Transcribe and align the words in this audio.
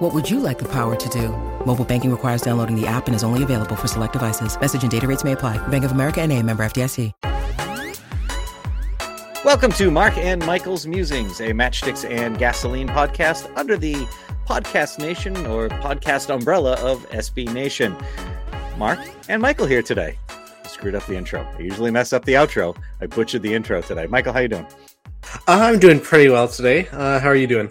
What 0.00 0.14
would 0.14 0.30
you 0.30 0.40
like 0.40 0.58
the 0.58 0.68
power 0.68 0.96
to 0.96 1.08
do? 1.10 1.28
Mobile 1.66 1.84
banking 1.84 2.10
requires 2.10 2.40
downloading 2.40 2.74
the 2.74 2.86
app 2.86 3.06
and 3.06 3.14
is 3.14 3.22
only 3.22 3.42
available 3.42 3.76
for 3.76 3.86
select 3.86 4.14
devices. 4.14 4.58
Message 4.58 4.80
and 4.80 4.90
data 4.90 5.06
rates 5.06 5.24
may 5.24 5.32
apply. 5.32 5.58
Bank 5.68 5.84
of 5.84 5.92
America 5.92 6.22
and 6.22 6.32
a 6.32 6.42
member 6.42 6.62
FDIC. 6.62 7.12
Welcome 9.44 9.72
to 9.72 9.90
Mark 9.90 10.16
and 10.16 10.42
Michael's 10.46 10.86
Musings, 10.86 11.40
a 11.40 11.50
matchsticks 11.50 12.10
and 12.10 12.38
gasoline 12.38 12.88
podcast 12.88 13.54
under 13.58 13.76
the 13.76 13.92
Podcast 14.46 14.98
Nation 14.98 15.36
or 15.44 15.68
podcast 15.68 16.34
umbrella 16.34 16.76
of 16.76 17.06
SB 17.10 17.52
Nation. 17.52 17.94
Mark 18.78 19.00
and 19.28 19.42
Michael 19.42 19.66
here 19.66 19.82
today. 19.82 20.18
I 20.30 20.66
screwed 20.66 20.94
up 20.94 21.04
the 21.04 21.16
intro. 21.16 21.46
I 21.58 21.60
usually 21.60 21.90
mess 21.90 22.14
up 22.14 22.24
the 22.24 22.32
outro. 22.32 22.74
I 23.02 23.06
butchered 23.06 23.42
the 23.42 23.52
intro 23.52 23.82
today. 23.82 24.06
Michael, 24.06 24.32
how 24.32 24.40
you 24.40 24.48
doing? 24.48 24.66
I'm 25.46 25.78
doing 25.78 26.00
pretty 26.00 26.30
well 26.30 26.48
today. 26.48 26.88
Uh, 26.88 27.20
how 27.20 27.28
are 27.28 27.36
you 27.36 27.46
doing? 27.46 27.70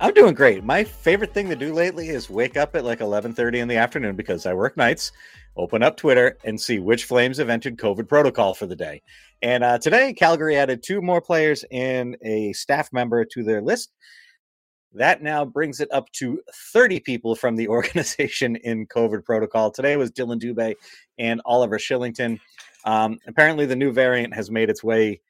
I'm 0.00 0.14
doing 0.14 0.34
great. 0.34 0.62
My 0.62 0.84
favorite 0.84 1.34
thing 1.34 1.48
to 1.48 1.56
do 1.56 1.72
lately 1.72 2.08
is 2.08 2.30
wake 2.30 2.56
up 2.56 2.76
at 2.76 2.84
like 2.84 3.00
11:30 3.00 3.58
in 3.58 3.66
the 3.66 3.76
afternoon 3.76 4.14
because 4.14 4.46
I 4.46 4.54
work 4.54 4.76
nights, 4.76 5.10
open 5.56 5.82
up 5.82 5.96
Twitter 5.96 6.38
and 6.44 6.60
see 6.60 6.78
which 6.78 7.04
Flames 7.04 7.38
have 7.38 7.48
entered 7.48 7.76
COVID 7.78 8.08
protocol 8.08 8.54
for 8.54 8.66
the 8.66 8.76
day. 8.76 9.02
And 9.42 9.64
uh, 9.64 9.78
today, 9.78 10.12
Calgary 10.12 10.56
added 10.56 10.84
two 10.84 11.02
more 11.02 11.20
players 11.20 11.64
and 11.72 12.16
a 12.22 12.52
staff 12.52 12.92
member 12.92 13.24
to 13.24 13.42
their 13.42 13.60
list. 13.60 13.92
That 14.92 15.20
now 15.20 15.44
brings 15.44 15.80
it 15.80 15.88
up 15.92 16.10
to 16.12 16.40
30 16.72 17.00
people 17.00 17.34
from 17.34 17.56
the 17.56 17.66
organization 17.76 18.54
in 18.54 18.86
COVID 18.86 19.24
protocol. 19.24 19.72
Today 19.72 19.96
was 19.96 20.12
Dillon 20.12 20.38
Dubé 20.38 20.76
and 21.18 21.42
Oliver 21.44 21.76
Kylington. 21.76 22.38
Um, 22.84 23.18
apparently, 23.26 23.66
the 23.66 23.74
new 23.74 23.90
variant 23.90 24.32
has 24.32 24.48
made 24.48 24.70
its 24.70 24.84
way 24.84 25.20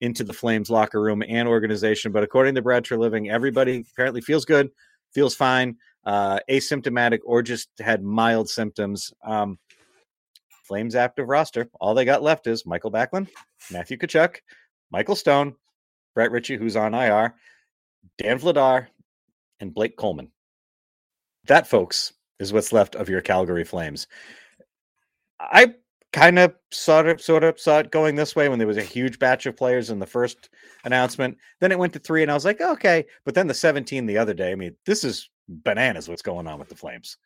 into 0.00 0.24
the 0.24 0.32
Flames 0.32 0.70
locker 0.70 1.00
room 1.00 1.22
and 1.26 1.48
organization. 1.48 2.12
But 2.12 2.22
according 2.22 2.54
to 2.56 2.62
Brad 2.62 2.84
Treliving, 2.84 3.30
everybody 3.30 3.84
apparently 3.92 4.20
feels 4.20 4.44
good, 4.44 4.70
feels 5.12 5.34
fine, 5.34 5.76
uh, 6.04 6.40
asymptomatic, 6.50 7.20
or 7.24 7.42
just 7.42 7.68
had 7.78 8.02
mild 8.02 8.48
symptoms. 8.48 9.12
Um, 9.24 9.58
Flames 10.64 10.96
active 10.96 11.28
roster. 11.28 11.68
All 11.80 11.94
they 11.94 12.04
got 12.04 12.22
left 12.22 12.48
is 12.48 12.66
Mikael 12.66 12.90
Backlund, 12.90 13.28
Matthew 13.70 13.96
Tkachuk, 13.96 14.38
Michael 14.90 15.14
Stone, 15.14 15.54
Brett 16.14 16.32
Ritchie, 16.32 16.56
who's 16.56 16.74
on 16.74 16.92
IR, 16.92 17.36
Dan 18.18 18.40
Vladar, 18.40 18.88
and 19.60 19.72
Blake 19.72 19.96
Coleman. 19.96 20.32
That, 21.46 21.68
folks, 21.68 22.12
is 22.40 22.52
what's 22.52 22.72
left 22.72 22.96
of 22.96 23.08
your 23.08 23.20
Calgary 23.20 23.64
Flames. 23.64 24.08
I 25.38 25.74
kind 26.16 26.38
of 26.38 26.54
sort 26.70 27.06
of 27.06 27.20
sort 27.20 27.44
of 27.44 27.60
saw 27.60 27.78
it 27.78 27.90
going 27.90 28.14
this 28.14 28.34
way 28.34 28.48
when 28.48 28.58
there 28.58 28.66
was 28.66 28.78
a 28.78 28.82
huge 28.82 29.18
batch 29.18 29.44
of 29.44 29.54
players 29.54 29.90
in 29.90 29.98
the 29.98 30.06
first 30.06 30.48
announcement. 30.82 31.36
Then 31.60 31.72
it 31.72 31.78
went 31.78 31.92
to 31.92 31.98
three, 31.98 32.22
and 32.22 32.30
I 32.30 32.34
was 32.34 32.44
like, 32.46 32.60
okay. 32.60 33.04
But 33.26 33.34
then 33.34 33.48
the 33.48 33.54
17 33.54 34.06
the 34.06 34.16
other 34.16 34.32
day. 34.32 34.50
I 34.50 34.54
mean, 34.54 34.74
this 34.86 35.04
is 35.04 35.28
bananas 35.46 36.08
what's 36.08 36.22
going 36.22 36.46
on 36.46 36.58
with 36.58 36.70
the 36.70 36.74
Flames. 36.74 37.18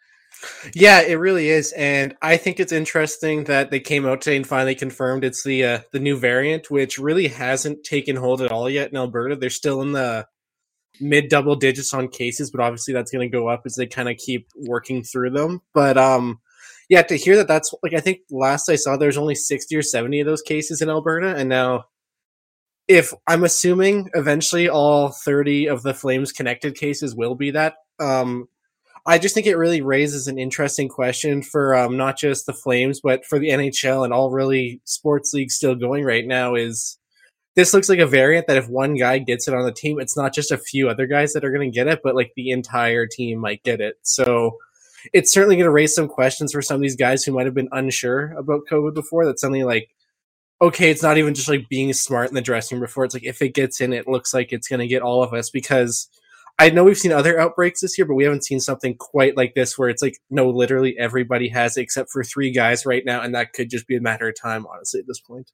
Yeah, 0.75 1.03
it 1.03 1.15
really 1.15 1.51
is, 1.51 1.73
and 1.73 2.17
I 2.21 2.37
think 2.37 2.59
it's 2.59 2.73
interesting 2.73 3.45
that 3.45 3.71
they 3.71 3.81
came 3.81 4.07
out 4.07 4.23
today 4.23 4.37
and 4.37 4.47
finally 4.47 4.75
confirmed 4.75 5.25
it's 5.25 5.45
the 5.45 5.65
uh, 5.65 5.81
the 5.93 6.01
new 6.01 6.17
variant, 6.17 6.69
which 6.71 6.99
really 6.99 7.29
hasn't 7.29 7.85
taken 7.85 8.17
hold 8.17 8.43
at 8.43 8.51
all 8.51 8.69
yet 8.69 8.91
in 8.91 8.97
Alberta. 8.97 9.37
They're 9.37 9.51
still 9.51 9.83
in 9.83 9.93
the 9.93 10.27
mid 11.01 11.29
double 11.29 11.55
digits 11.55 11.95
on 11.95 12.09
cases, 12.09 12.51
but 12.51 12.61
obviously 12.61 12.95
that's 12.95 13.11
going 13.13 13.29
to 13.29 13.37
go 13.37 13.49
up 13.49 13.63
as 13.67 13.75
they 13.75 13.87
kind 13.87 14.09
of 14.09 14.17
keep 14.17 14.49
working 14.57 15.03
through 15.05 15.31
them. 15.31 15.61
But 15.75 15.97
um, 15.97 16.41
yeah, 16.91 17.03
to 17.03 17.17
hear 17.17 17.37
that 17.37 17.47
that's 17.47 17.73
like 17.85 17.95
I 17.95 18.01
think 18.01 18.23
last 18.31 18.69
I 18.69 18.75
saw 18.75 18.97
there's 18.97 19.17
only 19.17 19.37
sixty 19.37 19.77
or 19.77 19.83
seventy 19.83 20.19
of 20.21 20.27
those 20.27 20.43
cases 20.43 20.83
in 20.83 20.91
Alberta, 20.91 21.37
and 21.37 21.49
now 21.49 21.85
if 22.89 23.15
I'm 23.29 23.45
assuming 23.45 24.11
eventually 24.15 24.69
all 24.69 25.11
thirty 25.11 25.67
of 25.69 25.85
the 25.85 25.95
Flames 25.95 26.33
connected 26.33 26.75
cases 26.75 27.15
will 27.15 27.37
be 27.37 27.53
that. 27.53 27.77
Um, 28.01 28.49
I 29.07 29.19
just 29.19 29.35
think 29.37 29.47
it 29.47 29.57
really 29.57 29.81
raises 29.81 30.27
an 30.27 30.37
interesting 30.37 30.89
question 30.89 31.43
for 31.43 31.77
um, 31.77 31.97
not 31.97 32.19
just 32.19 32.47
the 32.47 32.53
Flames, 32.53 33.01
but 33.01 33.25
for 33.25 33.39
the 33.39 33.51
NHL 33.51 34.05
and 34.05 34.13
all 34.13 34.33
really 34.33 34.81
sports 34.85 35.33
leagues 35.33 35.55
still 35.55 35.77
going 35.77 36.05
right 36.05 36.27
now. 36.27 36.57
Is 36.57 36.99
this 37.55 37.73
looks 37.73 37.89
like 37.89 38.01
a 38.01 38.07
variant 38.07 38.49
that 38.49 38.57
if 38.57 38.69
one 38.69 38.97
guy 38.97 39.19
gets 39.19 39.47
it 39.47 39.55
on 39.55 39.65
the 39.65 39.73
team, 39.73 40.01
it's 40.01 40.17
not 40.17 40.35
just 40.35 40.51
a 40.51 40.59
few 40.59 40.89
other 40.89 41.07
guys 41.07 41.35
that 41.35 41.45
are 41.45 41.53
going 41.53 41.71
to 41.71 41.75
get 41.75 41.87
it, 41.87 42.01
but 42.03 42.17
like 42.17 42.33
the 42.35 42.51
entire 42.51 43.07
team 43.07 43.39
might 43.39 43.63
get 43.63 43.81
it. 43.81 43.95
So 44.03 44.57
it's 45.13 45.33
certainly 45.33 45.57
going 45.57 45.65
to 45.67 45.71
raise 45.71 45.95
some 45.95 46.09
questions 46.09 46.53
for 46.53 46.63
some 46.63 46.77
of 46.77 46.83
these 46.83 46.97
guys 46.97 47.25
who 47.25 47.33
might 47.33 47.47
have 47.47 47.55
been 47.55 47.69
unsure 47.73 48.33
about 48.37 48.63
COVID 48.71 48.95
before. 48.95 49.25
That 49.25 49.39
suddenly 49.39 49.65
like, 49.65 49.91
okay, 50.63 50.91
it's 50.91 51.03
not 51.03 51.19
even 51.19 51.35
just 51.35 51.49
like 51.49 51.69
being 51.69 51.93
smart 51.93 52.29
in 52.29 52.35
the 52.35 52.41
dressing 52.41 52.77
room 52.77 52.87
before. 52.87 53.05
It's 53.05 53.15
like 53.15 53.25
if 53.25 53.41
it 53.43 53.55
gets 53.55 53.81
in, 53.81 53.93
it 53.93 54.09
looks 54.09 54.35
like 54.35 54.53
it's 54.53 54.69
going 54.69 54.81
to 54.81 54.87
get 54.87 55.03
all 55.03 55.23
of 55.23 55.33
us 55.33 55.51
because 55.51 56.09
I 56.59 56.69
know 56.69 56.85
we've 56.85 56.99
seen 56.99 57.13
other 57.13 57.41
outbreaks 57.41 57.81
this 57.81 57.97
year, 57.97 58.07
but 58.07 58.15
we 58.15 58.25
haven't 58.25 58.45
seen 58.45 58.61
something 58.61 58.95
quite 58.97 59.35
like 59.37 59.55
this 59.55 59.79
where 59.79 59.89
it's 59.89 60.03
like, 60.03 60.19
no, 60.29 60.51
literally 60.51 60.99
everybody 60.99 61.49
has 61.49 61.79
it 61.79 61.83
except 61.83 62.11
for 62.11 62.23
three 62.23 62.51
guys 62.51 62.85
right 62.85 63.05
now. 63.05 63.23
And 63.23 63.35
that 63.35 63.55
could 63.55 63.71
just 63.71 63.87
be 63.87 63.97
a 63.97 64.01
matter 64.01 64.29
of 64.29 64.39
time, 64.39 64.67
honestly, 64.67 65.01
at 65.01 65.07
this 65.07 65.21
point. 65.21 65.51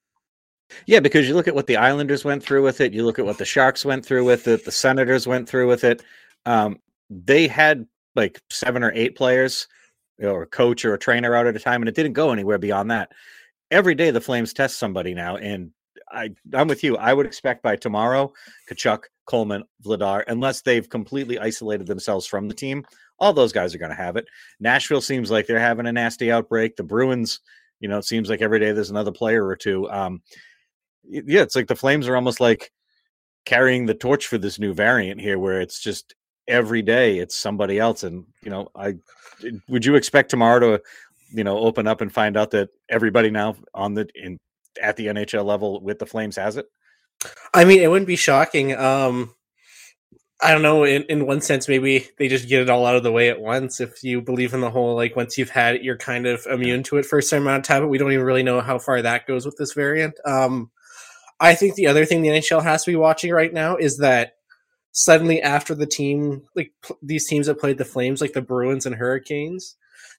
Yeah, 0.87 0.99
because 0.99 1.29
you 1.29 1.35
look 1.35 1.47
at 1.47 1.55
what 1.55 1.69
the 1.69 1.77
Islanders 1.77 2.25
went 2.25 2.43
through 2.43 2.65
with 2.65 2.81
it, 2.81 2.93
you 2.93 3.05
look 3.05 3.21
at 3.21 3.25
what 3.25 3.39
the 3.39 3.45
Sharks 3.45 3.85
went 3.85 4.05
through 4.05 4.25
with 4.25 4.49
it, 4.49 4.65
the 4.65 4.73
Senators 4.73 5.29
went 5.29 5.49
through 5.49 5.69
with 5.69 5.85
it. 5.85 6.03
Um, 6.45 6.79
they 7.09 7.47
had 7.47 7.87
like 8.17 8.41
seven 8.51 8.83
or 8.83 8.93
eight 8.95 9.17
players, 9.17 9.69
or 10.21 10.43
a 10.43 10.47
coach 10.47 10.85
or 10.85 10.95
a 10.95 10.99
trainer 10.99 11.35
out 11.35 11.47
at 11.47 11.57
a 11.57 11.61
time, 11.61 11.83
and 11.83 11.89
it 11.89 11.95
didn't 11.95 12.15
go 12.15 12.33
anywhere 12.33 12.59
beyond 12.59 12.91
that. 12.91 13.13
Every 13.71 13.95
day 13.95 14.11
the 14.11 14.21
Flames 14.21 14.53
test 14.53 14.79
somebody 14.79 15.15
now, 15.15 15.37
and 15.37 15.71
I, 16.11 16.31
I'm 16.55 16.69
with 16.69 16.85
you. 16.85 16.97
I 16.97 17.13
would 17.13 17.27
expect 17.27 17.63
by 17.63 17.77
tomorrow, 17.77 18.33
Tkachuk, 18.71 19.05
Coleman, 19.27 19.65
Vladar, 19.85 20.25
unless 20.29 20.63
they've 20.63 20.89
completely 20.89 21.39
isolated 21.39 21.87
themselves 21.87 22.27
from 22.27 22.49
the 22.49 22.55
team, 22.55 22.85
all 23.19 23.33
those 23.33 23.53
guys 23.53 23.75
are 23.75 23.79
going 23.79 23.91
to 23.91 23.97
have 23.97 24.17
it. 24.17 24.27
Nashville 24.61 25.01
seems 25.01 25.31
like 25.31 25.47
they're 25.47 25.59
having 25.59 25.87
a 25.87 25.93
nasty 25.93 26.31
outbreak. 26.31 26.77
The 26.77 26.85
Bruins, 26.85 27.41
you 27.81 27.89
know, 27.89 27.99
it 27.99 28.05
seems 28.05 28.31
like 28.31 28.41
every 28.41 28.61
day 28.61 28.73
there's 28.73 28.91
another 28.91 29.13
player 29.13 29.47
or 29.47 29.57
two. 29.57 29.91
Um, 29.91 30.23
yeah, 31.05 31.43
it's 31.43 31.57
like 31.57 31.67
the 31.67 31.77
Flames 31.77 32.09
are 32.09 32.17
almost 32.17 32.41
like 32.41 32.73
carrying 33.45 33.87
the 33.87 33.95
torch 33.95 34.27
for 34.27 34.39
this 34.39 34.59
new 34.59 34.75
variant 34.75 35.21
here, 35.21 35.39
where 35.39 35.61
it's 35.61 35.81
just 35.81 36.15
every 36.49 36.83
day 36.83 37.19
it's 37.19 37.37
somebody 37.37 37.79
else. 37.79 38.03
And 38.03 38.25
you 38.43 38.51
know, 38.51 38.69
I 38.75 38.95
would 39.69 39.85
you 39.85 39.95
expect 39.95 40.31
tomorrow 40.31 40.61
to, 40.61 40.83
you 41.33 41.45
know, 41.45 41.59
open 41.59 41.87
up 41.87 42.01
and 42.01 42.13
find 42.13 42.37
out 42.37 42.51
that 42.53 42.71
everybody 42.89 43.31
now 43.31 43.57
on 43.75 43.95
the 43.95 44.09
in 44.15 44.39
at 44.81 44.97
the 44.97 45.07
NHL 45.07 45.45
level 45.45 45.81
with 45.81 45.99
the 45.99 46.07
Flames 46.07 46.37
has 46.37 46.57
it? 46.57 46.67
I 47.55 47.65
mean, 47.65 47.81
it 47.81 47.91
wouldn't 47.91 48.07
be 48.07 48.17
shocking. 48.17 48.75
Um, 48.75 49.35
I 50.41 50.53
don't 50.53 50.63
know. 50.63 50.85
In, 50.85 51.05
in 51.05 51.27
one 51.27 51.41
sense, 51.41 51.67
maybe 51.67 52.09
they 52.19 52.29
just 52.29 52.49
get 52.49 52.61
it 52.61 52.69
all 52.69 52.85
out 52.85 52.97
of 52.97 53.03
the 53.03 53.13
way 53.13 53.31
at 53.31 53.41
once. 53.41 53.81
If 53.81 54.03
you 54.03 54.21
believe 54.21 54.53
in 54.53 54.61
the 54.61 54.71
whole, 54.71 54.95
like, 54.95 55.17
once 55.17 55.39
you've 55.39 55.51
had 55.51 55.77
it, 55.77 55.83
you're 55.83 55.97
kind 55.97 56.27
of 56.27 56.47
immune 56.47 56.83
to 56.85 56.99
it 56.99 57.07
for 57.07 57.19
a 57.19 57.23
certain 57.23 57.47
amount 57.47 57.61
of 57.61 57.67
time. 57.67 57.83
But 57.83 57.89
we 57.89 57.97
don't 57.97 58.13
even 58.13 58.25
really 58.25 58.43
know 58.43 58.61
how 58.61 58.79
far 58.79 59.01
that 59.01 59.27
goes 59.27 59.47
with 59.47 59.57
this 59.57 59.73
variant. 59.73 60.15
Um, 60.27 60.71
I 61.41 61.55
think 61.55 61.75
the 61.75 61.87
other 61.87 62.05
thing 62.05 62.23
the 62.23 62.29
NHL 62.29 62.63
has 62.63 62.85
to 62.85 62.91
be 62.91 62.97
watching 62.97 63.33
right 63.33 63.53
now 63.53 63.77
is 63.77 63.99
that 63.99 64.36
suddenly 64.97 65.43
after 65.43 65.75
the 65.75 65.87
team, 65.87 66.43
like 66.55 66.73
p- 66.83 66.95
these 67.03 67.29
teams 67.29 67.47
that 67.47 67.61
played 67.61 67.77
the 67.77 67.85
Flames, 67.85 68.23
like 68.23 68.33
the 68.33 68.41
Bruins 68.41 68.87
and 68.87 68.95
Hurricanes, 68.95 69.77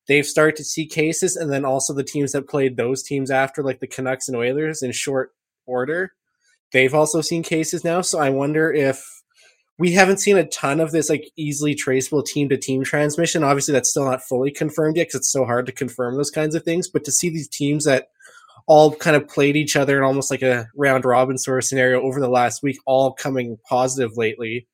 they've 0.08 0.26
started 0.26 0.56
to 0.58 0.64
see 0.64 0.86
cases, 0.86 1.36
and 1.36 1.52
then 1.52 1.66
also 1.66 1.96
the 1.96 2.04
teams 2.04 2.32
that 2.34 2.48
played 2.48 2.78
those 2.78 3.02
teams 3.02 3.32
after, 3.32 3.64
like 3.64 3.80
the 3.80 3.88
Canucks 3.88 4.28
and 4.28 4.38
Oilers, 4.38 4.84
in 4.84 4.92
short 4.92 5.32
order, 5.66 6.14
they've 6.74 6.94
also 6.94 7.22
seen 7.22 7.42
cases 7.42 7.84
now. 7.84 8.02
So 8.02 8.20
I 8.20 8.30
wonder 8.30 8.72
if 8.72 9.04
we 9.80 9.94
haven't 9.94 10.20
seen 10.20 10.38
a 10.38 10.46
ton 10.46 10.80
of 10.80 10.92
this 10.92 11.10
like 11.10 11.32
easily 11.36 11.74
traceable 11.74 12.22
team 12.22 12.48
to 12.50 12.58
team 12.58 12.84
transmission. 12.84 13.44
Obviously, 13.44 13.72
that's 13.72 13.90
still 13.90 14.06
not 14.06 14.22
fully 14.22 14.52
confirmed 14.52 14.96
yet 14.96 15.08
because 15.08 15.22
it's 15.22 15.32
so 15.32 15.44
hard 15.44 15.66
to 15.66 15.72
confirm 15.72 16.18
those 16.18 16.32
kinds 16.32 16.54
of 16.54 16.62
things. 16.62 16.88
But 16.88 17.04
to 17.06 17.12
see 17.12 17.30
these 17.30 17.50
teams 17.50 17.86
that 17.86 18.10
all 18.68 18.94
kind 18.94 19.16
of 19.16 19.28
played 19.28 19.56
each 19.56 19.76
other 19.76 19.98
in 19.98 20.04
almost 20.04 20.30
like 20.30 20.42
a 20.42 20.68
round 20.76 21.06
robin 21.06 21.38
sort 21.38 21.58
of 21.58 21.64
scenario 21.64 22.02
over 22.02 22.20
the 22.20 22.30
last 22.30 22.62
week, 22.62 22.78
all 22.86 23.14
coming 23.14 23.58
positive 23.68 24.18
lately 24.18 24.68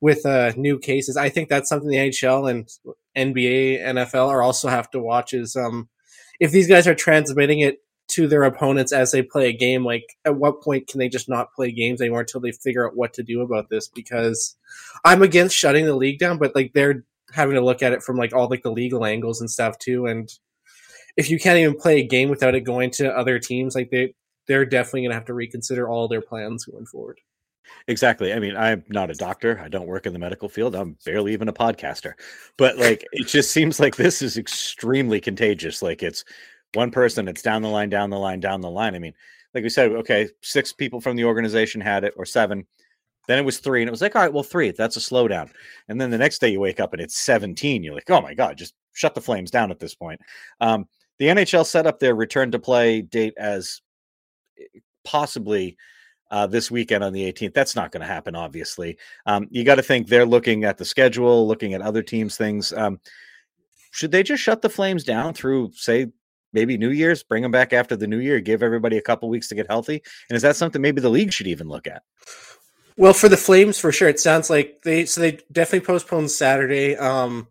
with 0.00 0.24
uh, 0.24 0.52
new 0.56 0.78
cases. 0.78 1.16
I 1.16 1.28
think 1.28 1.48
that's 1.48 1.68
something 1.68 1.88
the 1.88 1.96
NHL 1.96 2.50
and 2.50 2.68
NBA, 3.16 3.80
NFL 3.80 4.28
are 4.28 4.42
also 4.42 4.68
have 4.68 4.90
to 4.90 5.00
watch 5.00 5.32
is 5.32 5.56
um, 5.56 5.88
if 6.38 6.52
these 6.52 6.68
guys 6.68 6.86
are 6.86 6.94
transmitting 6.94 7.60
it 7.60 7.78
to 8.06 8.28
their 8.28 8.44
opponents 8.44 8.92
as 8.92 9.12
they 9.12 9.22
play 9.22 9.48
a 9.48 9.52
game, 9.52 9.84
like 9.84 10.04
at 10.24 10.36
what 10.36 10.62
point 10.62 10.88
can 10.88 10.98
they 10.98 11.08
just 11.08 11.28
not 11.28 11.52
play 11.54 11.72
games 11.72 12.00
anymore 12.00 12.20
until 12.20 12.40
they 12.40 12.52
figure 12.52 12.86
out 12.86 12.96
what 12.96 13.14
to 13.14 13.22
do 13.22 13.40
about 13.40 13.70
this? 13.70 13.88
Because 13.88 14.56
I'm 15.04 15.22
against 15.22 15.56
shutting 15.56 15.86
the 15.86 15.96
league 15.96 16.18
down, 16.18 16.38
but 16.38 16.54
like 16.54 16.72
they're 16.74 17.04
having 17.32 17.54
to 17.54 17.64
look 17.64 17.82
at 17.82 17.92
it 17.92 18.02
from 18.02 18.16
like 18.16 18.34
all 18.34 18.48
like 18.48 18.62
the 18.62 18.70
legal 18.70 19.04
angles 19.04 19.40
and 19.40 19.50
stuff 19.50 19.78
too. 19.78 20.06
And 20.06 20.30
if 21.16 21.30
you 21.30 21.38
can't 21.38 21.58
even 21.58 21.76
play 21.76 22.00
a 22.00 22.06
game 22.06 22.28
without 22.28 22.54
it 22.54 22.60
going 22.60 22.90
to 22.92 23.16
other 23.16 23.38
teams, 23.38 23.74
like 23.74 23.90
they 23.90 24.14
they're 24.46 24.66
definitely 24.66 25.02
going 25.02 25.10
to 25.10 25.16
have 25.16 25.24
to 25.26 25.34
reconsider 25.34 25.88
all 25.88 26.06
their 26.06 26.20
plans 26.20 26.66
going 26.66 26.86
forward. 26.86 27.18
Exactly. 27.88 28.32
I 28.32 28.38
mean, 28.38 28.56
I'm 28.56 28.84
not 28.88 29.10
a 29.10 29.14
doctor. 29.14 29.58
I 29.58 29.68
don't 29.68 29.86
work 29.86 30.06
in 30.06 30.12
the 30.12 30.18
medical 30.18 30.48
field. 30.48 30.74
I'm 30.74 30.98
barely 31.04 31.32
even 31.32 31.48
a 31.48 31.52
podcaster. 31.52 32.12
But 32.58 32.78
like 32.78 33.06
it 33.12 33.26
just 33.26 33.50
seems 33.50 33.80
like 33.80 33.96
this 33.96 34.22
is 34.22 34.36
extremely 34.36 35.20
contagious. 35.20 35.82
Like 35.82 36.02
it's 36.02 36.24
one 36.74 36.90
person, 36.90 37.28
it's 37.28 37.42
down 37.42 37.62
the 37.62 37.68
line, 37.68 37.88
down 37.88 38.10
the 38.10 38.18
line, 38.18 38.40
down 38.40 38.60
the 38.60 38.70
line. 38.70 38.94
I 38.94 38.98
mean, 38.98 39.14
like 39.54 39.62
we 39.62 39.70
said, 39.70 39.92
okay, 39.92 40.28
six 40.42 40.72
people 40.72 41.00
from 41.00 41.16
the 41.16 41.24
organization 41.24 41.80
had 41.80 42.04
it 42.04 42.14
or 42.16 42.24
seven. 42.24 42.66
Then 43.26 43.38
it 43.38 43.44
was 43.44 43.58
three, 43.58 43.80
and 43.80 43.88
it 43.88 43.90
was 43.90 44.02
like, 44.02 44.16
all 44.16 44.22
right, 44.22 44.32
well, 44.32 44.42
three, 44.42 44.70
that's 44.72 44.98
a 44.98 45.00
slowdown. 45.00 45.50
And 45.88 45.98
then 45.98 46.10
the 46.10 46.18
next 46.18 46.40
day 46.40 46.50
you 46.50 46.60
wake 46.60 46.78
up 46.78 46.92
and 46.92 47.00
it's 47.00 47.16
17. 47.18 47.82
You're 47.82 47.94
like, 47.94 48.10
oh 48.10 48.20
my 48.20 48.34
God, 48.34 48.58
just 48.58 48.74
shut 48.92 49.14
the 49.14 49.20
flames 49.20 49.50
down 49.50 49.70
at 49.70 49.78
this 49.78 49.94
point. 49.94 50.20
Um, 50.60 50.86
the 51.24 51.30
NHL 51.30 51.64
set 51.64 51.86
up 51.86 52.00
their 52.00 52.14
return 52.14 52.50
to 52.50 52.58
play 52.58 53.00
date 53.00 53.32
as 53.38 53.80
eh, 54.58 54.80
possibly 55.04 55.78
uh, 56.30 56.46
this 56.46 56.70
weekend 56.70 57.02
on 57.02 57.14
the 57.14 57.32
18th. 57.32 57.54
That's 57.54 57.74
not 57.74 57.92
going 57.92 58.02
to 58.02 58.06
happen, 58.06 58.34
obviously. 58.34 58.98
Um, 59.24 59.48
you 59.50 59.64
got 59.64 59.76
to 59.76 59.82
think 59.82 60.06
they're 60.06 60.26
looking 60.26 60.64
at 60.64 60.76
the 60.76 60.84
schedule, 60.84 61.48
looking 61.48 61.72
at 61.72 61.80
other 61.80 62.02
teams' 62.02 62.36
things. 62.36 62.74
Um, 62.74 63.00
should 63.90 64.10
they 64.10 64.22
just 64.22 64.42
shut 64.42 64.60
the 64.60 64.68
Flames 64.68 65.02
down 65.02 65.32
through, 65.32 65.70
say, 65.74 66.08
maybe 66.52 66.76
New 66.76 66.90
Year's, 66.90 67.22
bring 67.22 67.42
them 67.42 67.52
back 67.52 67.72
after 67.72 67.96
the 67.96 68.06
New 68.06 68.18
Year, 68.18 68.40
give 68.40 68.62
everybody 68.62 68.98
a 68.98 69.02
couple 69.02 69.30
weeks 69.30 69.48
to 69.48 69.54
get 69.54 69.68
healthy? 69.68 70.02
And 70.28 70.36
is 70.36 70.42
that 70.42 70.56
something 70.56 70.82
maybe 70.82 71.00
the 71.00 71.08
league 71.08 71.32
should 71.32 71.46
even 71.46 71.68
look 71.68 71.86
at? 71.86 72.02
Well, 72.98 73.14
for 73.14 73.30
the 73.30 73.36
Flames, 73.38 73.78
for 73.78 73.92
sure, 73.92 74.08
it 74.08 74.20
sounds 74.20 74.50
like 74.50 74.82
they 74.82 75.06
so 75.06 75.22
they 75.22 75.38
definitely 75.50 75.86
postponed 75.86 76.30
Saturday. 76.30 76.96
Um, 76.96 77.48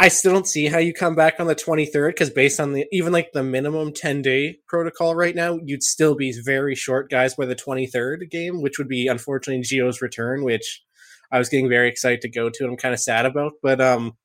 I 0.00 0.08
still 0.08 0.32
don't 0.32 0.48
see 0.48 0.68
how 0.68 0.78
you 0.78 0.94
come 0.94 1.14
back 1.14 1.40
on 1.40 1.46
the 1.46 1.54
23rd 1.54 2.12
because 2.12 2.30
based 2.30 2.58
on 2.58 2.72
the 2.72 2.86
even 2.90 3.12
like 3.12 3.32
the 3.34 3.42
minimum 3.42 3.92
10 3.92 4.22
day 4.22 4.56
protocol 4.66 5.14
right 5.14 5.34
now, 5.34 5.58
you'd 5.62 5.82
still 5.82 6.14
be 6.14 6.32
very 6.42 6.74
short 6.74 7.10
guys 7.10 7.34
by 7.34 7.44
the 7.44 7.54
23rd 7.54 8.30
game, 8.30 8.62
which 8.62 8.78
would 8.78 8.88
be 8.88 9.08
unfortunately 9.08 9.62
Gio's 9.62 10.00
return, 10.00 10.42
which 10.42 10.82
I 11.30 11.36
was 11.36 11.50
getting 11.50 11.68
very 11.68 11.86
excited 11.86 12.22
to 12.22 12.30
go 12.30 12.48
to. 12.48 12.64
and 12.64 12.72
I'm 12.72 12.78
kind 12.78 12.94
of 12.94 13.00
sad 13.00 13.26
about, 13.26 13.52
but 13.62 13.82
um, 13.82 14.16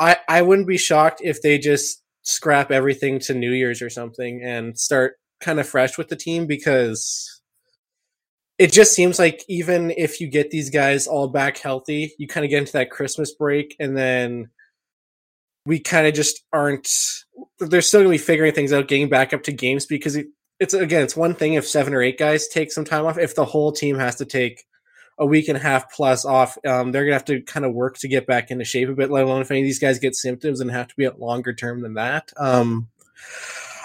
I 0.00 0.16
I 0.28 0.42
wouldn't 0.42 0.66
be 0.66 0.76
shocked 0.76 1.20
if 1.22 1.40
they 1.40 1.56
just 1.56 2.02
scrap 2.22 2.72
everything 2.72 3.20
to 3.20 3.34
New 3.34 3.52
Year's 3.52 3.82
or 3.82 3.90
something 3.90 4.42
and 4.44 4.76
start 4.76 5.20
kind 5.38 5.60
of 5.60 5.68
fresh 5.68 5.98
with 5.98 6.08
the 6.08 6.16
team 6.16 6.48
because 6.48 7.42
it 8.58 8.72
just 8.72 8.92
seems 8.92 9.20
like 9.20 9.44
even 9.48 9.92
if 9.96 10.20
you 10.20 10.26
get 10.26 10.50
these 10.50 10.68
guys 10.68 11.06
all 11.06 11.28
back 11.28 11.58
healthy, 11.58 12.12
you 12.18 12.26
kind 12.26 12.44
of 12.44 12.50
get 12.50 12.58
into 12.58 12.72
that 12.72 12.90
Christmas 12.90 13.32
break 13.32 13.76
and 13.78 13.96
then 13.96 14.50
we 15.66 15.80
kind 15.80 16.06
of 16.06 16.14
just 16.14 16.42
aren't. 16.52 16.88
They're 17.58 17.82
still 17.82 18.00
going 18.00 18.12
to 18.12 18.18
be 18.18 18.24
figuring 18.24 18.52
things 18.52 18.72
out, 18.72 18.88
getting 18.88 19.08
back 19.08 19.32
up 19.32 19.42
to 19.44 19.52
games 19.52 19.86
because 19.86 20.16
it, 20.16 20.26
it's 20.58 20.74
again, 20.74 21.02
it's 21.02 21.16
one 21.16 21.34
thing 21.34 21.54
if 21.54 21.66
seven 21.66 21.94
or 21.94 22.02
eight 22.02 22.18
guys 22.18 22.48
take 22.48 22.72
some 22.72 22.84
time 22.84 23.06
off. 23.06 23.18
If 23.18 23.34
the 23.34 23.44
whole 23.44 23.72
team 23.72 23.98
has 23.98 24.16
to 24.16 24.24
take 24.24 24.64
a 25.18 25.26
week 25.26 25.48
and 25.48 25.56
a 25.56 25.60
half 25.60 25.92
plus 25.92 26.24
off, 26.24 26.56
um, 26.66 26.92
they're 26.92 27.04
gonna 27.04 27.14
have 27.14 27.24
to 27.26 27.42
kind 27.42 27.66
of 27.66 27.74
work 27.74 27.98
to 27.98 28.08
get 28.08 28.26
back 28.26 28.50
into 28.50 28.64
shape 28.64 28.88
a 28.88 28.94
bit. 28.94 29.10
Let 29.10 29.24
alone 29.24 29.42
if 29.42 29.50
any 29.50 29.60
of 29.60 29.66
these 29.66 29.78
guys 29.78 29.98
get 29.98 30.14
symptoms 30.14 30.60
and 30.60 30.70
have 30.70 30.88
to 30.88 30.94
be 30.96 31.04
at 31.04 31.20
longer 31.20 31.52
term 31.52 31.82
than 31.82 31.94
that. 31.94 32.30
Um, 32.36 32.88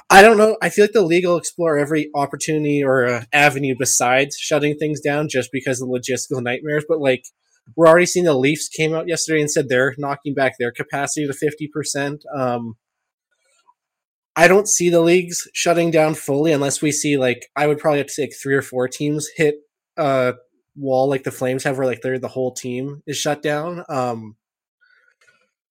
I 0.10 0.22
don't 0.22 0.38
know. 0.38 0.56
I 0.62 0.70
feel 0.70 0.84
like 0.84 0.92
the 0.92 1.02
league 1.02 1.26
will 1.26 1.38
explore 1.38 1.78
every 1.78 2.12
opportunity 2.14 2.84
or 2.84 3.06
uh, 3.08 3.24
avenue 3.34 3.76
besides 3.78 4.38
shutting 4.38 4.78
things 4.78 5.02
down, 5.02 5.30
just 5.30 5.52
because 5.52 5.82
of 5.82 5.90
logistical 5.90 6.44
nightmares. 6.44 6.86
But 6.88 7.00
like 7.00 7.26
we're 7.76 7.88
already 7.88 8.06
seeing 8.06 8.26
the 8.26 8.34
Leafs 8.34 8.68
came 8.70 8.94
out 8.94 9.08
yesterday 9.08 9.42
and 9.42 9.52
said 9.52 9.68
they're 9.68 9.96
knocking 9.98 10.34
back 10.34 10.54
their 10.58 10.72
capacity 10.72 11.28
to 11.28 11.34
50%. 11.34 12.20
Um, 12.36 12.76
I 14.36 14.48
don't 14.48 14.68
see 14.68 14.90
the 14.90 15.02
leagues 15.02 15.48
shutting 15.54 15.92
down 15.92 16.14
fully 16.14 16.52
unless 16.52 16.82
we 16.82 16.92
see 16.92 17.18
like 17.18 17.48
I 17.56 17.68
would 17.68 17.78
probably 17.78 18.00
have 18.00 18.08
to 18.08 18.14
say 18.14 18.24
like 18.24 18.34
three 18.42 18.56
or 18.56 18.62
four 18.62 18.88
teams 18.88 19.30
hit 19.36 19.56
a 19.98 20.34
wall 20.76 21.10
like 21.10 21.24
the 21.24 21.32
Flames 21.32 21.64
have, 21.64 21.78
where 21.78 21.88
like 21.88 22.02
they're 22.02 22.20
the 22.20 22.28
whole 22.28 22.54
team 22.54 23.02
is 23.08 23.18
shut 23.18 23.42
down. 23.42 23.86
Um, 23.88 24.36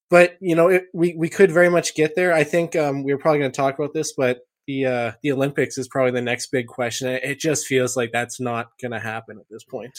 but 0.09 0.37
you 0.41 0.55
know, 0.55 0.69
it, 0.69 0.87
we 0.95 1.15
we 1.15 1.29
could 1.29 1.53
very 1.53 1.69
much 1.69 1.95
get 1.95 2.15
there. 2.15 2.33
I 2.33 2.45
think 2.45 2.75
um, 2.75 3.03
we 3.05 3.13
are 3.13 3.19
probably 3.19 3.41
going 3.41 3.53
to 3.53 3.57
talk 3.57 3.79
about 3.79 3.93
this, 3.93 4.15
but 4.17 4.41
the 4.67 4.87
uh, 4.87 5.13
the 5.23 5.33
Olympics 5.33 5.77
is 5.77 5.89
probably 5.89 6.13
the 6.13 6.23
next 6.23 6.47
big 6.51 6.67
question. 6.67 7.09
It 7.09 7.39
just 7.39 7.67
feels 7.67 7.97
like 7.97 8.13
that's 8.13 8.41
not 8.41 8.71
going 8.81 8.93
to 8.93 9.01
happen 9.01 9.39
at 9.39 9.47
this 9.51 9.65
point. 9.65 9.99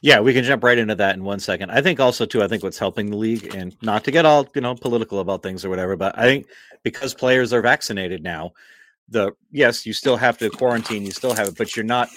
Yeah, 0.00 0.20
we 0.20 0.32
can 0.32 0.44
jump 0.44 0.64
right 0.64 0.78
into 0.78 0.94
that 0.96 1.16
in 1.16 1.24
one 1.24 1.40
second. 1.40 1.70
I 1.70 1.82
think 1.82 2.00
also 2.00 2.24
too, 2.26 2.42
I 2.42 2.48
think 2.48 2.62
what's 2.62 2.78
helping 2.78 3.10
the 3.10 3.16
league, 3.16 3.54
and 3.54 3.76
not 3.82 4.04
to 4.04 4.10
get 4.10 4.24
all 4.24 4.48
you 4.54 4.60
know 4.60 4.74
political 4.74 5.20
about 5.20 5.42
things 5.42 5.64
or 5.64 5.70
whatever, 5.70 5.96
but 5.96 6.16
I 6.18 6.24
think 6.24 6.46
because 6.82 7.14
players 7.14 7.52
are 7.52 7.62
vaccinated 7.62 8.22
now, 8.22 8.52
the 9.08 9.32
yes, 9.50 9.86
you 9.86 9.92
still 9.92 10.16
have 10.16 10.38
to 10.38 10.50
quarantine, 10.50 11.04
you 11.04 11.12
still 11.12 11.34
have 11.34 11.48
it, 11.48 11.56
but 11.56 11.76
you're 11.76 11.84
not 11.84 12.08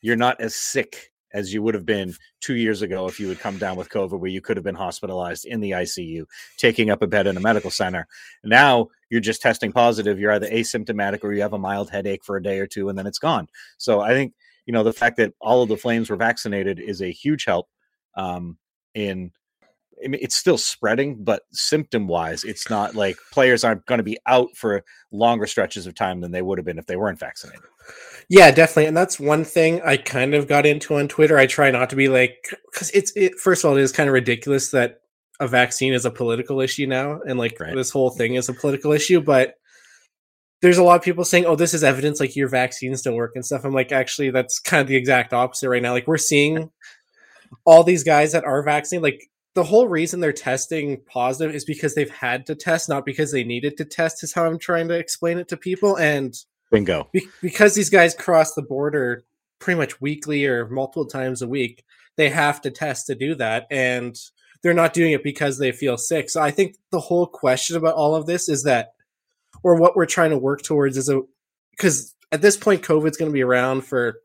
you're 0.00 0.16
not 0.16 0.40
as 0.40 0.54
sick 0.54 1.12
as 1.34 1.52
you 1.52 1.62
would 1.62 1.74
have 1.74 1.84
been 1.84 2.14
two 2.40 2.54
years 2.54 2.82
ago 2.82 3.06
if 3.06 3.20
you 3.20 3.28
had 3.28 3.38
come 3.38 3.58
down 3.58 3.76
with 3.76 3.90
COVID, 3.90 4.18
where 4.18 4.30
you 4.30 4.40
could 4.40 4.56
have 4.56 4.64
been 4.64 4.74
hospitalized 4.74 5.44
in 5.44 5.60
the 5.60 5.72
ICU, 5.72 6.24
taking 6.56 6.90
up 6.90 7.02
a 7.02 7.06
bed 7.06 7.26
in 7.26 7.36
a 7.36 7.40
medical 7.40 7.70
center. 7.70 8.06
Now 8.42 8.88
you're 9.10 9.20
just 9.20 9.42
testing 9.42 9.72
positive. 9.72 10.18
You're 10.18 10.32
either 10.32 10.48
asymptomatic 10.48 11.24
or 11.24 11.32
you 11.32 11.42
have 11.42 11.52
a 11.52 11.58
mild 11.58 11.90
headache 11.90 12.24
for 12.24 12.36
a 12.36 12.42
day 12.42 12.58
or 12.58 12.66
two, 12.66 12.88
and 12.88 12.98
then 12.98 13.06
it's 13.06 13.18
gone. 13.18 13.48
So 13.76 14.00
I 14.00 14.10
think 14.10 14.34
you 14.68 14.72
know 14.72 14.84
the 14.84 14.92
fact 14.92 15.16
that 15.16 15.32
all 15.40 15.62
of 15.62 15.70
the 15.70 15.78
flames 15.78 16.10
were 16.10 16.16
vaccinated 16.16 16.78
is 16.78 17.00
a 17.00 17.10
huge 17.10 17.46
help 17.46 17.68
um, 18.16 18.58
in 18.94 19.32
I 20.04 20.08
mean, 20.08 20.20
it's 20.22 20.36
still 20.36 20.58
spreading, 20.58 21.24
but 21.24 21.42
symptom 21.50 22.06
wise, 22.06 22.44
it's 22.44 22.70
not 22.70 22.94
like 22.94 23.16
players 23.32 23.64
aren't 23.64 23.84
going 23.86 23.98
to 23.98 24.04
be 24.04 24.18
out 24.26 24.54
for 24.54 24.84
longer 25.10 25.46
stretches 25.46 25.88
of 25.88 25.94
time 25.94 26.20
than 26.20 26.30
they 26.30 26.42
would 26.42 26.56
have 26.58 26.66
been 26.66 26.78
if 26.78 26.86
they 26.86 26.94
weren't 26.94 27.18
vaccinated. 27.18 27.64
Yeah, 28.28 28.52
definitely. 28.52 28.86
And 28.86 28.96
that's 28.96 29.18
one 29.18 29.42
thing 29.42 29.80
I 29.82 29.96
kind 29.96 30.34
of 30.34 30.46
got 30.46 30.66
into 30.66 30.94
on 30.94 31.08
Twitter. 31.08 31.36
I 31.36 31.46
try 31.46 31.72
not 31.72 31.90
to 31.90 31.96
be 31.96 32.08
like, 32.08 32.36
because 32.70 32.90
it's, 32.90 33.10
it, 33.16 33.34
first 33.40 33.64
of 33.64 33.70
all, 33.70 33.76
it 33.76 33.82
is 33.82 33.90
kind 33.90 34.08
of 34.08 34.12
ridiculous 34.12 34.70
that 34.70 35.00
a 35.40 35.48
vaccine 35.48 35.94
is 35.94 36.04
a 36.04 36.12
political 36.12 36.60
issue 36.60 36.86
now. 36.86 37.20
And 37.26 37.36
like 37.36 37.58
right. 37.58 37.74
this 37.74 37.90
whole 37.90 38.10
thing 38.10 38.36
is 38.36 38.48
a 38.48 38.54
political 38.54 38.92
issue. 38.92 39.20
But 39.20 39.57
there's 40.60 40.78
a 40.78 40.82
lot 40.82 40.96
of 40.96 41.02
people 41.02 41.24
saying, 41.24 41.46
"Oh, 41.46 41.56
this 41.56 41.74
is 41.74 41.84
evidence 41.84 42.20
like 42.20 42.36
your 42.36 42.48
vaccines 42.48 43.02
don't 43.02 43.14
work 43.14 43.32
and 43.34 43.44
stuff." 43.44 43.64
I'm 43.64 43.74
like, 43.74 43.92
actually, 43.92 44.30
that's 44.30 44.58
kind 44.58 44.80
of 44.80 44.88
the 44.88 44.96
exact 44.96 45.32
opposite 45.32 45.68
right 45.68 45.82
now. 45.82 45.92
Like 45.92 46.06
we're 46.06 46.18
seeing 46.18 46.70
all 47.64 47.84
these 47.84 48.04
guys 48.04 48.32
that 48.32 48.44
are 48.44 48.62
vaccinated. 48.62 49.02
Like 49.02 49.30
the 49.54 49.64
whole 49.64 49.88
reason 49.88 50.20
they're 50.20 50.32
testing 50.32 51.00
positive 51.06 51.54
is 51.54 51.64
because 51.64 51.94
they've 51.94 52.10
had 52.10 52.46
to 52.46 52.54
test, 52.54 52.88
not 52.88 53.04
because 53.04 53.32
they 53.32 53.44
needed 53.44 53.76
to 53.76 53.84
test. 53.84 54.22
Is 54.22 54.34
how 54.34 54.46
I'm 54.46 54.58
trying 54.58 54.88
to 54.88 54.98
explain 54.98 55.38
it 55.38 55.48
to 55.48 55.56
people. 55.56 55.96
And 55.96 56.34
bingo, 56.70 57.08
be- 57.12 57.28
because 57.40 57.74
these 57.74 57.90
guys 57.90 58.14
cross 58.14 58.54
the 58.54 58.62
border 58.62 59.24
pretty 59.60 59.78
much 59.78 60.00
weekly 60.00 60.46
or 60.46 60.68
multiple 60.68 61.06
times 61.06 61.42
a 61.42 61.48
week, 61.48 61.84
they 62.16 62.30
have 62.30 62.60
to 62.62 62.70
test 62.70 63.06
to 63.06 63.14
do 63.14 63.34
that, 63.36 63.66
and 63.70 64.16
they're 64.62 64.74
not 64.74 64.92
doing 64.92 65.12
it 65.12 65.22
because 65.22 65.58
they 65.58 65.70
feel 65.70 65.96
sick. 65.96 66.30
So 66.30 66.40
I 66.40 66.50
think 66.50 66.76
the 66.90 67.00
whole 67.00 67.26
question 67.26 67.76
about 67.76 67.94
all 67.94 68.16
of 68.16 68.26
this 68.26 68.48
is 68.48 68.64
that 68.64 68.88
or 69.62 69.76
what 69.76 69.96
we're 69.96 70.06
trying 70.06 70.30
to 70.30 70.38
work 70.38 70.62
towards 70.62 70.96
is 70.96 71.08
a 71.08 71.22
because 71.72 72.14
at 72.32 72.42
this 72.42 72.56
point 72.56 72.82
covid's 72.82 73.16
going 73.16 73.30
to 73.30 73.34
be 73.34 73.42
around 73.42 73.82
for 73.82 74.20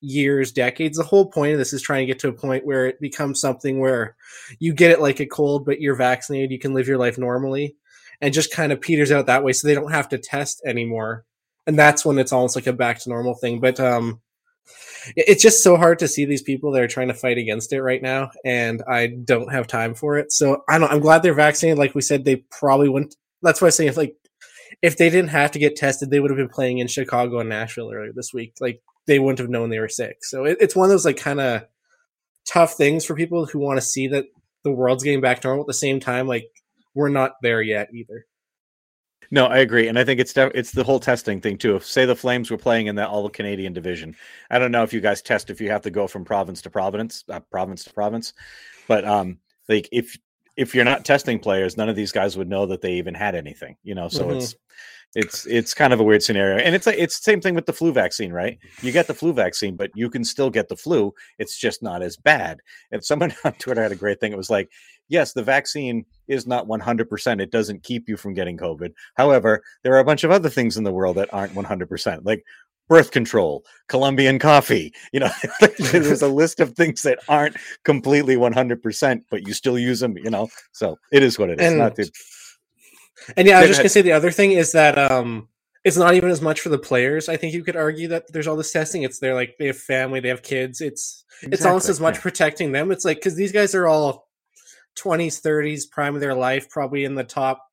years 0.00 0.52
decades. 0.52 0.96
The 0.96 1.04
whole 1.04 1.26
point 1.26 1.52
of 1.52 1.58
this 1.58 1.72
is 1.72 1.82
trying 1.82 2.06
to 2.06 2.12
get 2.12 2.20
to 2.20 2.28
a 2.28 2.32
point 2.32 2.66
where 2.66 2.86
it 2.86 3.00
becomes 3.00 3.40
something 3.40 3.80
where 3.80 4.16
you 4.58 4.72
get 4.72 4.90
it 4.90 5.00
like 5.00 5.20
a 5.20 5.26
cold 5.26 5.64
but 5.64 5.80
you're 5.80 5.96
vaccinated 5.96 6.50
you 6.50 6.58
can 6.58 6.74
live 6.74 6.86
your 6.86 6.98
life 6.98 7.18
normally 7.18 7.74
and 8.20 8.34
just 8.34 8.52
kind 8.52 8.72
of 8.72 8.80
peters 8.80 9.12
out 9.12 9.26
that 9.26 9.44
way 9.44 9.52
so 9.52 9.66
they 9.66 9.74
don't 9.74 9.92
have 9.92 10.08
to 10.10 10.18
test 10.18 10.62
anymore. 10.64 11.24
And 11.66 11.78
that's 11.78 12.04
when 12.04 12.18
it's 12.18 12.32
almost 12.32 12.56
like 12.56 12.66
a 12.66 12.72
back 12.72 13.00
to 13.00 13.08
normal 13.08 13.34
thing. 13.34 13.60
But 13.60 13.80
um 13.80 14.20
it's 15.16 15.42
just 15.42 15.62
so 15.62 15.76
hard 15.76 15.98
to 16.00 16.08
see 16.08 16.24
these 16.24 16.42
people 16.42 16.70
that 16.72 16.82
are 16.82 16.88
trying 16.88 17.08
to 17.08 17.14
fight 17.14 17.38
against 17.38 17.72
it 17.72 17.80
right 17.80 18.02
now 18.02 18.30
and 18.44 18.82
i 18.88 19.06
don't 19.06 19.50
have 19.50 19.66
time 19.66 19.94
for 19.94 20.18
it. 20.18 20.32
So 20.32 20.62
i 20.68 20.78
don't 20.78 20.92
i'm 20.92 21.00
glad 21.00 21.22
they're 21.22 21.34
vaccinated. 21.34 21.78
Like 21.78 21.94
we 21.94 22.02
said 22.02 22.24
they 22.24 22.36
probably 22.36 22.88
wouldn't 22.88 23.16
that's 23.42 23.60
why 23.60 23.68
i 23.68 23.70
say 23.70 23.90
like 23.90 24.16
if 24.82 24.96
they 24.96 25.10
didn't 25.10 25.30
have 25.30 25.52
to 25.52 25.58
get 25.58 25.76
tested, 25.76 26.10
they 26.10 26.20
would 26.20 26.30
have 26.30 26.38
been 26.38 26.48
playing 26.48 26.78
in 26.78 26.86
Chicago 26.88 27.40
and 27.40 27.48
Nashville 27.48 27.92
earlier 27.92 28.12
this 28.14 28.32
week. 28.32 28.54
Like 28.60 28.80
they 29.06 29.18
wouldn't 29.18 29.38
have 29.38 29.50
known 29.50 29.70
they 29.70 29.80
were 29.80 29.88
sick. 29.88 30.18
So 30.22 30.44
it, 30.44 30.58
it's 30.60 30.76
one 30.76 30.84
of 30.84 30.90
those 30.90 31.04
like 31.04 31.16
kind 31.16 31.40
of 31.40 31.66
tough 32.46 32.74
things 32.74 33.04
for 33.04 33.14
people 33.14 33.46
who 33.46 33.58
want 33.58 33.78
to 33.78 33.86
see 33.86 34.08
that 34.08 34.26
the 34.64 34.72
world's 34.72 35.04
getting 35.04 35.20
back 35.20 35.40
to 35.40 35.48
normal 35.48 35.64
at 35.64 35.66
the 35.66 35.74
same 35.74 36.00
time. 36.00 36.26
Like 36.26 36.48
we're 36.94 37.08
not 37.08 37.34
there 37.42 37.62
yet 37.62 37.88
either. 37.92 38.26
No, 39.30 39.46
I 39.46 39.58
agree, 39.58 39.88
and 39.88 39.98
I 39.98 40.04
think 40.04 40.20
it's 40.20 40.32
def- 40.32 40.52
it's 40.54 40.72
the 40.72 40.84
whole 40.84 41.00
testing 41.00 41.42
thing 41.42 41.58
too. 41.58 41.76
If 41.76 41.84
say 41.84 42.06
the 42.06 42.16
Flames 42.16 42.50
were 42.50 42.56
playing 42.56 42.86
in 42.86 42.96
that 42.96 43.08
all 43.08 43.28
Canadian 43.28 43.74
division, 43.74 44.16
I 44.48 44.58
don't 44.58 44.72
know 44.72 44.84
if 44.84 44.94
you 44.94 45.02
guys 45.02 45.20
test 45.20 45.50
if 45.50 45.60
you 45.60 45.70
have 45.70 45.82
to 45.82 45.90
go 45.90 46.06
from 46.06 46.24
province 46.24 46.62
to 46.62 46.70
province, 46.70 47.24
uh, 47.28 47.40
province 47.40 47.84
to 47.84 47.92
province, 47.92 48.32
but 48.86 49.04
um, 49.04 49.38
like 49.68 49.88
if 49.92 50.16
if 50.58 50.74
you're 50.74 50.84
not 50.84 51.04
testing 51.04 51.38
players, 51.38 51.76
none 51.76 51.88
of 51.88 51.94
these 51.94 52.10
guys 52.10 52.36
would 52.36 52.48
know 52.48 52.66
that 52.66 52.82
they 52.82 52.94
even 52.94 53.14
had 53.14 53.36
anything, 53.36 53.76
you 53.84 53.94
know. 53.94 54.08
So 54.08 54.24
mm-hmm. 54.24 54.38
it's 54.38 54.56
it's 55.14 55.46
it's 55.46 55.72
kind 55.72 55.92
of 55.92 56.00
a 56.00 56.02
weird 56.02 56.22
scenario, 56.22 56.58
and 56.58 56.74
it's 56.74 56.84
like 56.84 56.98
it's 56.98 57.20
the 57.20 57.22
same 57.22 57.40
thing 57.40 57.54
with 57.54 57.66
the 57.66 57.72
flu 57.72 57.92
vaccine, 57.92 58.32
right? 58.32 58.58
You 58.82 58.90
get 58.90 59.06
the 59.06 59.14
flu 59.14 59.32
vaccine, 59.32 59.76
but 59.76 59.92
you 59.94 60.10
can 60.10 60.24
still 60.24 60.50
get 60.50 60.68
the 60.68 60.76
flu. 60.76 61.14
It's 61.38 61.56
just 61.56 61.80
not 61.80 62.02
as 62.02 62.16
bad. 62.16 62.58
And 62.90 63.02
someone 63.02 63.32
on 63.44 63.52
Twitter 63.52 63.82
had 63.82 63.92
a 63.92 63.96
great 63.96 64.18
thing. 64.18 64.32
It 64.32 64.36
was 64.36 64.50
like, 64.50 64.68
yes, 65.08 65.32
the 65.32 65.44
vaccine 65.44 66.04
is 66.26 66.46
not 66.46 66.66
100%. 66.66 67.40
It 67.40 67.52
doesn't 67.52 67.84
keep 67.84 68.08
you 68.08 68.16
from 68.16 68.34
getting 68.34 68.58
COVID. 68.58 68.92
However, 69.14 69.62
there 69.84 69.94
are 69.94 70.00
a 70.00 70.04
bunch 70.04 70.24
of 70.24 70.32
other 70.32 70.50
things 70.50 70.76
in 70.76 70.84
the 70.84 70.92
world 70.92 71.16
that 71.16 71.32
aren't 71.32 71.54
100%. 71.54 72.24
Like 72.24 72.44
birth 72.88 73.10
control, 73.10 73.64
Colombian 73.88 74.38
coffee. 74.38 74.92
You 75.12 75.20
know, 75.20 75.30
there's 75.78 76.22
a 76.22 76.28
list 76.28 76.60
of 76.60 76.74
things 76.74 77.02
that 77.02 77.18
aren't 77.28 77.56
completely 77.84 78.36
100%, 78.36 79.22
but 79.30 79.46
you 79.46 79.54
still 79.54 79.78
use 79.78 80.00
them, 80.00 80.16
you 80.18 80.30
know? 80.30 80.48
So 80.72 80.98
it 81.12 81.22
is 81.22 81.38
what 81.38 81.50
it 81.50 81.60
is. 81.60 81.66
And, 81.68 81.78
not 81.78 81.94
the, 81.94 82.10
and 83.36 83.46
yeah, 83.46 83.58
I 83.58 83.60
was 83.62 83.70
just 83.70 83.80
going 83.80 83.84
to 83.84 83.90
say 83.90 84.02
the 84.02 84.12
other 84.12 84.30
thing 84.30 84.52
is 84.52 84.72
that 84.72 84.98
um, 84.98 85.48
it's 85.84 85.96
not 85.96 86.14
even 86.14 86.30
as 86.30 86.40
much 86.40 86.60
for 86.60 86.70
the 86.70 86.78
players. 86.78 87.28
I 87.28 87.36
think 87.36 87.54
you 87.54 87.62
could 87.62 87.76
argue 87.76 88.08
that 88.08 88.32
there's 88.32 88.46
all 88.46 88.56
this 88.56 88.72
testing. 88.72 89.02
It's 89.02 89.18
they're 89.18 89.34
like, 89.34 89.56
they 89.58 89.66
have 89.66 89.78
family, 89.78 90.20
they 90.20 90.28
have 90.28 90.42
kids. 90.42 90.80
It's, 90.80 91.24
exactly, 91.42 91.54
it's 91.54 91.64
almost 91.64 91.88
as 91.88 92.00
much 92.00 92.16
yeah. 92.16 92.22
protecting 92.22 92.72
them. 92.72 92.90
It's 92.90 93.04
like, 93.04 93.18
because 93.18 93.36
these 93.36 93.52
guys 93.52 93.74
are 93.74 93.86
all 93.86 94.28
20s, 94.98 95.40
30s, 95.40 95.88
prime 95.90 96.14
of 96.14 96.20
their 96.20 96.34
life, 96.34 96.68
probably 96.68 97.04
in 97.04 97.14
the 97.14 97.24
top 97.24 97.67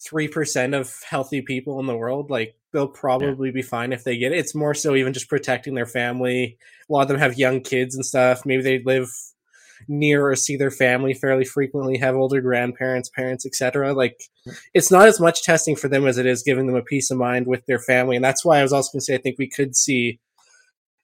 3% 0.00 0.78
of 0.78 0.94
healthy 1.08 1.42
people 1.42 1.80
in 1.80 1.86
the 1.86 1.96
world. 1.96 2.30
Like, 2.30 2.56
they'll 2.72 2.88
probably 2.88 3.48
yeah. 3.48 3.54
be 3.54 3.62
fine 3.62 3.92
if 3.92 4.04
they 4.04 4.18
get 4.18 4.32
it. 4.32 4.38
It's 4.38 4.54
more 4.54 4.74
so 4.74 4.94
even 4.94 5.12
just 5.12 5.28
protecting 5.28 5.74
their 5.74 5.86
family. 5.86 6.58
A 6.88 6.92
lot 6.92 7.02
of 7.02 7.08
them 7.08 7.18
have 7.18 7.38
young 7.38 7.60
kids 7.60 7.94
and 7.94 8.04
stuff. 8.04 8.44
Maybe 8.44 8.62
they 8.62 8.82
live 8.84 9.08
near 9.88 10.28
or 10.28 10.36
see 10.36 10.56
their 10.56 10.70
family 10.70 11.14
fairly 11.14 11.44
frequently, 11.44 11.98
have 11.98 12.14
older 12.14 12.40
grandparents, 12.40 13.08
parents, 13.08 13.46
etc. 13.46 13.94
Like 13.94 14.20
it's 14.74 14.90
not 14.90 15.08
as 15.08 15.20
much 15.20 15.42
testing 15.42 15.76
for 15.76 15.88
them 15.88 16.06
as 16.06 16.18
it 16.18 16.26
is 16.26 16.42
giving 16.42 16.66
them 16.66 16.76
a 16.76 16.82
peace 16.82 17.10
of 17.10 17.18
mind 17.18 17.46
with 17.46 17.64
their 17.66 17.78
family. 17.78 18.16
And 18.16 18.24
that's 18.24 18.44
why 18.44 18.58
I 18.58 18.62
was 18.62 18.72
also 18.72 18.92
going 18.92 19.00
to 19.00 19.04
say 19.04 19.14
I 19.14 19.18
think 19.18 19.38
we 19.38 19.48
could 19.48 19.76
see 19.76 20.18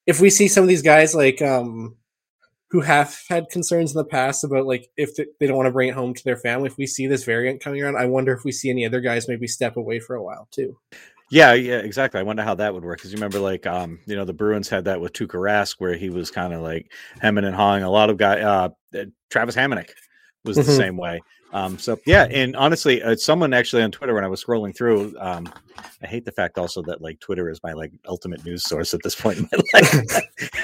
if 0.06 0.20
we 0.20 0.30
see 0.30 0.48
some 0.48 0.62
of 0.62 0.68
these 0.68 0.82
guys 0.82 1.14
like 1.14 1.40
um 1.42 1.96
who 2.72 2.80
have 2.80 3.16
had 3.28 3.50
concerns 3.50 3.92
in 3.92 3.98
the 3.98 4.04
past 4.04 4.42
about 4.42 4.66
like 4.66 4.88
if 4.96 5.14
they 5.14 5.46
don't 5.46 5.56
want 5.56 5.66
to 5.66 5.72
bring 5.72 5.90
it 5.90 5.94
home 5.94 6.14
to 6.14 6.24
their 6.24 6.38
family 6.38 6.66
if 6.66 6.78
we 6.78 6.86
see 6.86 7.06
this 7.06 7.22
variant 7.22 7.62
coming 7.62 7.82
around 7.82 7.96
i 7.96 8.06
wonder 8.06 8.32
if 8.32 8.44
we 8.44 8.50
see 8.50 8.70
any 8.70 8.84
other 8.84 9.00
guys 9.00 9.28
maybe 9.28 9.46
step 9.46 9.76
away 9.76 10.00
for 10.00 10.16
a 10.16 10.22
while 10.22 10.48
too 10.50 10.76
yeah, 11.30 11.54
yeah, 11.54 11.78
exactly. 11.78 12.20
I 12.20 12.24
wonder 12.24 12.42
how 12.42 12.56
that 12.56 12.74
would 12.74 12.84
work 12.84 12.98
because 12.98 13.10
you 13.10 13.16
remember, 13.16 13.38
like, 13.38 13.66
um, 13.66 14.00
you 14.04 14.14
know, 14.14 14.26
the 14.26 14.34
Bruins 14.34 14.68
had 14.68 14.84
that 14.84 15.00
with 15.00 15.14
Tuukka 15.14 15.28
Rask, 15.28 15.76
where 15.78 15.96
he 15.96 16.10
was 16.10 16.30
kind 16.30 16.52
of 16.52 16.60
like 16.60 16.92
hemming 17.22 17.46
and 17.46 17.54
hawing. 17.54 17.82
A 17.82 17.90
lot 17.90 18.10
of 18.10 18.18
guy, 18.18 18.42
uh, 18.42 18.68
Travis 19.30 19.56
Hamonic 19.56 19.92
was 20.44 20.56
the 20.56 20.62
mm-hmm. 20.62 20.72
same 20.72 20.96
way. 20.96 21.20
Um, 21.52 21.78
so 21.78 21.98
yeah, 22.06 22.26
and 22.30 22.56
honestly, 22.56 23.02
uh, 23.02 23.14
someone 23.16 23.52
actually 23.52 23.82
on 23.82 23.90
Twitter 23.90 24.14
when 24.14 24.24
I 24.24 24.28
was 24.28 24.42
scrolling 24.42 24.74
through, 24.74 25.14
um, 25.18 25.52
I 26.02 26.06
hate 26.06 26.24
the 26.24 26.32
fact 26.32 26.56
also 26.56 26.82
that 26.82 27.02
like 27.02 27.20
Twitter 27.20 27.50
is 27.50 27.60
my 27.62 27.74
like 27.74 27.92
ultimate 28.08 28.44
news 28.44 28.64
source 28.64 28.94
at 28.94 29.00
this 29.04 29.14
point 29.14 29.38
in 29.38 29.48
my 29.52 29.80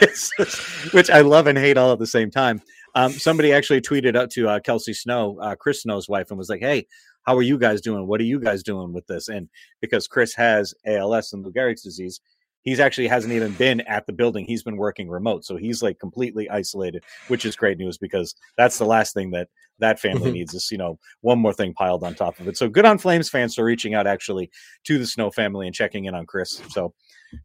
life, 0.01 0.93
which 0.95 1.11
I 1.11 1.21
love 1.21 1.47
and 1.47 1.59
hate 1.59 1.77
all 1.77 1.93
at 1.93 1.99
the 1.99 2.07
same 2.07 2.31
time. 2.31 2.63
Um, 2.95 3.13
somebody 3.13 3.53
actually 3.53 3.83
tweeted 3.83 4.17
out 4.17 4.31
to 4.31 4.49
uh, 4.49 4.61
Kelsey 4.61 4.95
Snow, 4.95 5.39
uh, 5.41 5.55
Chris 5.57 5.83
Snow's 5.83 6.09
wife, 6.09 6.31
and 6.31 6.39
was 6.39 6.49
like, 6.49 6.61
"Hey, 6.61 6.87
how 7.29 7.37
are 7.37 7.43
you 7.43 7.59
guys 7.59 7.83
doing? 7.83 8.07
What 8.07 8.23
are 8.23 8.25
you 8.25 8.41
guys 8.41 8.63
doing 8.63 8.95
with 8.95 9.07
this? 9.07 9.29
And 9.29 9.51
because 9.83 10.09
Chris 10.09 10.35
has 10.35 10.73
ALS 10.87 11.35
and 11.35 11.45
Lou 11.45 11.53
Gehrig's 11.53 11.83
disease, 11.83 12.23
he's 12.63 12.81
actually 12.81 13.09
hasn't 13.09 13.33
even 13.33 13.53
been 13.53 13.81
at 13.83 14.07
the 14.07 14.13
building. 14.13 14.45
He's 14.45 14.63
been 14.63 14.77
working 14.77 15.09
remote, 15.09 15.45
so 15.45 15.57
he's 15.57 15.83
like 15.83 15.99
completely 15.99 16.49
isolated, 16.51 17.05
which 17.29 17.45
is 17.45 17.57
great 17.57 17.79
news 17.79 17.99
because 17.99 18.35
that's 18.57 18.79
the 18.79 18.85
last 18.85 19.15
thing 19.15 19.31
that 19.33 19.49
that 19.79 20.01
family 20.01 20.23
mm-hmm. 20.23 20.33
needs 20.33 20.55
is 20.55 20.71
you 20.71 20.79
know 20.79 20.99
one 21.21 21.39
more 21.39 21.53
thing 21.53 21.73
piled 21.75 22.05
on 22.05 22.15
top 22.15 22.39
of 22.41 22.49
it. 22.49 22.57
So 22.57 22.69
good 22.69 22.85
on 22.85 22.99
Flames 22.99 23.29
fans 23.29 23.55
for 23.55 23.65
reaching 23.65 23.95
out 23.95 24.07
actually 24.07 24.51
to 24.85 24.99
the 24.99 25.07
Snow 25.07 25.31
family 25.31 25.67
and 25.67 25.75
checking 25.75 26.07
in 26.07 26.15
on 26.15 26.27
Chris. 26.27 26.61
So 26.71 26.95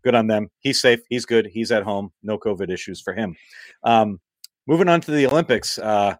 good 0.03 0.15
on 0.15 0.27
them. 0.27 0.49
He's 0.59 0.81
safe. 0.81 1.01
He's 1.09 1.25
good. 1.25 1.47
He's 1.47 1.71
at 1.71 1.83
home. 1.83 2.11
No 2.23 2.37
COVID 2.37 2.69
issues 2.69 3.01
for 3.01 3.13
him. 3.13 3.35
Um, 3.83 4.19
moving 4.67 4.89
on 4.89 5.01
to 5.01 5.11
the 5.11 5.27
Olympics. 5.27 5.77
Uh, 5.77 6.15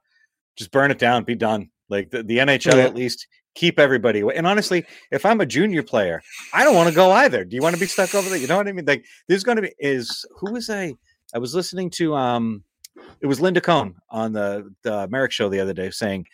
just 0.56 0.72
burn 0.72 0.92
it 0.92 1.00
down. 1.00 1.24
Be 1.24 1.36
done. 1.36 1.70
Like 1.90 2.10
the, 2.10 2.24
the 2.24 2.38
NHL, 2.38 2.78
yeah. 2.78 2.84
at 2.84 2.96
least 2.96 3.28
keep 3.56 3.80
everybody 3.80 4.22
away. 4.22 4.36
And 4.36 4.48
honestly, 4.48 4.86
if 5.12 5.26
I'm 5.26 5.42
a 5.42 5.46
junior 5.46 5.84
player, 5.84 6.22
I 6.54 6.64
don't 6.64 6.76
want 6.76 6.90
to 6.90 6.96
go 6.96 7.12
either. 7.12 7.46
Do 7.46 7.56
you 7.56 7.62
want 7.62 7.76
to 7.76 7.80
be 7.80 7.88
stuck 7.88 8.16
over 8.16 8.30
there? 8.30 8.38
You 8.38 8.48
know 8.48 8.58
what 8.58 8.68
I 8.68 8.72
mean? 8.72 8.86
Like 8.86 9.06
there's 9.28 9.44
going 9.44 9.58
to 9.58 9.62
be 9.62 9.74
is 9.80 10.26
who 10.38 10.54
was 10.54 10.70
I? 10.70 10.94
I 11.34 11.40
was 11.40 11.56
listening 11.56 11.90
to 11.92 12.16
um, 12.16 12.64
it 13.22 13.28
was 13.28 13.42
Linda 13.42 13.62
Cohn 13.62 13.96
on 14.10 14.34
the 14.34 14.72
the 14.84 15.08
Marek 15.08 15.32
show 15.32 15.50
the 15.50 15.60
other 15.60 15.74
day 15.74 15.90
saying 15.90 16.26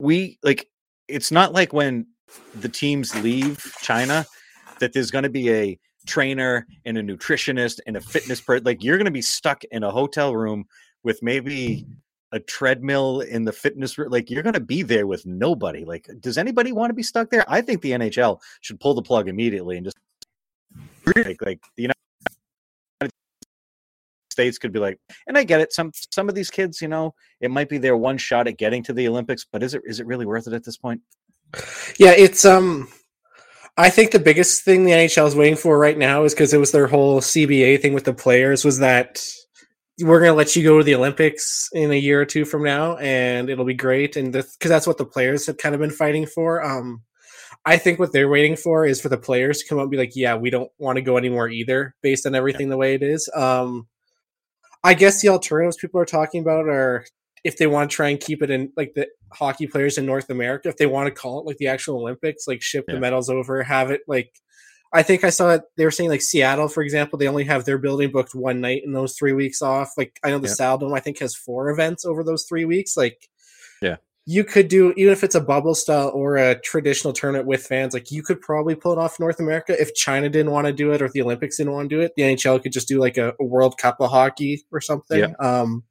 we 0.00 0.38
like 0.42 0.68
it's 1.08 1.30
not 1.30 1.52
like 1.52 1.72
when 1.72 2.06
the 2.54 2.68
teams 2.68 3.14
leave 3.22 3.74
China 3.82 4.24
that 4.78 4.92
there's 4.92 5.10
going 5.10 5.24
to 5.24 5.30
be 5.30 5.50
a 5.50 5.78
trainer 6.06 6.66
and 6.84 6.98
a 6.98 7.02
nutritionist 7.02 7.78
and 7.86 7.96
a 7.96 8.00
fitness 8.00 8.40
person. 8.40 8.64
Like 8.64 8.82
you're 8.82 8.96
going 8.96 9.04
to 9.06 9.10
be 9.10 9.22
stuck 9.22 9.62
in 9.64 9.84
a 9.84 9.90
hotel 9.90 10.34
room 10.34 10.64
with 11.02 11.22
maybe 11.22 11.86
a 12.32 12.40
treadmill 12.40 13.20
in 13.20 13.44
the 13.44 13.52
fitness 13.52 13.96
room. 13.98 14.10
Like 14.10 14.30
you're 14.30 14.42
going 14.42 14.54
to 14.54 14.60
be 14.60 14.82
there 14.82 15.06
with 15.06 15.24
nobody. 15.26 15.84
Like, 15.84 16.08
does 16.20 16.38
anybody 16.38 16.72
want 16.72 16.90
to 16.90 16.94
be 16.94 17.02
stuck 17.02 17.30
there? 17.30 17.44
I 17.46 17.60
think 17.60 17.82
the 17.82 17.92
NHL 17.92 18.40
should 18.60 18.80
pull 18.80 18.94
the 18.94 19.02
plug 19.02 19.28
immediately 19.28 19.76
and 19.76 19.84
just 19.84 19.98
like, 21.14 21.42
like 21.42 21.60
the 21.76 21.82
United 21.82 23.12
States 24.30 24.58
could 24.58 24.72
be 24.72 24.78
like, 24.78 24.98
and 25.26 25.36
I 25.36 25.44
get 25.44 25.60
it. 25.60 25.72
Some 25.72 25.92
some 26.10 26.28
of 26.28 26.34
these 26.34 26.50
kids, 26.50 26.80
you 26.80 26.88
know, 26.88 27.14
it 27.40 27.50
might 27.50 27.68
be 27.68 27.78
their 27.78 27.96
one 27.96 28.16
shot 28.16 28.48
at 28.48 28.56
getting 28.56 28.82
to 28.84 28.92
the 28.92 29.06
Olympics, 29.06 29.46
but 29.50 29.62
is 29.62 29.74
it 29.74 29.82
is 29.84 30.00
it 30.00 30.06
really 30.06 30.26
worth 30.26 30.46
it 30.46 30.54
at 30.54 30.64
this 30.64 30.76
point? 30.76 31.00
Yeah, 31.98 32.12
it's 32.12 32.44
um. 32.44 32.88
I 33.78 33.88
think 33.88 34.10
the 34.10 34.18
biggest 34.18 34.64
thing 34.64 34.84
the 34.84 34.90
NHL 34.90 35.26
is 35.26 35.34
waiting 35.34 35.56
for 35.56 35.78
right 35.78 35.96
now 35.96 36.24
is 36.24 36.34
because 36.34 36.52
it 36.52 36.58
was 36.58 36.72
their 36.72 36.86
whole 36.86 37.22
CBA 37.22 37.80
thing 37.80 37.94
with 37.94 38.04
the 38.04 38.12
players 38.12 38.66
was 38.66 38.80
that 38.80 39.26
we're 40.00 40.20
going 40.20 40.32
to 40.32 40.36
let 40.36 40.56
you 40.56 40.62
go 40.62 40.78
to 40.78 40.84
the 40.84 40.94
Olympics 40.94 41.68
in 41.72 41.90
a 41.90 41.98
year 41.98 42.20
or 42.20 42.24
two 42.24 42.44
from 42.44 42.64
now, 42.64 42.96
and 42.96 43.50
it'll 43.50 43.64
be 43.64 43.74
great. 43.74 44.16
And 44.16 44.32
because 44.32 44.56
that's 44.60 44.86
what 44.86 44.98
the 44.98 45.04
players 45.04 45.46
have 45.46 45.58
kind 45.58 45.74
of 45.74 45.80
been 45.80 45.90
fighting 45.90 46.26
for. 46.26 46.64
Um, 46.64 47.02
I 47.64 47.76
think 47.76 47.98
what 47.98 48.12
they're 48.12 48.28
waiting 48.28 48.56
for 48.56 48.84
is 48.86 49.00
for 49.00 49.08
the 49.08 49.18
players 49.18 49.58
to 49.58 49.68
come 49.68 49.78
up 49.78 49.82
and 49.82 49.90
be 49.90 49.96
like, 49.96 50.16
"Yeah, 50.16 50.34
we 50.34 50.50
don't 50.50 50.70
want 50.78 50.96
to 50.96 51.02
go 51.02 51.16
anymore 51.16 51.48
either," 51.48 51.94
based 52.02 52.26
on 52.26 52.34
everything 52.34 52.70
the 52.70 52.76
way 52.76 52.94
it 52.94 53.02
is. 53.02 53.28
Um, 53.34 53.86
I 54.82 54.94
guess 54.94 55.20
the 55.20 55.28
alternatives 55.28 55.76
people 55.76 56.00
are 56.00 56.06
talking 56.06 56.40
about 56.40 56.66
are 56.68 57.04
if 57.44 57.58
they 57.58 57.66
want 57.66 57.90
to 57.90 57.94
try 57.94 58.08
and 58.08 58.20
keep 58.20 58.42
it 58.42 58.50
in 58.50 58.72
like 58.76 58.94
the 58.94 59.08
hockey 59.32 59.66
players 59.66 59.98
in 59.98 60.06
North 60.06 60.30
America, 60.30 60.68
if 60.68 60.76
they 60.76 60.86
want 60.86 61.06
to 61.06 61.12
call 61.12 61.40
it 61.40 61.46
like 61.46 61.58
the 61.58 61.68
actual 61.68 62.00
Olympics, 62.00 62.48
like 62.48 62.62
ship 62.62 62.84
yeah. 62.88 62.94
the 62.94 63.00
medals 63.00 63.28
over, 63.28 63.62
have 63.62 63.90
it 63.90 64.02
like 64.08 64.32
I 64.92 65.02
think 65.02 65.24
I 65.24 65.30
saw 65.30 65.54
it. 65.54 65.62
They 65.76 65.84
were 65.84 65.90
saying 65.90 66.10
like 66.10 66.20
Seattle, 66.20 66.68
for 66.68 66.82
example, 66.82 67.18
they 67.18 67.28
only 67.28 67.44
have 67.44 67.64
their 67.64 67.78
building 67.78 68.10
booked 68.10 68.34
one 68.34 68.60
night 68.60 68.82
in 68.84 68.92
those 68.92 69.16
three 69.16 69.32
weeks 69.32 69.62
off. 69.62 69.92
Like 69.96 70.20
I 70.22 70.30
know 70.30 70.38
the 70.38 70.54
yeah. 70.58 70.76
Dome, 70.76 70.92
I 70.92 71.00
think, 71.00 71.18
has 71.20 71.34
four 71.34 71.70
events 71.70 72.04
over 72.04 72.22
those 72.22 72.44
three 72.44 72.66
weeks. 72.66 72.96
Like, 72.96 73.28
yeah, 73.80 73.96
you 74.26 74.44
could 74.44 74.68
do 74.68 74.92
even 74.96 75.12
if 75.12 75.24
it's 75.24 75.34
a 75.34 75.40
bubble 75.40 75.74
style 75.74 76.10
or 76.14 76.36
a 76.36 76.60
traditional 76.60 77.14
tournament 77.14 77.46
with 77.46 77.66
fans. 77.66 77.94
Like 77.94 78.10
you 78.10 78.22
could 78.22 78.40
probably 78.40 78.74
pull 78.74 78.92
it 78.92 78.98
off 78.98 79.18
North 79.18 79.40
America 79.40 79.80
if 79.80 79.94
China 79.94 80.28
didn't 80.28 80.52
want 80.52 80.66
to 80.66 80.72
do 80.72 80.92
it 80.92 81.00
or 81.00 81.06
if 81.06 81.12
the 81.12 81.22
Olympics 81.22 81.56
didn't 81.56 81.72
want 81.72 81.88
to 81.88 81.96
do 81.96 82.02
it. 82.02 82.12
The 82.16 82.22
NHL 82.22 82.62
could 82.62 82.72
just 82.72 82.88
do 82.88 83.00
like 83.00 83.16
a, 83.16 83.32
a 83.40 83.44
World 83.44 83.78
Cup 83.78 83.96
of 84.00 84.10
hockey 84.10 84.62
or 84.70 84.80
something. 84.80 85.18
Yeah. 85.18 85.32
Um, 85.40 85.84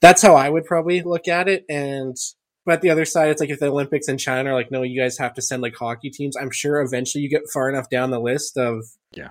that's 0.00 0.20
how 0.20 0.36
I 0.36 0.50
would 0.50 0.66
probably 0.66 1.00
look 1.00 1.26
at 1.26 1.48
it. 1.48 1.64
And 1.70 2.16
but 2.64 2.80
the 2.80 2.90
other 2.90 3.04
side, 3.04 3.28
it's 3.28 3.40
like 3.40 3.50
if 3.50 3.60
the 3.60 3.66
Olympics 3.66 4.08
in 4.08 4.18
China 4.18 4.50
are 4.50 4.54
like, 4.54 4.70
no, 4.70 4.82
you 4.82 5.00
guys 5.00 5.18
have 5.18 5.34
to 5.34 5.42
send 5.42 5.62
like 5.62 5.76
hockey 5.76 6.10
teams. 6.10 6.36
I'm 6.36 6.50
sure 6.50 6.80
eventually 6.80 7.22
you 7.22 7.30
get 7.30 7.42
far 7.52 7.68
enough 7.68 7.90
down 7.90 8.10
the 8.10 8.20
list 8.20 8.56
of 8.56 8.84
yeah 9.12 9.30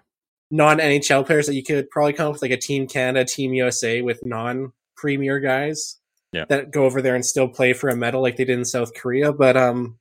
non 0.52 0.78
NHL 0.78 1.25
players 1.25 1.48
that 1.48 1.56
you 1.56 1.63
could 1.63 1.90
probably 1.90 2.13
come 2.13 2.28
up 2.28 2.34
with 2.34 2.42
like 2.42 2.52
a 2.52 2.58
Team 2.58 2.88
Canada, 2.88 3.25
Team 3.25 3.54
USA 3.54 4.02
with 4.02 4.25
non 4.25 4.72
premier 4.96 5.40
guys 5.40 5.98
yeah. 6.32 6.46
that 6.50 6.72
go 6.72 6.86
over 6.86 7.02
there 7.02 7.16
and 7.16 7.25
still 7.25 7.48
play 7.48 7.74
for 7.74 7.90
a 7.90 7.96
medal 7.96 8.22
like 8.22 8.38
they 8.38 8.46
did 8.46 8.58
in 8.58 8.66
South 8.66 8.94
Korea. 8.94 9.34
But 9.34 9.58
um, 9.58 9.98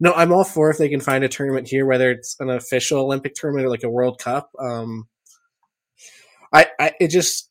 no, 0.00 0.12
I'm 0.12 0.32
all 0.32 0.44
for 0.44 0.70
if 0.70 0.78
they 0.78 0.88
can 0.88 1.00
find 1.00 1.22
a 1.22 1.28
tournament 1.28 1.68
here, 1.68 1.84
whether 1.84 2.10
it's 2.10 2.36
an 2.40 2.50
official 2.50 3.00
Olympic 3.00 3.34
tournament 3.34 3.66
or 3.66 3.70
like 3.70 3.82
a 3.82 3.90
World 3.90 4.18
Cup. 4.18 4.50
Um, 4.58 5.06
I, 6.52 6.66
I 6.78 6.92
it 6.98 7.08
just 7.08 7.49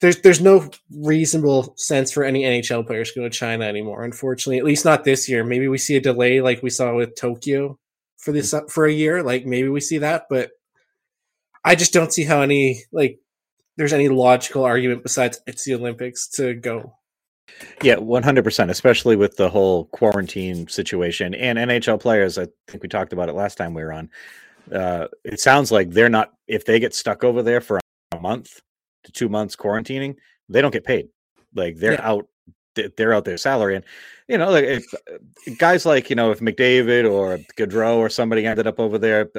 there's 0.00 0.20
there's 0.20 0.40
no 0.40 0.70
reasonable 0.90 1.74
sense 1.76 2.12
for 2.12 2.24
any 2.24 2.42
NHL 2.42 2.86
players 2.86 3.12
to 3.12 3.20
go 3.20 3.24
to 3.24 3.30
China 3.30 3.64
anymore. 3.64 4.04
Unfortunately, 4.04 4.58
at 4.58 4.64
least 4.64 4.84
not 4.84 5.04
this 5.04 5.28
year. 5.28 5.44
Maybe 5.44 5.68
we 5.68 5.78
see 5.78 5.96
a 5.96 6.00
delay 6.00 6.40
like 6.40 6.62
we 6.62 6.70
saw 6.70 6.94
with 6.94 7.16
Tokyo 7.16 7.78
for 8.18 8.32
this 8.32 8.52
mm. 8.52 8.70
for 8.70 8.86
a 8.86 8.92
year. 8.92 9.22
Like 9.22 9.44
maybe 9.44 9.68
we 9.68 9.80
see 9.80 9.98
that, 9.98 10.26
but 10.30 10.50
I 11.64 11.74
just 11.74 11.92
don't 11.92 12.12
see 12.12 12.24
how 12.24 12.42
any 12.42 12.84
like 12.92 13.18
there's 13.76 13.92
any 13.92 14.08
logical 14.08 14.64
argument 14.64 15.02
besides 15.02 15.40
it's 15.46 15.64
the 15.64 15.74
Olympics 15.74 16.28
to 16.30 16.54
go. 16.54 16.94
Yeah, 17.82 17.96
one 17.96 18.22
hundred 18.22 18.44
percent. 18.44 18.70
Especially 18.70 19.16
with 19.16 19.36
the 19.36 19.50
whole 19.50 19.86
quarantine 19.86 20.68
situation 20.68 21.34
and 21.34 21.58
NHL 21.58 22.00
players. 22.00 22.38
I 22.38 22.46
think 22.68 22.84
we 22.84 22.88
talked 22.88 23.12
about 23.12 23.28
it 23.28 23.34
last 23.34 23.56
time 23.56 23.74
we 23.74 23.82
were 23.82 23.92
on. 23.92 24.10
Uh, 24.72 25.08
it 25.24 25.40
sounds 25.40 25.72
like 25.72 25.90
they're 25.90 26.08
not 26.08 26.34
if 26.46 26.66
they 26.66 26.78
get 26.78 26.94
stuck 26.94 27.24
over 27.24 27.42
there 27.42 27.60
for 27.60 27.80
a 28.12 28.20
month 28.20 28.60
to 29.08 29.12
two 29.12 29.28
months 29.28 29.56
quarantining, 29.56 30.16
they 30.48 30.60
don't 30.60 30.70
get 30.70 30.84
paid. 30.84 31.08
Like 31.54 31.76
they're 31.76 31.94
yeah. 31.94 32.08
out, 32.08 32.28
they're 32.96 33.14
out 33.14 33.24
their 33.24 33.38
salary. 33.38 33.76
And, 33.76 33.84
you 34.28 34.38
know, 34.38 34.50
like 34.50 34.64
if, 34.64 34.84
uh, 34.94 35.18
guys 35.58 35.86
like, 35.86 36.10
you 36.10 36.16
know, 36.16 36.30
if 36.30 36.40
McDavid 36.40 37.10
or 37.10 37.38
Gaudreau 37.56 37.96
or 37.96 38.08
somebody 38.08 38.46
ended 38.46 38.66
up 38.66 38.78
over 38.78 38.98
there, 38.98 39.30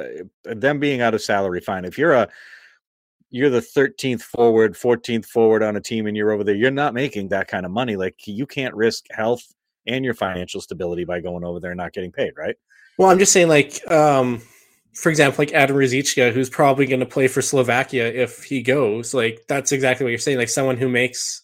them 0.44 0.80
being 0.80 1.00
out 1.00 1.14
of 1.14 1.22
salary, 1.22 1.60
fine. 1.60 1.84
If 1.84 1.96
you're 1.96 2.12
a, 2.12 2.28
you're 3.30 3.50
the 3.50 3.60
13th 3.60 4.22
forward, 4.22 4.74
14th 4.74 5.26
forward 5.26 5.62
on 5.62 5.76
a 5.76 5.80
team 5.80 6.06
and 6.06 6.16
you're 6.16 6.32
over 6.32 6.42
there, 6.42 6.56
you're 6.56 6.70
not 6.70 6.94
making 6.94 7.28
that 7.28 7.46
kind 7.46 7.64
of 7.64 7.70
money. 7.70 7.96
Like 7.96 8.16
you 8.26 8.46
can't 8.46 8.74
risk 8.74 9.04
health 9.10 9.46
and 9.86 10.04
your 10.04 10.14
financial 10.14 10.60
stability 10.60 11.04
by 11.04 11.20
going 11.20 11.44
over 11.44 11.60
there 11.60 11.70
and 11.70 11.78
not 11.78 11.92
getting 11.92 12.12
paid, 12.12 12.32
right? 12.36 12.56
Well, 12.98 13.08
I'm 13.08 13.18
just 13.18 13.32
saying, 13.32 13.48
like, 13.48 13.80
um, 13.90 14.42
for 14.94 15.10
example, 15.10 15.42
like 15.42 15.52
Adam 15.52 15.76
Ruzicka, 15.76 16.32
who's 16.32 16.50
probably 16.50 16.86
going 16.86 17.00
to 17.00 17.06
play 17.06 17.28
for 17.28 17.42
Slovakia 17.42 18.06
if 18.06 18.44
he 18.44 18.62
goes. 18.62 19.14
Like 19.14 19.44
that's 19.48 19.72
exactly 19.72 20.04
what 20.04 20.10
you're 20.10 20.18
saying. 20.18 20.38
Like 20.38 20.48
someone 20.48 20.76
who 20.76 20.88
makes 20.88 21.42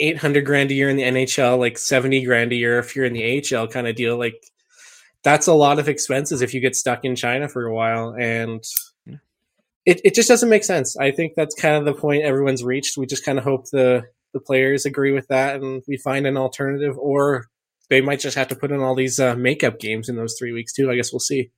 eight 0.00 0.18
hundred 0.18 0.46
grand 0.46 0.70
a 0.70 0.74
year 0.74 0.88
in 0.88 0.96
the 0.96 1.02
NHL, 1.02 1.58
like 1.58 1.78
seventy 1.78 2.24
grand 2.24 2.52
a 2.52 2.56
year 2.56 2.78
if 2.78 2.96
you're 2.96 3.04
in 3.04 3.12
the 3.12 3.42
AHL 3.54 3.68
kind 3.68 3.86
of 3.86 3.96
deal. 3.96 4.18
Like 4.18 4.42
that's 5.22 5.46
a 5.46 5.54
lot 5.54 5.78
of 5.78 5.88
expenses 5.88 6.42
if 6.42 6.54
you 6.54 6.60
get 6.60 6.76
stuck 6.76 7.04
in 7.04 7.16
China 7.16 7.48
for 7.48 7.66
a 7.66 7.74
while, 7.74 8.14
and 8.18 8.64
it 9.86 10.00
it 10.04 10.14
just 10.14 10.28
doesn't 10.28 10.48
make 10.48 10.64
sense. 10.64 10.96
I 10.96 11.10
think 11.10 11.34
that's 11.36 11.54
kind 11.54 11.76
of 11.76 11.84
the 11.84 12.00
point 12.00 12.24
everyone's 12.24 12.64
reached. 12.64 12.96
We 12.96 13.06
just 13.06 13.24
kind 13.24 13.38
of 13.38 13.44
hope 13.44 13.70
the 13.70 14.04
the 14.32 14.40
players 14.40 14.84
agree 14.84 15.12
with 15.12 15.28
that 15.28 15.56
and 15.56 15.82
we 15.86 15.96
find 15.96 16.26
an 16.26 16.36
alternative, 16.36 16.96
or 16.98 17.46
they 17.90 18.00
might 18.00 18.20
just 18.20 18.36
have 18.36 18.48
to 18.48 18.56
put 18.56 18.72
in 18.72 18.80
all 18.80 18.94
these 18.94 19.20
uh, 19.20 19.36
makeup 19.36 19.78
games 19.78 20.08
in 20.08 20.16
those 20.16 20.34
three 20.38 20.52
weeks 20.52 20.72
too. 20.72 20.90
I 20.90 20.96
guess 20.96 21.12
we'll 21.12 21.20
see. 21.20 21.50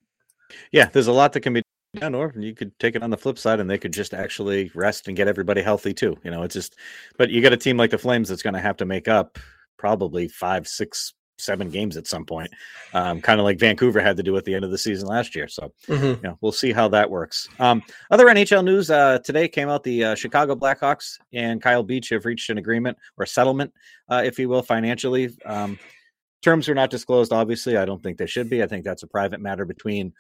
Yeah, 0.72 0.88
there's 0.92 1.06
a 1.06 1.12
lot 1.12 1.32
that 1.32 1.40
can 1.40 1.52
be 1.52 1.62
done, 1.94 2.14
or 2.14 2.32
you 2.36 2.54
could 2.54 2.78
take 2.78 2.94
it 2.94 3.02
on 3.02 3.10
the 3.10 3.16
flip 3.16 3.38
side 3.38 3.60
and 3.60 3.68
they 3.68 3.78
could 3.78 3.92
just 3.92 4.14
actually 4.14 4.70
rest 4.74 5.08
and 5.08 5.16
get 5.16 5.28
everybody 5.28 5.62
healthy 5.62 5.94
too. 5.94 6.16
You 6.24 6.30
know, 6.30 6.42
it's 6.42 6.54
just, 6.54 6.76
but 7.18 7.30
you 7.30 7.40
got 7.40 7.52
a 7.52 7.56
team 7.56 7.76
like 7.76 7.90
the 7.90 7.98
Flames 7.98 8.28
that's 8.28 8.42
going 8.42 8.54
to 8.54 8.60
have 8.60 8.76
to 8.78 8.84
make 8.84 9.08
up 9.08 9.38
probably 9.78 10.28
five, 10.28 10.66
six, 10.66 11.14
seven 11.38 11.68
games 11.68 11.96
at 11.96 12.06
some 12.06 12.24
point, 12.24 12.50
um, 12.94 13.20
kind 13.20 13.40
of 13.40 13.44
like 13.44 13.58
Vancouver 13.58 14.00
had 14.00 14.16
to 14.16 14.22
do 14.22 14.36
at 14.36 14.44
the 14.44 14.54
end 14.54 14.64
of 14.64 14.70
the 14.70 14.78
season 14.78 15.08
last 15.08 15.34
year. 15.34 15.48
So, 15.48 15.72
mm-hmm. 15.86 16.04
you 16.04 16.18
know, 16.22 16.38
we'll 16.40 16.52
see 16.52 16.72
how 16.72 16.88
that 16.88 17.10
works. 17.10 17.48
Um, 17.58 17.82
other 18.10 18.26
NHL 18.26 18.64
news 18.64 18.90
uh, 18.90 19.18
today 19.24 19.48
came 19.48 19.68
out: 19.68 19.82
the 19.82 20.04
uh, 20.04 20.14
Chicago 20.14 20.54
Blackhawks 20.54 21.18
and 21.32 21.60
Kyle 21.60 21.82
Beach 21.82 22.08
have 22.10 22.24
reached 22.24 22.50
an 22.50 22.58
agreement 22.58 22.96
or 23.18 23.26
settlement, 23.26 23.72
uh, 24.08 24.22
if 24.24 24.38
you 24.38 24.48
will, 24.48 24.62
financially. 24.62 25.36
Um, 25.44 25.78
terms 26.42 26.68
are 26.68 26.74
not 26.74 26.90
disclosed. 26.90 27.32
Obviously, 27.32 27.76
I 27.76 27.84
don't 27.84 28.02
think 28.02 28.18
they 28.18 28.26
should 28.26 28.50
be. 28.50 28.62
I 28.62 28.66
think 28.66 28.84
that's 28.84 29.02
a 29.02 29.08
private 29.08 29.40
matter 29.40 29.64
between, 29.64 30.12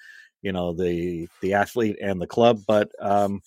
you 0.42 0.52
know, 0.52 0.72
the 0.72 1.28
the 1.40 1.54
athlete 1.54 1.98
and 2.00 2.20
the 2.20 2.26
club. 2.26 2.60
But 2.66 2.90
um, 3.00 3.42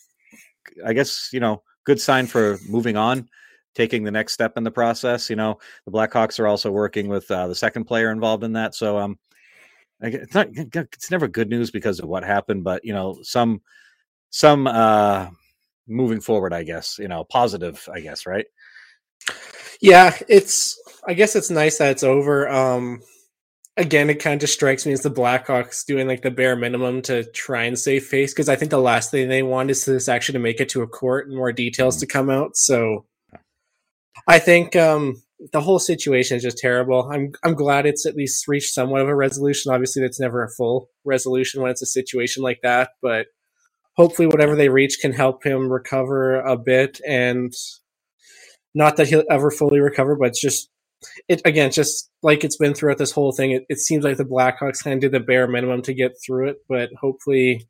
I 0.86 0.94
guess 0.94 1.30
you 1.32 1.40
know, 1.40 1.64
good 1.84 2.00
sign 2.00 2.28
for 2.28 2.60
moving 2.68 2.98
on 2.98 3.30
taking 3.76 4.04
the 4.04 4.12
next 4.12 4.34
step 4.34 4.58
in 4.58 4.64
the 4.64 4.72
process. 4.72 5.30
You 5.30 5.36
know, 5.36 5.60
the 5.86 5.92
Blackhawks 5.92 6.40
are 6.40 6.48
also 6.48 6.72
working 6.72 7.08
with 7.08 7.30
uh, 7.32 7.48
the 7.48 7.56
second 7.56 7.86
player 7.86 8.12
involved 8.12 8.44
in 8.44 8.54
that. 8.54 8.76
So, 8.76 8.98
um, 8.98 9.18
it's 10.02 10.34
not, 10.34 10.48
it's 10.54 11.12
never 11.12 11.28
good 11.28 11.50
news 11.50 11.72
because 11.72 12.00
of 12.00 12.08
what 12.08 12.24
happened, 12.24 12.64
but 12.64 12.84
you 12.84 12.94
know, 12.94 13.20
some, 13.22 13.62
some, 14.30 14.68
uh, 14.68 15.28
moving 15.88 16.22
forward, 16.22 16.54
I 16.54 16.64
guess, 16.64 16.98
you 17.00 17.08
know, 17.08 17.24
positive, 17.26 17.88
I 17.94 18.00
guess, 18.00 18.26
right? 18.26 18.46
Yeah, 19.82 20.16
it's, 20.28 20.80
I 21.10 21.16
guess 21.16 21.36
it's 21.36 21.50
nice 21.50 21.80
that 21.80 21.90
it's 21.90 22.04
over. 22.04 22.48
Um, 22.48 23.02
again, 23.76 24.12
it 24.12 24.22
kind 24.22 24.44
of 24.44 24.50
strikes 24.50 24.86
me 24.86 24.94
as 24.94 25.02
the 25.02 25.10
Blackhawks 25.10 25.84
doing 25.84 26.08
like 26.08 26.22
the 26.22 26.30
bare 26.30 26.56
minimum 26.56 27.02
to 27.04 27.24
try 27.32 27.64
and 27.64 27.80
save 27.80 28.06
face 28.06 28.32
because 28.32 28.48
I 28.48 28.56
think 28.56 28.70
the 28.70 28.78
last 28.78 29.10
thing 29.10 29.28
they 29.28 29.42
want 29.42 29.72
is 29.72 29.86
this 29.86 30.08
actually 30.08 30.34
to 30.34 30.40
make 30.40 30.60
it 30.60 30.70
to 30.70 30.84
a 30.84 30.88
court 30.88 31.28
and 31.28 31.36
more 31.36 31.52
details 31.52 31.96
mm-hmm. 31.96 32.02
to 32.02 32.14
come 32.14 32.30
out. 32.30 32.56
So 32.56 33.08
I 34.28 34.38
think 34.38 34.76
um, 34.76 35.24
the 35.52 35.62
whole 35.62 35.80
situation 35.80 36.38
is 36.38 36.44
just 36.44 36.60
terrible. 36.60 37.10
I'm 37.12 37.32
I'm 37.44 37.56
glad 37.56 37.88
it's 37.88 38.06
at 38.06 38.16
least 38.16 38.48
reached 38.48 38.76
somewhat 38.76 39.02
of 39.02 39.08
a 39.08 39.16
resolution. 39.16 39.74
Obviously, 39.74 40.04
that's 40.04 40.20
never 40.20 40.44
a 40.44 40.52
full 40.52 40.92
resolution 41.06 41.60
when 41.60 41.72
it's 41.72 41.82
a 41.82 41.88
situation 41.88 42.44
like 42.44 42.60
that, 42.62 42.92
but 43.02 43.26
hopefully, 43.96 44.28
whatever 44.28 44.56
they 44.56 44.70
reach 44.70 45.00
can 45.02 45.14
help 45.14 45.44
him 45.44 45.72
recover 45.72 46.40
a 46.40 46.56
bit. 46.56 47.02
And 47.08 47.52
not 48.76 48.98
that 48.98 49.08
he'll 49.08 49.24
ever 49.32 49.50
fully 49.50 49.80
recover, 49.80 50.16
but 50.16 50.28
it's 50.28 50.42
just 50.42 50.70
it 51.28 51.42
again, 51.46 51.72
just 51.72 52.10
like 52.22 52.44
it's 52.44 52.58
been 52.58 52.74
throughout 52.74 52.98
this 52.98 53.12
whole 53.12 53.32
thing. 53.32 53.52
It, 53.52 53.66
it 53.70 53.80
seems 53.80 54.04
like 54.04 54.18
the 54.18 54.26
Blackhawks 54.26 54.84
kind 54.84 54.96
of 54.96 55.02
did 55.02 55.12
the 55.12 55.20
bare 55.20 55.48
minimum 55.48 55.82
to 55.84 55.94
get 55.94 56.14
through 56.24 56.50
it, 56.50 56.58
but 56.68 56.90
hopefully. 57.00 57.68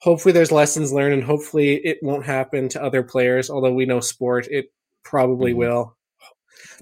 Hopefully, 0.00 0.32
there's 0.32 0.50
lessons 0.50 0.92
learned, 0.92 1.14
and 1.14 1.22
hopefully, 1.22 1.74
it 1.74 1.98
won't 2.02 2.26
happen 2.26 2.68
to 2.70 2.82
other 2.82 3.04
players. 3.04 3.48
Although 3.48 3.72
we 3.72 3.86
know 3.86 4.00
sport, 4.00 4.48
it 4.50 4.72
probably 5.04 5.52
mm-hmm. 5.52 5.60
will. 5.60 5.96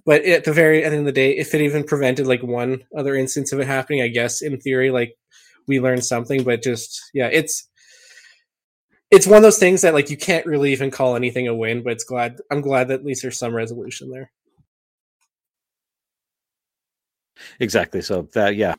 But 0.05 0.25
at 0.25 0.45
the 0.45 0.53
very 0.53 0.85
end 0.85 0.95
of 0.95 1.05
the 1.05 1.13
day, 1.13 1.37
if 1.37 1.55
it 1.55 1.61
even 1.61 1.85
prevented 1.85 2.27
like 2.27 2.43
one 2.43 2.85
other 2.97 3.15
instance 3.15 3.53
of 3.53 3.61
it 3.61 3.67
happening, 3.67 4.03
I 4.03 4.09
guess 4.09 4.43
in 4.43 4.59
theory, 4.59 4.91
like 4.91 5.17
we 5.67 5.81
learned 5.81 6.05
something. 6.05 6.43
But 6.43 6.63
just 6.63 7.01
yeah, 7.13 7.29
it's 7.33 7.69
it's 9.11 9.27
one 9.27 9.39
of 9.39 9.43
those 9.43 9.59
things 9.59 9.83
that 9.83 9.95
like 9.95 10.11
you 10.11 10.17
can't 10.17 10.47
really 10.47 10.73
even 10.73 10.91
call 10.91 11.17
anything 11.17 11.49
a 11.49 11.55
win. 11.55 11.83
But 11.83 11.95
it's 11.95 12.05
glad 12.05 12.39
I'm 12.51 12.61
glad 12.61 12.89
that 12.89 13.01
at 13.01 13.05
least 13.05 13.23
there's 13.23 13.39
some 13.39 13.55
resolution 13.55 14.11
there. 14.11 14.31
Exactly. 17.61 18.03
So 18.03 18.23
that 18.33 18.57
yeah, 18.57 18.75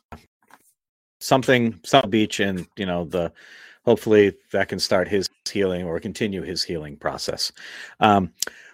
something 1.20 1.78
some 1.84 2.10
beach 2.10 2.40
and 2.40 2.66
you 2.76 2.86
know 2.86 3.04
the 3.04 3.32
hopefully 3.84 4.34
that 4.52 4.68
can 4.68 4.78
start 4.78 5.08
his 5.08 5.28
healing 5.50 5.84
or 5.84 5.98
continue 6.00 6.42
his 6.42 6.62
healing 6.62 6.96
process. 6.96 7.52
Um, 8.00 8.32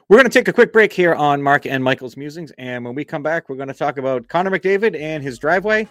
we're 0.09 0.17
going 0.17 0.31
to 0.31 0.39
take 0.39 0.49
a 0.49 0.53
quick 0.53 0.73
break 0.73 0.93
here 0.93 1.15
on 1.15 1.43
Mark 1.43 1.67
and 1.67 1.85
Michael's 1.85 2.17
musings, 2.17 2.51
and 2.53 2.85
when 2.85 2.95
we 2.95 3.05
come 3.05 3.23
back, 3.23 3.49
we're 3.49 3.57
going 3.57 3.69
to 3.69 3.75
talk 3.75 3.99
about 3.99 4.27
Connor 4.29 4.51
McDavid 4.51 4.99
and 4.99 5.23
his 5.23 5.39
driveway. 5.39 5.87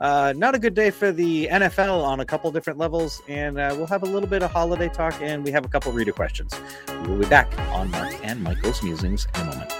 Uh, 0.00 0.32
not 0.36 0.54
a 0.54 0.58
good 0.58 0.74
day 0.74 0.90
for 0.90 1.12
the 1.12 1.46
NFL 1.48 2.02
on 2.02 2.20
a 2.20 2.24
couple 2.24 2.50
different 2.50 2.78
levels, 2.78 3.20
and 3.28 3.58
uh, 3.58 3.72
we'll 3.76 3.86
have 3.86 4.02
a 4.02 4.06
little 4.06 4.28
bit 4.28 4.42
of 4.42 4.50
holiday 4.50 4.88
talk, 4.88 5.14
and 5.20 5.44
we 5.44 5.50
have 5.50 5.64
a 5.64 5.68
couple 5.68 5.92
reader 5.92 6.12
questions. 6.12 6.52
We'll 7.06 7.18
be 7.18 7.26
back 7.26 7.56
on 7.70 7.90
Mark 7.90 8.14
and 8.24 8.42
Michael's 8.42 8.82
musings 8.82 9.28
in 9.36 9.42
a 9.42 9.44
moment. 9.44 9.79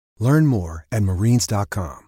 Learn 0.21 0.45
more 0.45 0.85
at 0.91 1.01
marines.com. 1.01 2.07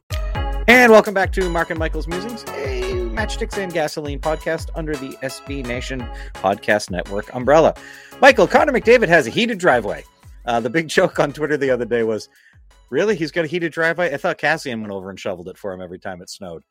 And 0.67 0.91
welcome 0.91 1.15
back 1.15 1.34
to 1.34 1.49
Mark 1.49 1.71
and 1.71 1.80
Michael's 1.80 2.08
Musings, 2.08 2.43
a 2.43 2.93
matchsticks 3.12 3.58
and 3.58 3.73
gasoline 3.73 4.19
podcast 4.19 4.69
under 4.76 4.95
the 4.95 5.17
SB 5.23 5.65
Nation 5.65 6.08
Podcast 6.36 6.91
Network 6.91 7.34
umbrella. 7.34 7.73
Michael, 8.21 8.47
Connor 8.47 8.71
McDavid 8.71 9.08
has 9.08 9.26
a 9.26 9.32
heated 9.32 9.58
driveway. 9.58 10.04
Uh, 10.45 10.60
the 10.60 10.69
big 10.69 10.88
joke 10.89 11.19
on 11.19 11.34
Twitter 11.34 11.58
the 11.58 11.71
other 11.71 11.86
day 11.86 12.04
was, 12.04 12.30
really? 12.91 13.15
He's 13.15 13.32
got 13.32 13.45
a 13.45 13.47
heated 13.47 13.71
driveway? 13.71 14.13
I 14.13 14.17
thought 14.17 14.38
Kassian 14.38 14.82
went 14.82 14.91
over 14.93 15.10
and 15.10 15.19
shoveled 15.19 15.47
it 15.47 15.58
for 15.58 15.73
him 15.73 15.82
every 15.82 15.97
time 15.97 16.21
it 16.21 16.30
snowed. 16.30 16.63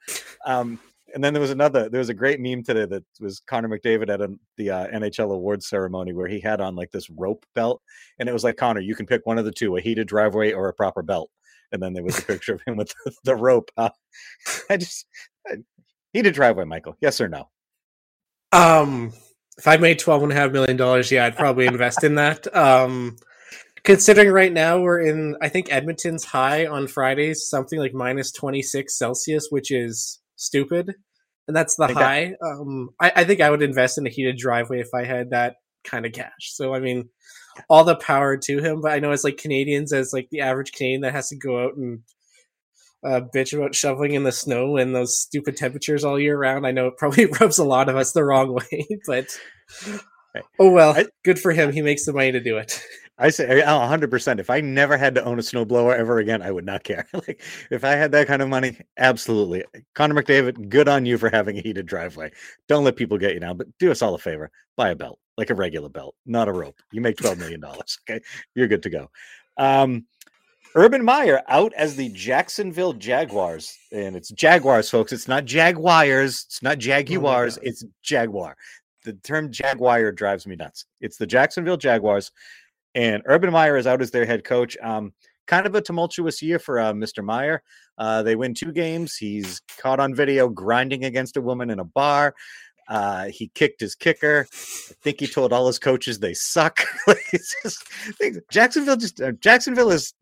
Um, 0.47 0.79
and 1.15 1.23
then 1.23 1.33
there 1.33 1.41
was 1.41 1.51
another, 1.51 1.89
there 1.89 1.99
was 1.99 2.09
a 2.09 2.15
great 2.15 2.41
meme 2.41 2.63
today 2.63 2.87
that 2.87 3.05
was 3.21 3.41
Connor 3.41 3.69
McDavid 3.69 4.09
at 4.09 4.21
a, 4.21 4.35
the 4.57 4.71
uh, 4.71 4.87
NHL 4.89 5.33
awards 5.33 5.69
ceremony 5.69 6.13
where 6.13 6.29
he 6.29 6.41
had 6.41 6.61
on 6.61 6.75
like 6.75 6.91
this 6.91 7.11
rope 7.11 7.45
belt. 7.55 7.83
And 8.19 8.29
it 8.29 8.33
was 8.33 8.45
like, 8.45 8.57
Connor, 8.57 8.81
you 8.81 8.95
can 8.95 9.07
pick 9.07 9.23
one 9.25 9.39
of 9.39 9.45
the 9.45 9.53
two, 9.53 9.77
a 9.77 9.81
heated 9.81 10.09
driveway 10.09 10.53
or 10.53 10.69
a 10.69 10.75
proper 10.75 11.03
belt. 11.03 11.31
And 11.71 11.83
then 11.83 11.93
there 11.93 12.05
was 12.05 12.19
a 12.19 12.23
picture 12.27 12.55
of 12.55 12.63
him 12.67 12.77
with 12.77 12.93
the, 13.05 13.13
the 13.25 13.37
rope. 13.37 13.71
Uh, 13.77 13.91
I 14.71 14.77
just, 14.77 15.07
I, 15.47 15.57
heated 16.13 16.35
driveway, 16.35 16.65
Michael. 16.65 16.97
Yes 17.01 17.21
or 17.21 17.29
no? 17.29 17.49
Um, 18.53 19.13
if 19.57 19.67
I 19.67 19.77
made 19.77 19.99
twelve 19.99 20.23
and 20.23 20.33
a 20.33 20.35
half 20.35 20.53
million 20.53 20.77
dollars, 20.77 21.11
yeah, 21.11 21.27
I'd 21.27 21.37
probably 21.37 21.67
invest 21.67 22.05
in 22.05 22.17
that. 22.17 22.55
Um, 22.55 23.17
considering 23.83 24.31
right 24.31 24.53
now 24.53 24.81
we're 24.81 25.01
in, 25.01 25.37
I 25.41 25.49
think 25.49 25.73
Edmonton's 25.73 26.25
high 26.25 26.67
on 26.67 26.87
Fridays, 26.87 27.49
something 27.49 27.79
like 27.79 27.95
minus 27.95 28.31
twenty 28.31 28.63
six 28.63 28.99
Celsius, 28.99 29.49
which 29.51 29.71
is 29.71 30.22
stupid, 30.43 30.95
and 31.49 31.57
that's 31.57 31.77
the 31.77 31.85
I 31.85 31.93
high. 31.93 32.35
That- 32.41 32.47
um, 32.47 32.91
I, 33.01 33.13
I 33.17 33.25
think 33.25 33.41
I 33.41 33.51
would 33.51 33.63
invest 33.63 33.99
in 33.99 34.07
a 34.07 34.11
heated 34.11 34.37
driveway 34.37 34.81
if 34.81 34.89
I 34.95 35.05
had 35.05 35.31
that 35.31 35.57
kind 35.85 36.07
of 36.07 36.13
cash. 36.13 36.53
So 36.53 36.75
I 36.75 36.81
mean, 36.81 37.09
all 37.69 37.85
the 37.85 37.97
power 37.97 38.37
to 38.37 38.59
him. 38.61 38.81
But 38.81 38.93
I 38.93 38.99
know 38.99 39.13
as 39.13 39.25
like 39.25 39.37
Canadians, 39.37 39.93
as 39.93 40.13
like 40.13 40.29
the 40.31 40.41
average 40.41 40.73
Canadian 40.73 41.03
that 41.03 41.13
has 41.13 41.29
to 41.29 41.37
go 41.37 41.65
out 41.65 41.77
and 41.77 42.01
uh, 43.05 43.21
bitch 43.35 43.57
about 43.57 43.75
shoveling 43.75 44.15
in 44.15 44.23
the 44.23 44.33
snow 44.33 44.77
and 44.77 44.95
those 44.95 45.19
stupid 45.19 45.57
temperatures 45.57 46.05
all 46.05 46.21
year 46.21 46.39
round. 46.39 46.67
I 46.67 46.71
know 46.71 46.87
it 46.87 46.97
probably 46.99 47.27
rubs 47.41 47.59
a 47.59 47.65
lot 47.65 47.89
of 47.89 47.97
us 47.97 48.13
the 48.13 48.25
wrong 48.25 48.53
way, 48.73 48.87
but 49.07 49.37
Oh 50.59 50.71
well, 50.71 50.93
I, 50.93 51.07
good 51.25 51.39
for 51.39 51.53
him. 51.53 51.73
He 51.73 51.83
makes 51.83 52.07
the 52.07 52.13
money 52.13 52.33
to 52.33 52.41
do 52.41 52.57
it. 52.57 52.83
I 53.23 53.31
say 53.31 53.63
100%. 53.65 54.41
If 54.41 54.51
I 54.51 54.61
never 54.61 54.97
had 54.97 55.15
to 55.15 55.25
own 55.25 55.39
a 55.39 55.43
snowblower 55.43 55.97
ever 55.97 56.19
again, 56.19 56.43
I 56.43 56.51
would 56.51 56.67
not 56.67 56.83
care. 56.83 57.07
like 57.13 57.41
if 57.71 57.85
I 57.85 57.93
had 57.93 58.11
that 58.13 58.27
kind 58.27 58.43
of 58.43 58.49
money, 58.49 58.77
absolutely. 58.99 59.65
Connor 59.95 60.21
McDavid, 60.21 60.69
good 60.69 60.89
on 60.89 61.07
you 61.07 61.17
for 61.19 61.31
having 61.31 61.57
a 61.57 61.63
heated 61.63 61.87
driveway. 61.87 62.33
Don't 62.67 62.83
let 62.83 62.97
people 62.97 63.19
get 63.19 63.35
you 63.35 63.41
down, 63.41 63.57
but 63.57 63.69
do 63.79 63.93
us 63.93 64.03
all 64.03 64.15
a 64.15 64.19
favor. 64.19 64.51
Buy 64.77 64.91
a 64.91 64.97
belt, 64.97 65.21
like 65.39 65.51
a 65.51 65.55
regular 65.55 65.89
belt, 65.89 66.17
not 66.27 66.49
a 66.49 66.53
rope. 66.53 66.75
You 66.91 67.01
make 67.01 67.17
$12 67.17 67.39
million. 67.39 67.65
okay. 67.65 68.21
You're 68.57 68.67
good 68.67 68.83
to 68.83 68.91
go. 68.91 69.11
Um, 69.57 70.05
Urban 70.75 71.05
Meyer 71.05 71.43
out 71.47 71.73
as 71.75 71.95
the 71.95 72.09
Jacksonville 72.09 72.95
Jaguars. 72.95 73.79
And 73.93 74.17
it's 74.17 74.31
Jaguars, 74.31 74.91
folks. 74.91 75.13
It's 75.13 75.29
not 75.29 75.45
Jaguars. 75.45 76.45
It's 76.47 76.63
not 76.63 76.79
Jaguars. 76.79 77.57
Oh 77.59 77.63
it's 77.63 77.85
Jaguar. 78.03 78.57
The 79.05 79.13
term 79.15 79.53
Jaguar 79.53 80.11
drives 80.13 80.47
me 80.47 80.57
nuts. 80.57 80.87
It's 81.01 81.17
the 81.17 81.27
Jacksonville 81.27 81.77
Jaguars. 81.77 82.33
And 82.95 83.23
Urban 83.27 83.51
Meyer 83.53 83.77
is 83.77 83.87
out 83.87 84.03
as 84.03 84.11
their 84.11 84.27
head 84.27 84.45
coach. 84.45 84.77
Um, 84.83 85.13
kind 85.47 85.67
of 85.67 85.75
a 85.75 85.81
tumultuous 85.81 86.43
year 86.43 86.59
for 86.59 86.79
uh, 86.79 86.93
Mr. 86.93 87.25
Meyer. 87.25 87.63
Uh, 87.99 88.23
they 88.23 88.37
win 88.37 88.55
two 88.55 88.73
games. 88.73 89.17
He's 89.17 89.61
caught 89.79 90.01
on 90.01 90.15
video 90.15 90.49
grinding 90.49 91.05
against 91.05 91.37
a 91.37 91.43
woman 91.43 91.71
in 91.71 91.79
a 91.79 91.85
bar. 91.85 92.35
Uh, 92.89 93.27
he 93.27 93.51
kicked 93.55 93.81
his 93.81 93.95
kicker. 93.95 94.47
I 94.51 94.95
think 95.03 95.21
he 95.21 95.27
told 95.27 95.53
all 95.53 95.67
his 95.67 95.79
coaches 95.79 96.19
they 96.19 96.35
suck. 96.35 96.81
it's 97.33 97.55
just, 97.63 97.87
Jacksonville 98.51 98.97
just 98.97 99.21
uh, 99.21 99.33
Jacksonville 99.33 99.91
is 99.91 100.15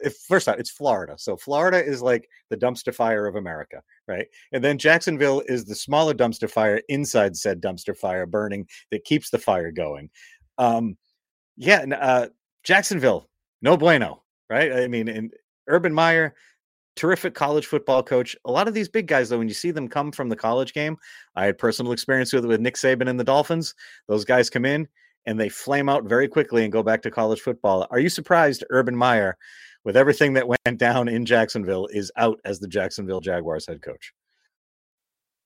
if, 0.00 0.16
first 0.16 0.48
off, 0.48 0.58
it's 0.58 0.70
Florida. 0.70 1.14
So 1.18 1.36
Florida 1.36 1.84
is 1.84 2.02
like 2.02 2.28
the 2.48 2.56
dumpster 2.56 2.94
fire 2.94 3.26
of 3.26 3.36
America, 3.36 3.82
right? 4.08 4.26
And 4.52 4.62
then 4.62 4.78
Jacksonville 4.78 5.42
is 5.46 5.64
the 5.64 5.74
smaller 5.74 6.14
dumpster 6.14 6.50
fire 6.50 6.80
inside 6.88 7.36
said 7.36 7.60
dumpster 7.60 7.96
fire 7.96 8.26
burning 8.26 8.66
that 8.90 9.04
keeps 9.04 9.30
the 9.30 9.38
fire 9.38 9.70
going. 9.70 10.10
Um, 10.58 10.96
yeah, 11.60 11.84
uh, 12.00 12.28
Jacksonville, 12.64 13.28
no 13.62 13.76
bueno, 13.76 14.22
right? 14.48 14.72
I 14.72 14.88
mean, 14.88 15.30
Urban 15.68 15.94
Meyer, 15.94 16.34
terrific 16.96 17.34
college 17.34 17.66
football 17.66 18.02
coach. 18.02 18.34
A 18.44 18.50
lot 18.50 18.66
of 18.66 18.74
these 18.74 18.88
big 18.88 19.06
guys, 19.06 19.28
though, 19.28 19.38
when 19.38 19.48
you 19.48 19.54
see 19.54 19.70
them 19.70 19.88
come 19.88 20.10
from 20.10 20.28
the 20.28 20.36
college 20.36 20.72
game, 20.72 20.96
I 21.36 21.44
had 21.44 21.58
personal 21.58 21.92
experience 21.92 22.32
with 22.32 22.44
with 22.44 22.60
Nick 22.60 22.74
Saban 22.74 23.08
and 23.08 23.20
the 23.20 23.24
Dolphins. 23.24 23.74
Those 24.08 24.24
guys 24.24 24.50
come 24.50 24.64
in 24.64 24.88
and 25.26 25.38
they 25.38 25.48
flame 25.48 25.88
out 25.88 26.04
very 26.04 26.26
quickly 26.26 26.64
and 26.64 26.72
go 26.72 26.82
back 26.82 27.02
to 27.02 27.10
college 27.10 27.40
football. 27.40 27.86
Are 27.90 28.00
you 28.00 28.08
surprised, 28.08 28.64
Urban 28.70 28.96
Meyer? 28.96 29.36
with 29.84 29.96
everything 29.96 30.34
that 30.34 30.46
went 30.46 30.78
down 30.78 31.08
in 31.08 31.24
Jacksonville, 31.24 31.86
is 31.86 32.12
out 32.16 32.38
as 32.44 32.58
the 32.58 32.68
Jacksonville 32.68 33.20
Jaguars 33.20 33.66
head 33.66 33.82
coach. 33.82 34.12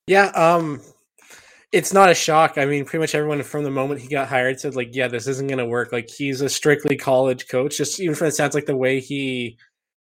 Yeah, 0.06 0.26
um, 0.34 0.80
it's 1.74 1.92
not 1.92 2.08
a 2.08 2.14
shock. 2.14 2.56
I 2.56 2.66
mean, 2.66 2.84
pretty 2.84 3.00
much 3.00 3.16
everyone 3.16 3.42
from 3.42 3.64
the 3.64 3.70
moment 3.70 4.00
he 4.00 4.06
got 4.06 4.28
hired 4.28 4.60
said, 4.60 4.76
like, 4.76 4.94
yeah, 4.94 5.08
this 5.08 5.26
isn't 5.26 5.48
going 5.48 5.58
to 5.58 5.66
work. 5.66 5.90
Like, 5.90 6.08
he's 6.08 6.40
a 6.40 6.48
strictly 6.48 6.96
college 6.96 7.48
coach. 7.48 7.76
Just 7.76 7.98
even 7.98 8.14
from 8.14 8.28
it 8.28 8.34
sounds 8.34 8.54
like 8.54 8.66
the 8.66 8.76
way 8.76 9.00
he 9.00 9.58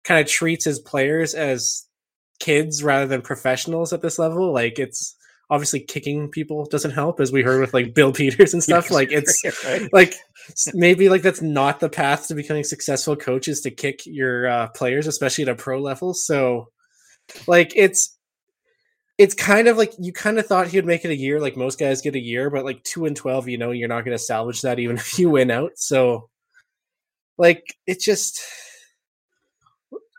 kind 0.04 0.22
of 0.22 0.32
treats 0.32 0.66
his 0.66 0.78
players 0.78 1.34
as 1.34 1.88
kids 2.40 2.84
rather 2.84 3.08
than 3.08 3.24
professionals 3.24 3.92
at 3.92 4.04
this 4.04 4.20
level. 4.20 4.54
Like, 4.54 4.78
it's 4.78 5.16
obviously 5.50 5.80
kicking 5.80 6.30
people 6.30 6.66
doesn't 6.66 6.92
help 6.92 7.20
as 7.20 7.32
we 7.32 7.42
heard 7.42 7.60
with 7.60 7.74
like 7.74 7.96
bill 7.96 8.12
peters 8.14 8.54
and 8.54 8.62
stuff 8.62 8.92
like 8.92 9.14
it's 9.14 9.42
right. 9.66 9.88
like 9.94 10.14
maybe 10.74 11.08
like 11.08 11.22
that's 11.22 11.42
not 11.42 11.80
the 11.80 11.88
path 11.88 12.28
to 12.28 12.36
becoming 12.36 12.66
successful 12.66 13.16
coaches 13.16 13.62
to 13.62 13.72
kick 13.72 14.06
your 14.06 14.46
uh, 14.46 14.68
players 14.76 15.08
especially 15.08 15.44
at 15.44 15.50
a 15.50 15.56
pro 15.56 15.80
level 15.80 16.14
so 16.14 16.68
like 17.48 17.72
it's 17.78 18.17
it's 19.18 19.34
kind 19.34 19.68
of 19.68 19.78
like 19.78 19.94
you 20.00 20.14
kind 20.14 20.38
of 20.38 20.46
thought 20.46 20.68
he 20.68 20.78
would 20.78 20.86
make 20.86 21.04
it 21.04 21.12
a 21.12 21.16
year 21.16 21.40
like 21.40 21.58
most 21.58 21.80
guys 21.80 22.02
get 22.02 22.16
a 22.16 22.20
year 22.20 22.50
but 22.50 22.66
like 22.66 22.84
2 22.84 23.06
and 23.06 23.16
12 23.16 23.48
you 23.48 23.58
know 23.58 23.72
you're 23.72 23.88
not 23.88 24.06
going 24.06 24.16
to 24.16 24.24
salvage 24.24 24.62
that 24.62 24.80
even 24.80 24.96
if 24.98 25.18
you 25.18 25.30
win 25.30 25.52
out 25.52 25.72
so 25.76 26.30
like 27.38 27.76
it 27.86 28.00
just 28.00 28.42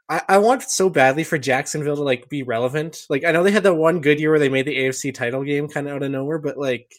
I, 0.08 0.22
I 0.28 0.38
want 0.38 0.62
so 0.62 0.88
badly 0.88 1.22
for 1.22 1.37
Jacksonville 1.37 1.96
to 1.96 2.02
like 2.02 2.30
be 2.30 2.42
relevant. 2.42 3.04
Like 3.11 3.24
I 3.24 3.32
know 3.32 3.42
they 3.42 3.50
had 3.50 3.64
that 3.64 3.74
one 3.74 4.00
good 4.00 4.18
year 4.18 4.30
where 4.30 4.38
they 4.38 4.48
made 4.48 4.66
the 4.66 4.76
AFC 4.76 5.12
title 5.12 5.44
game 5.44 5.68
kind 5.68 5.87
of 5.87 5.96
out 5.96 6.02
of 6.02 6.11
nowhere, 6.11 6.38
but 6.38 6.56
like 6.56 6.94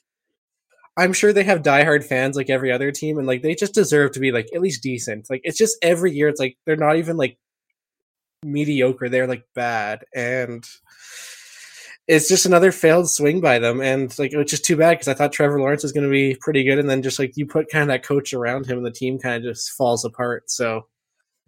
I'm 0.95 1.13
sure 1.13 1.31
they 1.31 1.43
have 1.43 1.63
diehard 1.63 2.03
fans 2.03 2.35
like 2.35 2.49
every 2.49 2.71
other 2.71 2.91
team, 2.91 3.17
and 3.17 3.25
like 3.25 3.41
they 3.41 3.55
just 3.55 3.73
deserve 3.73 4.11
to 4.11 4.19
be 4.19 4.31
like 4.31 4.49
at 4.53 4.61
least 4.61 4.83
decent. 4.83 5.29
Like 5.29 5.41
it's 5.43 5.57
just 5.57 5.77
every 5.81 6.11
year, 6.11 6.27
it's 6.27 6.41
like 6.41 6.57
they're 6.65 6.75
not 6.75 6.97
even 6.97 7.15
like 7.15 7.37
mediocre; 8.43 9.07
they're 9.07 9.27
like 9.27 9.45
bad, 9.55 10.03
and 10.13 10.67
it's 12.09 12.27
just 12.27 12.47
another 12.47 12.71
failed 12.71 13.07
swing 13.07 13.39
by 13.39 13.59
them. 13.59 13.81
And 13.81 14.17
like 14.17 14.33
it's 14.33 14.51
just 14.51 14.65
too 14.65 14.75
bad 14.75 14.91
because 14.91 15.07
I 15.07 15.13
thought 15.13 15.31
Trevor 15.31 15.59
Lawrence 15.59 15.83
was 15.83 15.91
going 15.91 16.05
to 16.05 16.11
be 16.11 16.35
pretty 16.35 16.63
good, 16.63 16.79
and 16.79 16.89
then 16.89 17.03
just 17.03 17.19
like 17.19 17.37
you 17.37 17.45
put 17.45 17.69
kind 17.69 17.83
of 17.83 17.87
that 17.89 18.03
coach 18.03 18.33
around 18.33 18.65
him, 18.65 18.77
and 18.77 18.85
the 18.85 18.91
team 18.91 19.19
kind 19.19 19.35
of 19.35 19.43
just 19.43 19.71
falls 19.71 20.03
apart. 20.03 20.49
So 20.49 20.87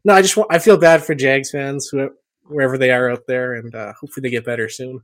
no, 0.05 0.13
I 0.13 0.21
just 0.21 0.37
want, 0.37 0.53
I 0.53 0.59
feel 0.59 0.77
bad 0.77 1.03
for 1.03 1.15
Jags 1.15 1.51
fans, 1.51 1.87
whoever, 1.87 2.15
wherever 2.43 2.77
they 2.77 2.91
are 2.91 3.09
out 3.09 3.25
there, 3.27 3.55
and 3.55 3.73
uh, 3.73 3.93
hopefully 3.99 4.21
they 4.21 4.29
get 4.29 4.45
better 4.45 4.69
soon. 4.69 5.01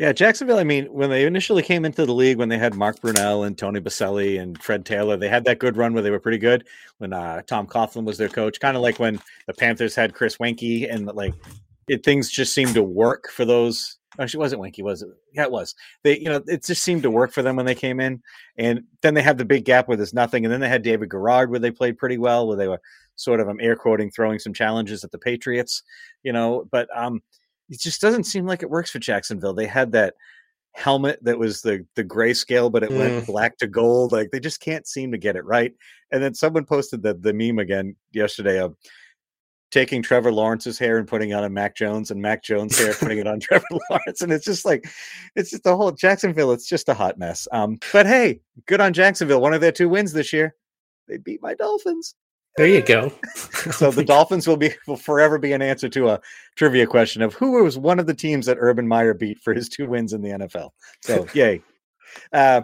Yeah, 0.00 0.12
Jacksonville. 0.12 0.58
I 0.58 0.64
mean, 0.64 0.86
when 0.86 1.10
they 1.10 1.24
initially 1.24 1.62
came 1.62 1.84
into 1.84 2.04
the 2.06 2.14
league, 2.14 2.38
when 2.38 2.48
they 2.48 2.58
had 2.58 2.74
Mark 2.74 3.00
Brunell 3.00 3.46
and 3.46 3.56
Tony 3.56 3.80
Boselli 3.80 4.40
and 4.40 4.60
Fred 4.60 4.84
Taylor, 4.84 5.16
they 5.16 5.28
had 5.28 5.44
that 5.44 5.60
good 5.60 5.76
run 5.76 5.92
where 5.92 6.02
they 6.02 6.10
were 6.10 6.18
pretty 6.18 6.38
good. 6.38 6.66
When 6.96 7.12
uh, 7.12 7.42
Tom 7.42 7.66
Coughlin 7.66 8.04
was 8.04 8.18
their 8.18 8.28
coach, 8.28 8.58
kind 8.58 8.76
of 8.76 8.82
like 8.82 8.98
when 8.98 9.20
the 9.46 9.54
Panthers 9.54 9.94
had 9.94 10.14
Chris 10.14 10.38
Weinke, 10.38 10.92
and 10.92 11.06
like 11.06 11.34
it, 11.88 12.04
things 12.04 12.30
just 12.30 12.54
seemed 12.54 12.74
to 12.74 12.82
work 12.82 13.30
for 13.30 13.44
those. 13.44 13.97
Actually, 14.20 14.38
wasn't 14.38 14.62
Weinke, 14.62 14.82
was 14.82 15.02
it? 15.02 15.08
Yeah, 15.32 15.44
it 15.44 15.50
was. 15.50 15.74
They, 16.02 16.18
you 16.18 16.24
know, 16.24 16.42
it 16.46 16.64
just 16.64 16.82
seemed 16.82 17.04
to 17.04 17.10
work 17.10 17.32
for 17.32 17.42
them 17.42 17.54
when 17.54 17.66
they 17.66 17.74
came 17.74 18.00
in, 18.00 18.20
and 18.56 18.82
then 19.02 19.14
they 19.14 19.22
had 19.22 19.38
the 19.38 19.44
big 19.44 19.64
gap 19.64 19.86
where 19.86 19.96
there's 19.96 20.14
nothing, 20.14 20.44
and 20.44 20.52
then 20.52 20.60
they 20.60 20.68
had 20.68 20.82
David 20.82 21.10
Garrard 21.10 21.50
where 21.50 21.60
they 21.60 21.70
played 21.70 21.98
pretty 21.98 22.18
well, 22.18 22.48
where 22.48 22.56
they 22.56 22.68
were 22.68 22.80
sort 23.18 23.40
of 23.40 23.48
I'm 23.48 23.60
air 23.60 23.76
quoting 23.76 24.10
throwing 24.10 24.38
some 24.38 24.54
challenges 24.54 25.04
at 25.04 25.10
the 25.10 25.18
Patriots, 25.18 25.82
you 26.22 26.32
know, 26.32 26.66
but 26.70 26.88
um 26.96 27.20
it 27.68 27.80
just 27.80 28.00
doesn't 28.00 28.24
seem 28.24 28.46
like 28.46 28.62
it 28.62 28.70
works 28.70 28.90
for 28.90 28.98
Jacksonville. 28.98 29.52
They 29.52 29.66
had 29.66 29.92
that 29.92 30.14
helmet 30.74 31.18
that 31.22 31.38
was 31.38 31.60
the 31.60 31.84
the 31.96 32.04
grayscale, 32.04 32.70
but 32.70 32.84
it 32.84 32.90
mm. 32.90 32.98
went 32.98 33.26
black 33.26 33.58
to 33.58 33.66
gold. 33.66 34.12
Like 34.12 34.30
they 34.30 34.40
just 34.40 34.60
can't 34.60 34.86
seem 34.86 35.10
to 35.12 35.18
get 35.18 35.36
it 35.36 35.44
right. 35.44 35.74
And 36.12 36.22
then 36.22 36.34
someone 36.34 36.64
posted 36.64 37.02
the 37.02 37.14
the 37.14 37.32
meme 37.32 37.58
again 37.58 37.96
yesterday 38.12 38.60
of 38.60 38.76
taking 39.70 40.02
Trevor 40.02 40.32
Lawrence's 40.32 40.78
hair 40.78 40.98
and 40.98 41.06
putting 41.06 41.30
it 41.30 41.34
on 41.34 41.44
a 41.44 41.50
Mac 41.50 41.76
Jones 41.76 42.10
and 42.10 42.20
Mac 42.20 42.42
Jones' 42.42 42.78
hair 42.78 42.94
putting 42.94 43.18
it 43.18 43.26
on 43.26 43.40
Trevor 43.40 43.66
Lawrence. 43.90 44.22
And 44.22 44.32
it's 44.32 44.44
just 44.44 44.64
like 44.64 44.88
it's 45.36 45.50
just 45.50 45.64
the 45.64 45.76
whole 45.76 45.92
Jacksonville, 45.92 46.52
it's 46.52 46.68
just 46.68 46.88
a 46.88 46.94
hot 46.94 47.18
mess. 47.18 47.46
Um, 47.52 47.78
but 47.92 48.06
hey, 48.06 48.40
good 48.66 48.80
on 48.80 48.92
Jacksonville. 48.92 49.40
One 49.40 49.54
of 49.54 49.60
their 49.60 49.72
two 49.72 49.88
wins 49.88 50.12
this 50.12 50.32
year. 50.32 50.54
They 51.06 51.18
beat 51.18 51.42
my 51.42 51.54
Dolphins. 51.54 52.14
There 52.56 52.66
you 52.66 52.82
go. 52.82 53.12
so 53.70 53.90
the 53.90 54.04
Dolphins 54.04 54.48
will 54.48 54.56
be 54.56 54.72
will 54.86 54.96
forever 54.96 55.38
be 55.38 55.52
an 55.52 55.62
answer 55.62 55.88
to 55.90 56.08
a 56.08 56.20
trivia 56.56 56.86
question 56.86 57.22
of 57.22 57.34
who 57.34 57.62
was 57.62 57.78
one 57.78 58.00
of 58.00 58.06
the 58.06 58.14
teams 58.14 58.46
that 58.46 58.58
Urban 58.60 58.88
Meyer 58.88 59.14
beat 59.14 59.38
for 59.38 59.54
his 59.54 59.68
two 59.68 59.86
wins 59.86 60.12
in 60.12 60.22
the 60.22 60.30
NFL. 60.30 60.70
So 61.02 61.26
yay. 61.34 61.62
Uh, 62.32 62.62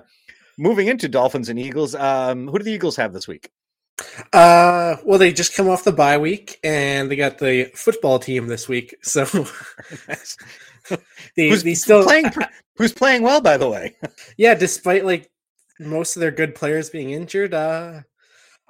moving 0.58 0.88
into 0.88 1.08
Dolphins 1.08 1.48
and 1.48 1.58
Eagles, 1.58 1.94
um, 1.94 2.48
who 2.48 2.58
do 2.58 2.64
the 2.64 2.72
Eagles 2.72 2.96
have 2.96 3.12
this 3.12 3.28
week? 3.28 3.50
Uh, 4.32 4.96
well, 5.04 5.18
they 5.18 5.32
just 5.32 5.54
come 5.54 5.68
off 5.68 5.84
the 5.84 5.92
bye 5.92 6.18
week, 6.18 6.58
and 6.64 7.10
they 7.10 7.16
got 7.16 7.38
the 7.38 7.70
football 7.74 8.18
team 8.18 8.46
this 8.46 8.68
week. 8.68 8.96
So 9.02 9.24
they, 11.36 11.48
who's 11.48 11.62
they 11.62 11.74
still 11.74 12.02
playing? 12.02 12.30
Who's 12.76 12.92
playing 12.92 13.22
well, 13.22 13.40
by 13.40 13.56
the 13.56 13.68
way? 13.68 13.96
yeah, 14.36 14.54
despite 14.54 15.04
like 15.04 15.30
most 15.78 16.16
of 16.16 16.20
their 16.20 16.30
good 16.30 16.54
players 16.54 16.90
being 16.90 17.10
injured. 17.10 17.54
Uh, 17.54 18.00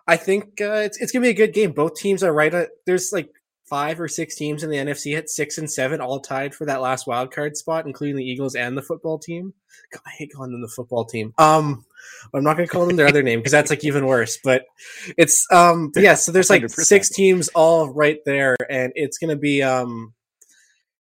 I 0.07 0.17
think 0.17 0.61
uh, 0.61 0.83
it's 0.85 1.01
it's 1.01 1.13
gonna 1.13 1.25
be 1.25 1.31
a 1.31 1.35
good 1.35 1.55
game. 1.55 1.73
Both 1.73 1.97
teams 1.97 2.23
are 2.23 2.33
right. 2.33 2.53
At, 2.53 2.71
there's 2.87 3.11
like 3.13 3.31
five 3.65 4.01
or 4.01 4.09
six 4.09 4.35
teams 4.35 4.63
in 4.63 4.71
the 4.71 4.77
NFC 4.77 5.17
at 5.17 5.31
six 5.31 5.59
and 5.59 5.71
seven, 5.71 6.01
all 6.01 6.21
tied 6.21 6.55
for 6.55 6.67
that 6.67 6.81
last 6.81 7.07
wild 7.07 7.31
card 7.31 7.57
spot, 7.57 7.87
including 7.87 8.17
the 8.17 8.25
Eagles 8.25 8.55
and 8.55 8.77
the 8.77 8.83
football 8.83 9.19
team. 9.19 9.55
God, 9.93 10.03
I 10.07 10.11
hate 10.11 10.33
calling 10.35 10.53
them 10.53 10.63
the 10.63 10.69
football 10.69 11.05
team. 11.05 11.33
Um, 11.39 11.85
I'm 12.35 12.45
not 12.45 12.57
gonna 12.57 12.69
call 12.69 12.87
them 12.87 12.97
their 12.97 13.07
other 13.07 13.23
name 13.23 13.41
because 13.41 13.53
that's 13.53 13.71
like 13.71 13.85
even 13.85 14.07
worse. 14.07 14.39
But 14.43 14.67
it's 15.17 15.47
um, 15.53 15.93
yeah. 15.97 16.15
So 16.15 16.33
there's 16.33 16.51
like 16.51 16.63
100%. 16.63 16.71
six 16.71 17.09
teams 17.09 17.49
all 17.49 17.93
right 17.93 18.19
there, 18.27 18.57
and 18.69 18.93
it's 18.95 19.19
gonna 19.19 19.37
be 19.37 19.63
um, 19.63 20.13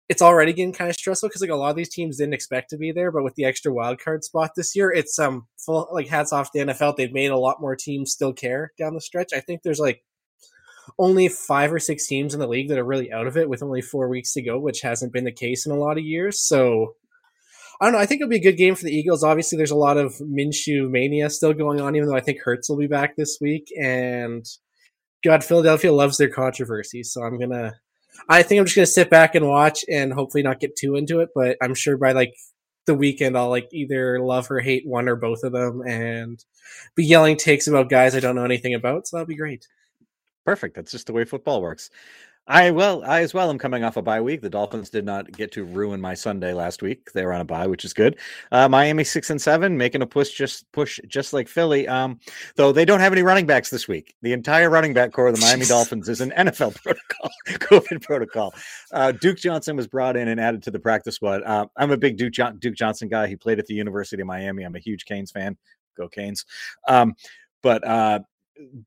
it's 0.09 0.23
already 0.23 0.53
getting 0.53 0.73
kind 0.73 0.91
of 0.91 0.97
stressful 0.97 1.29
because 1.29 1.41
like 1.41 1.51
a 1.51 1.57
lot 1.57 1.71
of 1.71 1.77
these 1.77 1.89
teams 1.89 2.19
didn't 2.19 2.35
expect 2.35 2.71
to 2.71 2.77
be 2.77 2.93
there, 2.93 3.11
but 3.11 3.25
with 3.25 3.35
the 3.35 3.45
extra 3.45 3.73
wild 3.73 3.99
card 3.99 4.23
spot 4.23 4.51
this 4.55 4.77
year, 4.77 4.93
it's 4.93 5.19
um 5.19 5.47
full 5.57 5.89
like 5.93 6.07
hats 6.07 6.33
off 6.33 6.53
to 6.53 6.65
the 6.65 6.73
NFL. 6.73 6.97
They've 6.97 7.13
made 7.13 7.31
a 7.31 7.39
lot 7.39 7.61
more 7.61 7.75
teams 7.75 8.13
still 8.13 8.33
care 8.33 8.73
down 8.79 8.95
the 8.95 9.01
stretch. 9.01 9.33
I 9.35 9.41
think 9.41 9.63
there's 9.63 9.81
like 9.81 10.03
only 10.99 11.29
five 11.29 11.73
or 11.73 11.79
six 11.79 12.07
teams 12.07 12.35
in 12.35 12.41
the 12.41 12.47
league 12.47 12.69
that 12.69 12.79
are 12.79 12.85
really 12.85 13.13
out 13.13 13.27
of 13.27 13.37
it 13.37 13.49
with 13.49 13.63
only 13.63 13.81
four 13.81 14.09
weeks 14.09 14.33
to 14.33 14.43
go, 14.43 14.59
which 14.59 14.81
hasn't 14.83 15.13
been 15.13 15.25
the 15.25 15.33
case 15.33 15.67
in 15.67 15.73
a 15.73 15.77
lot 15.77 15.99
of 15.99 16.05
years. 16.05 16.41
So 16.41 16.95
I 17.81 17.87
don't 17.87 17.95
know. 17.95 17.99
I 17.99 18.07
think 18.07 18.21
it'll 18.21 18.31
be 18.31 18.37
a 18.37 18.43
good 18.43 18.57
game 18.57 18.75
for 18.75 18.85
the 18.85 18.95
Eagles. 18.95 19.25
Obviously, 19.25 19.57
there's 19.57 19.71
a 19.71 19.77
lot 19.77 19.97
of 19.97 20.15
Minshew 20.19 20.89
mania 20.91 21.29
still 21.31 21.53
going 21.53 21.81
on, 21.81 21.97
even 21.97 22.09
though 22.09 22.17
I 22.17 22.21
think 22.21 22.41
Hurts 22.41 22.69
will 22.69 22.77
be 22.77 22.87
back 22.87 23.17
this 23.17 23.39
week. 23.41 23.73
And 23.81 24.47
God, 25.25 25.43
Philadelphia 25.43 25.93
loves 25.93 26.17
their 26.17 26.29
controversy, 26.29 27.03
so 27.03 27.23
I'm 27.23 27.39
gonna 27.39 27.75
I 28.29 28.43
think 28.43 28.61
I'm 28.61 28.67
just 28.67 28.77
gonna 28.77 28.87
sit 28.87 29.11
back 29.11 29.35
and 29.35 29.49
watch 29.49 29.85
and 29.91 30.13
hopefully 30.13 30.43
not 30.43 30.61
get 30.61 30.77
too 30.77 30.95
into 30.95 31.21
it. 31.21 31.31
But 31.35 31.57
I'm 31.63 31.75
sure 31.75 31.97
by 31.97 32.13
like 32.13 32.35
the 32.87 32.95
weekend 32.95 33.37
I'll 33.37 33.49
like 33.49 33.69
either 33.73 34.21
love 34.21 34.51
or 34.51 34.61
hate 34.61 34.87
one 34.87 35.09
or 35.09 35.17
both 35.17 35.43
of 35.43 35.53
them, 35.53 35.83
and 35.87 36.45
be 36.95 37.05
yelling 37.05 37.37
takes 37.37 37.67
about 37.67 37.91
guys 37.91 38.15
I 38.15 38.21
don't 38.21 38.37
know 38.37 38.45
anything 38.45 38.75
about. 38.75 39.07
So 39.07 39.17
that'll 39.17 39.27
be 39.27 39.37
great. 39.37 39.67
Perfect. 40.45 40.75
That's 40.75 40.93
just 40.93 41.07
the 41.07 41.13
way 41.13 41.25
football 41.25 41.63
works. 41.63 41.91
I 42.49 42.73
well, 42.73 43.05
I 43.05 43.21
as 43.21 43.33
well 43.33 43.51
am 43.51 43.59
coming 43.59 43.85
off 43.85 43.97
a 43.97 44.03
bye 44.03 44.21
week. 44.21 44.43
The 44.43 44.51
Dolphins 44.51 44.91
did 44.91 45.05
not 45.05 45.31
get 45.31 45.53
to 45.53 45.63
ruin 45.63 46.01
my 46.01 46.15
Sunday 46.15 46.53
last 46.53 46.83
week. 46.83 47.13
They 47.13 47.25
were 47.25 47.33
on 47.33 47.41
a 47.41 47.45
bye, 47.45 47.69
which 47.69 47.85
is 47.85 47.93
good. 47.93 48.19
Uh, 48.51 48.69
Miami 48.69 49.05
six 49.05 49.31
and 49.31 49.41
seven, 49.41 49.77
making 49.79 50.03
a 50.03 50.07
push 50.07 50.33
just 50.33 50.71
push 50.73 50.99
just 51.07 51.33
like 51.33 51.47
Philly. 51.47 51.87
Um, 51.87 52.19
though 52.57 52.73
they 52.73 52.85
don't 52.85 52.99
have 52.99 53.13
any 53.13 53.23
running 53.23 53.47
backs 53.47 53.71
this 53.71 53.87
week. 53.87 54.17
The 54.23 54.33
entire 54.33 54.71
running 54.71 54.93
back 54.93 55.13
core 55.13 55.29
of 55.29 55.37
the 55.37 55.41
Miami 55.41 55.67
Dolphins 55.67 56.09
is 56.09 56.21
an 56.21 56.33
NFL 56.37 56.75
protocol, 56.83 57.31
COVID 57.47 58.03
protocol. 58.03 58.53
Uh, 58.93 59.13
Duke 59.13 59.39
Johnson 59.39 59.77
was 59.77 59.87
brought 59.87 60.17
in 60.17 60.27
and 60.27 60.41
added 60.41 60.65
to 60.65 60.73
the 60.73 60.81
practice 60.81 61.15
squad. 61.15 61.45
Uh, 61.45 61.67
I'm 61.77 61.93
a 61.93 61.97
big 61.97 62.17
Duke, 62.17 62.33
jo- 62.33 62.53
Duke 62.59 62.75
Johnson 62.75 63.09
guy. 63.09 63.29
He 63.29 63.37
played 63.37 63.61
at 63.61 63.67
the 63.67 63.75
University 63.75 64.21
of 64.21 64.27
Miami. 64.27 64.65
I'm 64.65 64.75
a 64.75 64.81
huge 64.81 65.05
Canes 65.05 65.31
fan. 65.31 65.57
Go 65.97 66.09
Canes. 66.09 66.45
Um, 66.89 67.15
but 67.63 67.87
uh, 67.87 68.19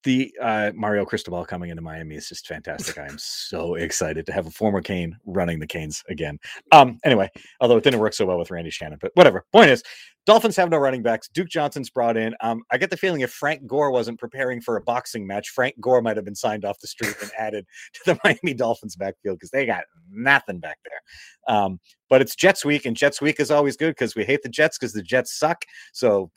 the 0.04 0.34
uh, 0.42 0.72
Mario 0.76 1.06
Cristobal 1.06 1.46
coming 1.46 1.70
into 1.70 1.82
Miami 1.82 2.16
is 2.16 2.30
just 2.30 2.48
fantastic. 2.48 2.98
I 2.98 3.08
am 3.08 3.18
so 3.18 3.76
excited 3.76 4.26
to 4.28 4.34
have 4.34 4.48
a 4.48 4.52
former 4.52 4.82
Cane 4.82 5.18
running 5.26 5.60
the 5.60 5.68
Canes 5.68 6.04
again. 6.10 6.40
Um, 6.72 7.00
anyway, 7.04 7.30
although 7.60 7.78
it 7.78 7.84
didn't 7.84 8.00
work 8.00 8.14
so 8.14 8.26
well 8.26 8.38
with 8.38 8.52
Randy 8.52 8.70
Shannon, 8.70 9.00
but 9.02 9.12
whatever. 9.16 9.46
Point 9.52 9.72
is, 9.72 9.84
Dolphins 10.26 10.56
have 10.56 10.70
no 10.70 10.78
running 10.78 11.04
backs. 11.04 11.28
Duke 11.28 11.50
Johnson's 11.50 11.90
brought 11.90 12.18
in. 12.18 12.36
Um, 12.42 12.64
I 12.72 12.78
get 12.78 12.90
the 12.90 12.98
feeling 12.98 13.22
if 13.22 13.32
Frank 13.32 13.68
Gore 13.68 13.92
wasn't 13.92 14.20
preparing 14.20 14.60
for 14.60 14.78
a 14.78 14.82
boxing 14.82 15.26
match, 15.26 15.50
Frank 15.50 15.80
Gore 15.80 16.02
might 16.02 16.16
have 16.16 16.26
been 16.26 16.36
signed 16.36 16.66
off 16.66 16.80
the 16.80 16.88
street 16.88 17.16
and 17.22 17.32
added 17.38 17.66
to 17.94 18.02
the 18.06 18.20
Miami 18.24 18.54
Dolphins 18.54 18.96
backfield 18.96 19.38
because 19.38 19.52
they 19.52 19.66
got 19.66 19.84
nothing 20.12 20.60
back 20.60 20.80
there. 20.84 21.56
Um, 21.56 21.80
but 22.10 22.22
it's 22.22 22.36
Jets 22.36 22.66
week, 22.66 22.86
and 22.86 22.96
Jets 22.96 23.22
week 23.22 23.40
is 23.40 23.52
always 23.52 23.78
good 23.78 23.92
because 23.92 24.16
we 24.16 24.26
hate 24.26 24.42
the 24.42 24.50
Jets 24.50 24.78
because 24.78 24.94
the 24.94 25.04
Jets 25.04 25.38
suck. 25.38 25.64
So 25.94 26.32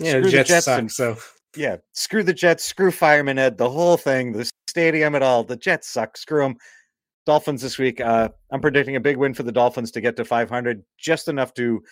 yeah, 0.00 0.18
the 0.20 0.30
Jets, 0.30 0.48
Jets 0.48 0.64
suck, 0.66 0.78
and 0.80 0.90
so 0.90 1.16
yeah, 1.56 1.76
screw 1.92 2.22
the 2.22 2.32
Jets, 2.32 2.64
screw 2.64 2.90
Fireman 2.90 3.38
Ed, 3.38 3.58
the 3.58 3.68
whole 3.68 3.96
thing, 3.96 4.32
the 4.32 4.50
stadium, 4.68 5.14
at 5.14 5.22
all. 5.22 5.44
The 5.44 5.56
Jets 5.56 5.88
suck. 5.88 6.16
Screw 6.16 6.42
them. 6.42 6.56
Dolphins 7.26 7.62
this 7.62 7.78
week. 7.78 8.00
Uh, 8.00 8.28
I'm 8.50 8.60
predicting 8.60 8.96
a 8.96 9.00
big 9.00 9.16
win 9.16 9.32
for 9.32 9.44
the 9.44 9.52
Dolphins 9.52 9.90
to 9.92 10.00
get 10.00 10.16
to 10.16 10.24
500, 10.24 10.84
just 10.98 11.28
enough 11.28 11.54
to 11.54 11.82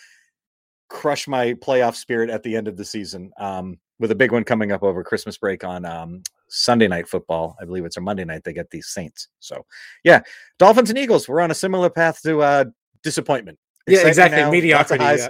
crush 0.89 1.27
my 1.27 1.53
playoff 1.55 1.95
spirit 1.95 2.29
at 2.29 2.43
the 2.43 2.55
end 2.55 2.67
of 2.67 2.77
the 2.77 2.85
season. 2.85 3.31
Um, 3.37 3.79
with 3.99 4.11
a 4.11 4.15
big 4.15 4.31
one 4.31 4.43
coming 4.43 4.71
up 4.71 4.83
over 4.83 5.03
Christmas 5.03 5.37
break 5.37 5.63
on 5.63 5.85
um, 5.85 6.23
Sunday 6.49 6.87
night 6.87 7.07
football. 7.07 7.55
I 7.61 7.65
believe 7.65 7.85
it's 7.85 7.97
a 7.97 8.01
Monday 8.01 8.25
night. 8.25 8.43
They 8.43 8.53
get 8.53 8.69
these 8.69 8.87
Saints. 8.87 9.29
So, 9.39 9.65
yeah, 10.03 10.21
Dolphins 10.59 10.89
and 10.89 10.99
Eagles. 10.99 11.27
We're 11.27 11.41
on 11.41 11.51
a 11.51 11.55
similar 11.55 11.89
path 11.89 12.21
to 12.23 12.41
uh, 12.41 12.65
disappointment. 13.01 13.57
Yeah, 13.87 14.07
exactly. 14.07 14.41
Now, 14.41 14.51
Mediocrity. 14.51 15.03
Yeah. 15.03 15.29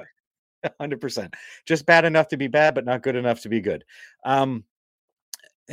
hundred 0.80 1.02
percent. 1.02 1.34
Just 1.66 1.86
bad 1.86 2.06
enough 2.06 2.30
to 2.30 2.38
be 2.38 2.48
bad, 2.48 2.76
but 2.76 2.86
not 2.86 3.04
good 3.04 3.16
enough 3.16 3.42
to 3.42 3.50
be 3.50 3.62
good. 3.62 3.84
Um, 4.26 4.64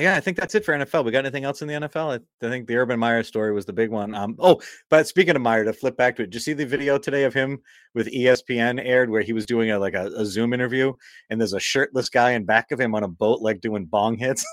yeah, 0.00 0.16
I 0.16 0.20
think 0.20 0.36
that's 0.36 0.54
it 0.54 0.64
for 0.64 0.72
NFL. 0.72 1.04
We 1.04 1.12
got 1.12 1.20
anything 1.20 1.44
else 1.44 1.62
in 1.62 1.68
the 1.68 1.74
NFL? 1.74 2.18
I, 2.18 2.46
I 2.46 2.50
think 2.50 2.66
the 2.66 2.76
Urban 2.76 2.98
Meyer 2.98 3.22
story 3.22 3.52
was 3.52 3.64
the 3.64 3.72
big 3.72 3.90
one. 3.90 4.14
Um, 4.14 4.36
oh, 4.38 4.60
but 4.88 5.06
speaking 5.06 5.36
of 5.36 5.42
Meyer, 5.42 5.64
to 5.64 5.72
flip 5.72 5.96
back 5.96 6.16
to 6.16 6.22
it, 6.22 6.26
did 6.26 6.34
you 6.34 6.40
see 6.40 6.52
the 6.52 6.66
video 6.66 6.98
today 6.98 7.24
of 7.24 7.34
him 7.34 7.60
with 7.94 8.12
ESPN 8.12 8.80
aired 8.84 9.10
where 9.10 9.22
he 9.22 9.32
was 9.32 9.46
doing 9.46 9.70
a 9.70 9.78
like 9.78 9.94
a, 9.94 10.06
a 10.16 10.24
Zoom 10.24 10.52
interview 10.52 10.92
and 11.28 11.40
there's 11.40 11.52
a 11.52 11.60
shirtless 11.60 12.08
guy 12.08 12.32
in 12.32 12.44
back 12.44 12.70
of 12.70 12.80
him 12.80 12.94
on 12.94 13.02
a 13.02 13.08
boat 13.08 13.40
like 13.40 13.60
doing 13.60 13.84
bong 13.84 14.16
hits. 14.16 14.44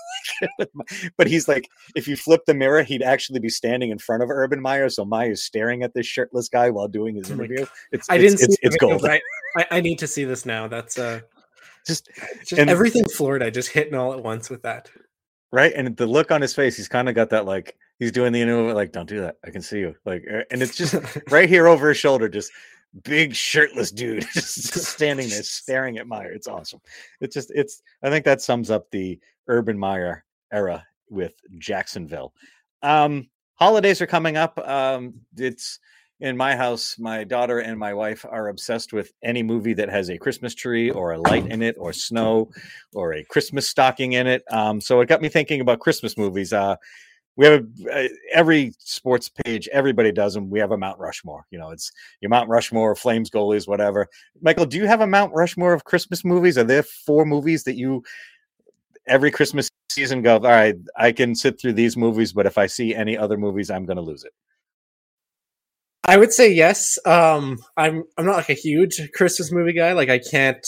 but 1.16 1.26
he's 1.26 1.48
like, 1.48 1.68
if 1.94 2.08
you 2.08 2.16
flip 2.16 2.42
the 2.46 2.54
mirror, 2.54 2.82
he'd 2.82 3.02
actually 3.02 3.40
be 3.40 3.48
standing 3.48 3.90
in 3.90 3.98
front 3.98 4.22
of 4.22 4.30
Urban 4.30 4.60
Meyer, 4.60 4.88
so 4.88 5.04
Meyer's 5.04 5.42
staring 5.42 5.82
at 5.82 5.94
this 5.94 6.06
shirtless 6.06 6.48
guy 6.48 6.70
while 6.70 6.88
doing 6.88 7.16
his 7.16 7.30
oh 7.30 7.34
interview. 7.34 7.66
It's, 7.92 8.08
I 8.10 8.18
didn't. 8.18 8.34
It's, 8.34 8.54
it's, 8.54 8.58
it's 8.62 8.76
gold. 8.76 9.04
I, 9.04 9.20
I 9.70 9.80
need 9.80 9.98
to 10.00 10.06
see 10.06 10.24
this 10.24 10.44
now. 10.44 10.68
That's 10.68 10.98
uh, 10.98 11.20
just 11.86 12.08
just 12.44 12.60
everything 12.60 13.08
Florida 13.08 13.50
just 13.50 13.70
hitting 13.70 13.94
all 13.94 14.12
at 14.12 14.22
once 14.22 14.50
with 14.50 14.62
that 14.62 14.90
right? 15.52 15.72
And 15.74 15.96
the 15.96 16.06
look 16.06 16.30
on 16.30 16.40
his 16.40 16.54
face, 16.54 16.76
he's 16.76 16.88
kind 16.88 17.08
of 17.08 17.14
got 17.14 17.30
that 17.30 17.46
like 17.46 17.76
he's 17.98 18.12
doing 18.12 18.32
the 18.32 18.40
you 18.40 18.46
know 18.46 18.66
like 18.66 18.92
don't 18.92 19.08
do 19.08 19.20
that, 19.20 19.36
I 19.44 19.50
can 19.50 19.62
see 19.62 19.80
you, 19.80 19.94
like, 20.04 20.24
and 20.50 20.62
it's 20.62 20.76
just 20.76 20.94
right 21.30 21.48
here 21.48 21.66
over 21.66 21.88
his 21.88 21.98
shoulder, 21.98 22.28
just 22.28 22.52
big 23.04 23.34
shirtless 23.34 23.90
dude 23.90 24.26
just 24.32 24.74
standing 24.74 25.28
there 25.28 25.42
staring 25.42 25.98
at 25.98 26.06
Meyer. 26.06 26.32
It's 26.32 26.48
awesome. 26.48 26.80
It's 27.20 27.34
just 27.34 27.50
it's 27.54 27.82
I 28.02 28.10
think 28.10 28.24
that 28.24 28.42
sums 28.42 28.70
up 28.70 28.90
the 28.90 29.18
Urban 29.46 29.78
Meyer 29.78 30.24
era 30.52 30.84
with 31.10 31.34
Jacksonville. 31.58 32.32
Um, 32.82 33.28
holidays 33.54 34.00
are 34.00 34.06
coming 34.06 34.36
up. 34.36 34.58
Um, 34.58 35.14
it's 35.36 35.80
in 36.20 36.36
my 36.36 36.56
house, 36.56 36.98
my 36.98 37.22
daughter 37.24 37.60
and 37.60 37.78
my 37.78 37.94
wife 37.94 38.26
are 38.28 38.48
obsessed 38.48 38.92
with 38.92 39.12
any 39.22 39.42
movie 39.42 39.74
that 39.74 39.88
has 39.88 40.10
a 40.10 40.18
Christmas 40.18 40.54
tree 40.54 40.90
or 40.90 41.12
a 41.12 41.18
light 41.18 41.46
in 41.46 41.62
it 41.62 41.76
or 41.78 41.92
snow 41.92 42.50
or 42.92 43.14
a 43.14 43.24
Christmas 43.24 43.68
stocking 43.68 44.12
in 44.12 44.26
it. 44.26 44.42
Um, 44.50 44.80
so 44.80 45.00
it 45.00 45.08
got 45.08 45.22
me 45.22 45.28
thinking 45.28 45.60
about 45.60 45.78
Christmas 45.78 46.18
movies. 46.18 46.52
Uh, 46.52 46.76
we 47.36 47.46
have 47.46 47.64
a, 47.86 48.06
uh, 48.06 48.08
every 48.32 48.72
sports 48.80 49.28
page, 49.28 49.68
everybody 49.72 50.10
does 50.10 50.34
them. 50.34 50.50
We 50.50 50.58
have 50.58 50.72
a 50.72 50.76
Mount 50.76 50.98
Rushmore. 50.98 51.46
You 51.52 51.58
know, 51.60 51.70
it's 51.70 51.92
your 52.20 52.30
Mount 52.30 52.48
Rushmore, 52.48 52.96
Flames 52.96 53.30
goalies, 53.30 53.68
whatever. 53.68 54.08
Michael, 54.42 54.66
do 54.66 54.76
you 54.76 54.88
have 54.88 55.02
a 55.02 55.06
Mount 55.06 55.32
Rushmore 55.32 55.72
of 55.72 55.84
Christmas 55.84 56.24
movies? 56.24 56.58
Are 56.58 56.64
there 56.64 56.82
four 56.82 57.24
movies 57.24 57.62
that 57.62 57.76
you 57.76 58.02
every 59.06 59.30
Christmas 59.30 59.70
season 59.88 60.20
go, 60.22 60.34
all 60.34 60.40
right, 60.40 60.74
I 60.96 61.12
can 61.12 61.34
sit 61.36 61.60
through 61.60 61.74
these 61.74 61.96
movies, 61.96 62.32
but 62.32 62.44
if 62.44 62.58
I 62.58 62.66
see 62.66 62.94
any 62.94 63.16
other 63.16 63.36
movies, 63.36 63.70
I'm 63.70 63.86
going 63.86 63.96
to 63.96 64.02
lose 64.02 64.24
it? 64.24 64.32
I 66.08 66.16
would 66.16 66.32
say 66.32 66.50
yes. 66.50 66.98
Um, 67.04 67.58
I'm 67.76 68.02
I'm 68.16 68.24
not 68.24 68.36
like 68.36 68.48
a 68.48 68.54
huge 68.54 68.98
Christmas 69.14 69.52
movie 69.52 69.74
guy. 69.74 69.92
Like 69.92 70.08
I 70.08 70.18
can't. 70.18 70.66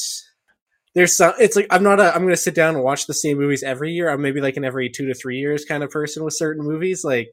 There's 0.95 1.17
some. 1.17 1.33
It's 1.41 1.57
like 1.57 1.67
I'm 1.71 1.83
not 1.83 1.99
a. 1.99 2.15
I'm 2.15 2.21
going 2.21 2.35
to 2.35 2.37
sit 2.37 2.55
down 2.55 2.75
and 2.75 2.85
watch 2.85 3.07
the 3.07 3.15
same 3.15 3.39
movies 3.39 3.63
every 3.63 3.93
year. 3.93 4.11
I'm 4.11 4.21
maybe 4.21 4.43
like 4.43 4.59
an 4.59 4.67
every 4.67 4.91
two 4.91 5.07
to 5.07 5.15
three 5.15 5.39
years 5.39 5.65
kind 5.65 5.83
of 5.83 5.91
person 5.91 6.25
with 6.25 6.35
certain 6.37 6.63
movies. 6.63 7.05
Like 7.05 7.31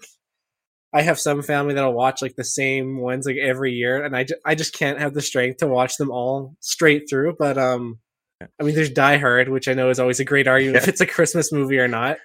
I 0.94 1.02
have 1.02 1.20
some 1.20 1.42
family 1.42 1.74
that'll 1.74 1.94
watch 1.94 2.22
like 2.22 2.38
the 2.38 2.46
same 2.46 2.98
ones 2.98 3.26
like 3.26 3.36
every 3.36 3.74
year, 3.74 4.02
and 4.02 4.16
I, 4.16 4.24
ju- 4.24 4.40
I 4.46 4.56
just 4.56 4.74
can't 4.74 5.00
have 5.00 5.14
the 5.14 5.22
strength 5.22 5.58
to 5.58 5.68
watch 5.68 5.98
them 5.98 6.10
all 6.10 6.56
straight 6.62 7.10
through. 7.10 7.36
But 7.38 7.58
um, 7.58 8.00
I 8.42 8.64
mean, 8.64 8.74
there's 8.74 8.90
Die 8.90 9.18
Hard, 9.18 9.50
which 9.50 9.68
I 9.68 9.74
know 9.74 9.90
is 9.90 10.00
always 10.00 10.22
a 10.22 10.26
great 10.26 10.48
argument 10.48 10.76
yeah. 10.76 10.84
if 10.84 10.88
it's 10.88 11.02
a 11.02 11.06
Christmas 11.06 11.52
movie 11.52 11.78
or 11.78 11.90
not. 11.90 12.20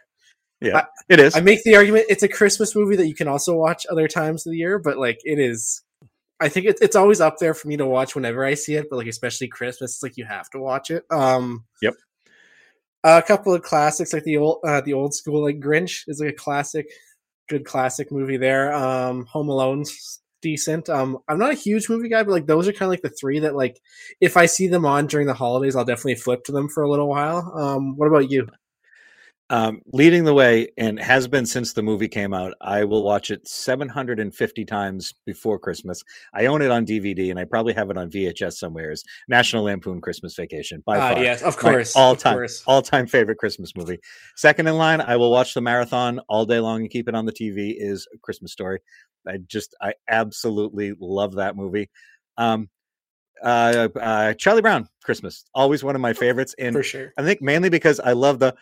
Yeah, 0.62 0.79
I, 0.79 0.85
it 1.09 1.20
is. 1.20 1.37
I 1.37 1.40
make 1.40 1.62
the 1.64 1.77
argument 1.77 2.07
it's 2.09 2.22
a 2.22 2.29
Christmas 2.29 2.75
movie 2.75 2.96
that 2.96 3.07
you 3.07 3.14
can 3.14 3.29
also 3.29 3.55
watch 3.55 3.87
other 3.90 4.09
times 4.09 4.46
of 4.46 4.53
the 4.53 4.59
year, 4.59 4.79
but 4.79 4.98
like 4.98 5.20
it 5.25 5.38
is. 5.38 5.83
I 6.40 6.48
think 6.48 6.66
it's 6.66 6.81
it's 6.81 6.96
always 6.96 7.20
up 7.20 7.38
there 7.38 7.55
for 7.55 7.68
me 7.68 7.77
to 7.77 7.87
watch 7.87 8.14
whenever 8.14 8.44
I 8.44 8.55
see 8.55 8.75
it, 8.75 8.88
but 8.90 8.96
like 8.96 9.07
especially 9.07 9.48
Christmas, 9.48 9.94
it's 9.94 10.03
like 10.03 10.16
you 10.16 10.25
have 10.25 10.51
to 10.51 10.59
watch 10.59 10.90
it. 10.90 11.05
Um, 11.11 11.64
yep. 11.81 11.94
A 13.05 13.22
couple 13.22 13.55
of 13.55 13.62
classics 13.62 14.12
like 14.12 14.25
the 14.25 14.38
old 14.38 14.59
uh, 14.64 14.81
the 14.81 14.92
old 14.94 15.14
school 15.14 15.42
like 15.42 15.61
Grinch 15.61 16.05
is 16.09 16.20
like 16.20 16.31
a 16.31 16.37
classic, 16.37 16.87
good 17.48 17.64
classic 17.64 18.11
movie 18.11 18.37
there. 18.37 18.72
Um, 18.72 19.27
Home 19.27 19.48
Alone's 19.48 20.20
decent. 20.42 20.90
Um, 20.90 21.18
I'm 21.29 21.38
not 21.38 21.53
a 21.53 21.55
huge 21.55 21.88
movie 21.88 22.09
guy, 22.09 22.22
but 22.22 22.33
like 22.33 22.46
those 22.46 22.68
are 22.68 22.72
kind 22.72 22.83
of 22.83 22.90
like 22.90 23.03
the 23.03 23.09
three 23.09 23.38
that 23.38 23.55
like 23.55 23.81
if 24.20 24.37
I 24.37 24.46
see 24.46 24.66
them 24.66 24.85
on 24.85 25.07
during 25.07 25.27
the 25.27 25.35
holidays, 25.35 25.75
I'll 25.75 25.85
definitely 25.85 26.16
flip 26.16 26.44
to 26.44 26.53
them 26.53 26.68
for 26.68 26.83
a 26.83 26.90
little 26.90 27.09
while. 27.09 27.53
Um, 27.57 27.96
what 27.96 28.09
about 28.09 28.31
you? 28.31 28.48
Um, 29.52 29.82
leading 29.92 30.24
the 30.24 30.32
way 30.32 30.68
and 30.78 30.98
has 30.98 31.28
been 31.28 31.44
since 31.44 31.74
the 31.74 31.82
movie 31.82 32.08
came 32.08 32.32
out. 32.32 32.54
I 32.62 32.84
will 32.84 33.02
watch 33.02 33.30
it 33.30 33.46
750 33.46 34.64
times 34.64 35.12
before 35.26 35.58
Christmas. 35.58 36.02
I 36.32 36.46
own 36.46 36.62
it 36.62 36.70
on 36.70 36.86
DVD 36.86 37.30
and 37.30 37.38
I 37.38 37.44
probably 37.44 37.74
have 37.74 37.90
it 37.90 37.98
on 37.98 38.10
VHS 38.10 38.54
somewhere. 38.54 38.90
Is 38.90 39.04
National 39.28 39.64
Lampoon 39.64 40.00
Christmas 40.00 40.34
Vacation 40.34 40.82
by 40.86 40.96
uh, 40.96 41.14
far? 41.14 41.22
Yes, 41.22 41.42
of 41.42 41.58
course, 41.58 41.94
all 41.94 42.16
time, 42.16 42.48
all 42.66 42.80
time 42.80 43.06
favorite 43.06 43.36
Christmas 43.36 43.76
movie. 43.76 43.98
Second 44.36 44.68
in 44.68 44.78
line, 44.78 45.02
I 45.02 45.16
will 45.16 45.30
watch 45.30 45.52
the 45.52 45.60
marathon 45.60 46.18
all 46.30 46.46
day 46.46 46.58
long 46.58 46.80
and 46.80 46.90
keep 46.90 47.06
it 47.06 47.14
on 47.14 47.26
the 47.26 47.32
TV. 47.32 47.74
Is 47.76 48.08
Christmas 48.22 48.52
Story. 48.52 48.80
I 49.28 49.36
just, 49.46 49.74
I 49.82 49.92
absolutely 50.08 50.94
love 50.98 51.34
that 51.34 51.56
movie. 51.56 51.90
Um, 52.38 52.70
uh, 53.42 53.88
uh, 54.00 54.34
Charlie 54.34 54.62
Brown 54.62 54.88
Christmas, 55.02 55.44
always 55.54 55.82
one 55.82 55.94
of 55.94 56.00
my 56.00 56.12
favorites, 56.12 56.54
and 56.58 56.74
for 56.74 56.82
sure. 56.82 57.12
I 57.18 57.22
think 57.22 57.42
mainly 57.42 57.68
because 57.68 57.98
I 57.98 58.12
love 58.12 58.38
the 58.38 58.54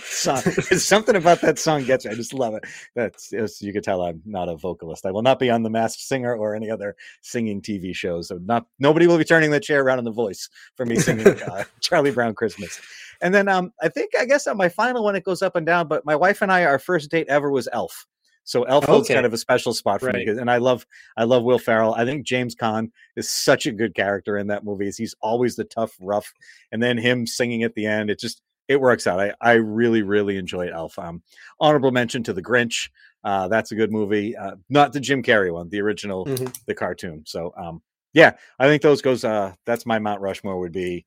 song. 0.00 0.40
something 0.78 1.16
about 1.16 1.40
that 1.40 1.58
song 1.58 1.84
gets 1.84 2.04
me. 2.04 2.10
I 2.10 2.14
just 2.14 2.32
love 2.34 2.54
it. 2.54 2.64
That's 2.94 3.32
as 3.32 3.60
you 3.62 3.72
can 3.72 3.82
tell 3.82 4.02
I'm 4.02 4.22
not 4.24 4.48
a 4.48 4.56
vocalist. 4.56 5.06
I 5.06 5.10
will 5.10 5.22
not 5.22 5.38
be 5.38 5.50
on 5.50 5.62
the 5.62 5.70
Masked 5.70 6.02
Singer 6.02 6.34
or 6.34 6.54
any 6.54 6.70
other 6.70 6.96
singing 7.22 7.60
TV 7.62 7.94
shows. 7.94 8.28
So 8.28 8.38
not 8.44 8.66
nobody 8.78 9.06
will 9.06 9.18
be 9.18 9.24
turning 9.24 9.50
the 9.50 9.60
chair 9.60 9.82
around 9.82 9.98
in 9.98 10.04
the 10.04 10.10
voice 10.10 10.48
for 10.76 10.86
me 10.86 10.96
singing 10.96 11.26
uh, 11.42 11.64
Charlie 11.80 12.10
Brown 12.10 12.34
Christmas. 12.34 12.80
And 13.20 13.34
then 13.34 13.48
um, 13.48 13.72
I 13.80 13.88
think 13.88 14.12
I 14.18 14.24
guess 14.24 14.46
on 14.46 14.56
my 14.56 14.68
final 14.68 15.04
one 15.04 15.16
it 15.16 15.24
goes 15.24 15.42
up 15.42 15.56
and 15.56 15.66
down. 15.66 15.88
But 15.88 16.04
my 16.04 16.16
wife 16.16 16.42
and 16.42 16.52
I, 16.52 16.64
our 16.64 16.78
first 16.78 17.10
date 17.10 17.28
ever 17.28 17.50
was 17.50 17.68
Elf. 17.72 18.06
So 18.46 18.62
Elf 18.62 18.84
okay. 18.84 18.92
holds 18.92 19.08
kind 19.08 19.26
of 19.26 19.34
a 19.34 19.38
special 19.38 19.74
spot 19.74 20.00
for 20.00 20.06
right. 20.06 20.24
me, 20.24 20.28
and 20.28 20.48
I 20.48 20.58
love 20.58 20.86
I 21.16 21.24
love 21.24 21.42
Will 21.42 21.58
Ferrell. 21.58 21.94
I 21.94 22.04
think 22.04 22.24
James 22.24 22.54
Caan 22.54 22.92
is 23.16 23.28
such 23.28 23.66
a 23.66 23.72
good 23.72 23.92
character 23.94 24.38
in 24.38 24.46
that 24.46 24.64
movie. 24.64 24.88
He's 24.96 25.16
always 25.20 25.56
the 25.56 25.64
tough, 25.64 25.96
rough, 26.00 26.32
and 26.70 26.80
then 26.80 26.96
him 26.96 27.26
singing 27.26 27.64
at 27.64 27.74
the 27.74 27.86
end. 27.86 28.08
It 28.08 28.20
just 28.20 28.40
it 28.68 28.80
works 28.80 29.08
out. 29.08 29.18
I 29.18 29.34
I 29.40 29.54
really 29.54 30.02
really 30.02 30.36
enjoy 30.36 30.68
Elf. 30.72 30.96
Um, 30.96 31.22
honorable 31.58 31.90
mention 31.90 32.22
to 32.22 32.32
The 32.32 32.42
Grinch. 32.42 32.88
Uh, 33.24 33.48
that's 33.48 33.72
a 33.72 33.74
good 33.74 33.90
movie. 33.90 34.36
Uh, 34.36 34.54
not 34.70 34.92
the 34.92 35.00
Jim 35.00 35.24
Carrey 35.24 35.52
one, 35.52 35.68
the 35.68 35.80
original, 35.80 36.24
Mhm. 36.24 36.56
the 36.66 36.74
cartoon. 36.74 37.24
So 37.26 37.52
um, 37.56 37.82
yeah, 38.12 38.36
I 38.60 38.68
think 38.68 38.80
those 38.80 39.02
goes. 39.02 39.24
Uh, 39.24 39.54
that's 39.64 39.86
my 39.86 39.98
Mount 39.98 40.20
Rushmore 40.20 40.60
would 40.60 40.70
be 40.70 41.04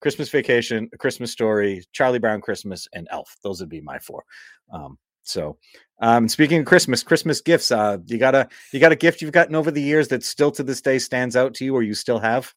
Christmas 0.00 0.30
Vacation, 0.30 0.88
A 0.94 0.96
Christmas 0.96 1.32
Story, 1.32 1.84
Charlie 1.92 2.18
Brown 2.18 2.40
Christmas, 2.40 2.88
and 2.94 3.06
Elf. 3.10 3.36
Those 3.42 3.60
would 3.60 3.68
be 3.68 3.82
my 3.82 3.98
four. 3.98 4.24
Um, 4.72 4.98
so, 5.28 5.58
um, 6.00 6.28
speaking 6.28 6.60
of 6.60 6.66
Christmas, 6.66 7.02
Christmas 7.02 7.40
gifts. 7.40 7.70
Uh, 7.70 7.98
you 8.06 8.18
got 8.18 8.34
a 8.34 8.48
you 8.72 8.80
got 8.80 8.92
a 8.92 8.96
gift 8.96 9.20
you've 9.20 9.32
gotten 9.32 9.54
over 9.54 9.70
the 9.70 9.82
years 9.82 10.08
that 10.08 10.22
still 10.22 10.50
to 10.52 10.62
this 10.62 10.80
day 10.80 10.98
stands 10.98 11.36
out 11.36 11.54
to 11.54 11.64
you, 11.64 11.74
or 11.74 11.82
you 11.82 11.94
still 11.94 12.18
have? 12.20 12.54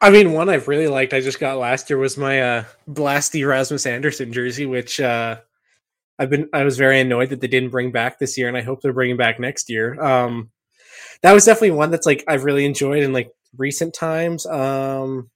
I 0.00 0.10
mean, 0.10 0.32
one 0.32 0.48
I've 0.48 0.68
really 0.68 0.88
liked 0.88 1.14
I 1.14 1.20
just 1.20 1.38
got 1.40 1.58
last 1.58 1.88
year 1.88 1.98
was 1.98 2.18
my 2.18 2.42
uh 2.42 2.64
Blasty 2.88 3.46
Rasmus 3.46 3.86
Andersson 3.86 4.32
jersey, 4.32 4.66
which 4.66 5.00
uh 5.00 5.36
I've 6.18 6.28
been 6.30 6.48
I 6.52 6.64
was 6.64 6.76
very 6.76 7.00
annoyed 7.00 7.30
that 7.30 7.40
they 7.40 7.46
didn't 7.48 7.70
bring 7.70 7.92
back 7.92 8.18
this 8.18 8.36
year, 8.36 8.48
and 8.48 8.56
I 8.56 8.62
hope 8.62 8.82
they're 8.82 8.92
bringing 8.92 9.16
back 9.16 9.40
next 9.40 9.70
year. 9.70 10.00
Um 10.02 10.50
that 11.22 11.32
was 11.32 11.44
definitely 11.44 11.72
one 11.72 11.90
that's 11.90 12.06
like 12.06 12.24
I've 12.28 12.44
really 12.44 12.64
enjoyed 12.64 13.02
in 13.02 13.12
like 13.12 13.30
recent 13.56 13.94
times. 13.94 14.44
Um 14.44 15.30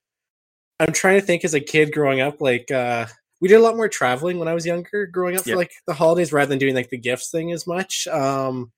I'm 0.78 0.92
trying 0.92 1.18
to 1.20 1.26
think 1.26 1.44
as 1.44 1.54
a 1.54 1.60
kid 1.60 1.92
growing 1.92 2.20
up, 2.20 2.40
like 2.40 2.70
uh 2.70 3.06
we 3.40 3.48
did 3.48 3.56
a 3.56 3.62
lot 3.62 3.76
more 3.76 3.88
traveling 3.88 4.38
when 4.38 4.48
I 4.48 4.54
was 4.54 4.64
younger, 4.66 5.06
growing 5.06 5.36
up 5.36 5.44
for 5.44 5.56
like 5.56 5.72
the 5.86 5.94
holidays 5.94 6.32
rather 6.32 6.48
than 6.48 6.58
doing 6.58 6.74
like 6.74 6.90
the 6.90 6.98
gifts 6.98 7.30
thing 7.30 7.52
as 7.52 7.66
much. 7.66 8.06
Um 8.08 8.72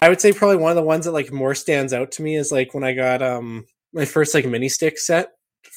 I 0.00 0.08
would 0.08 0.20
say 0.20 0.32
probably 0.32 0.56
one 0.58 0.70
of 0.70 0.76
the 0.76 0.82
ones 0.82 1.04
that 1.06 1.12
like 1.12 1.32
more 1.32 1.54
stands 1.54 1.92
out 1.92 2.12
to 2.12 2.22
me 2.22 2.36
is 2.36 2.52
like 2.52 2.74
when 2.74 2.84
I 2.84 2.92
got 2.94 3.22
um 3.22 3.66
my 3.92 4.04
first 4.04 4.34
like 4.34 4.46
mini 4.46 4.68
stick 4.68 4.98
set 4.98 5.30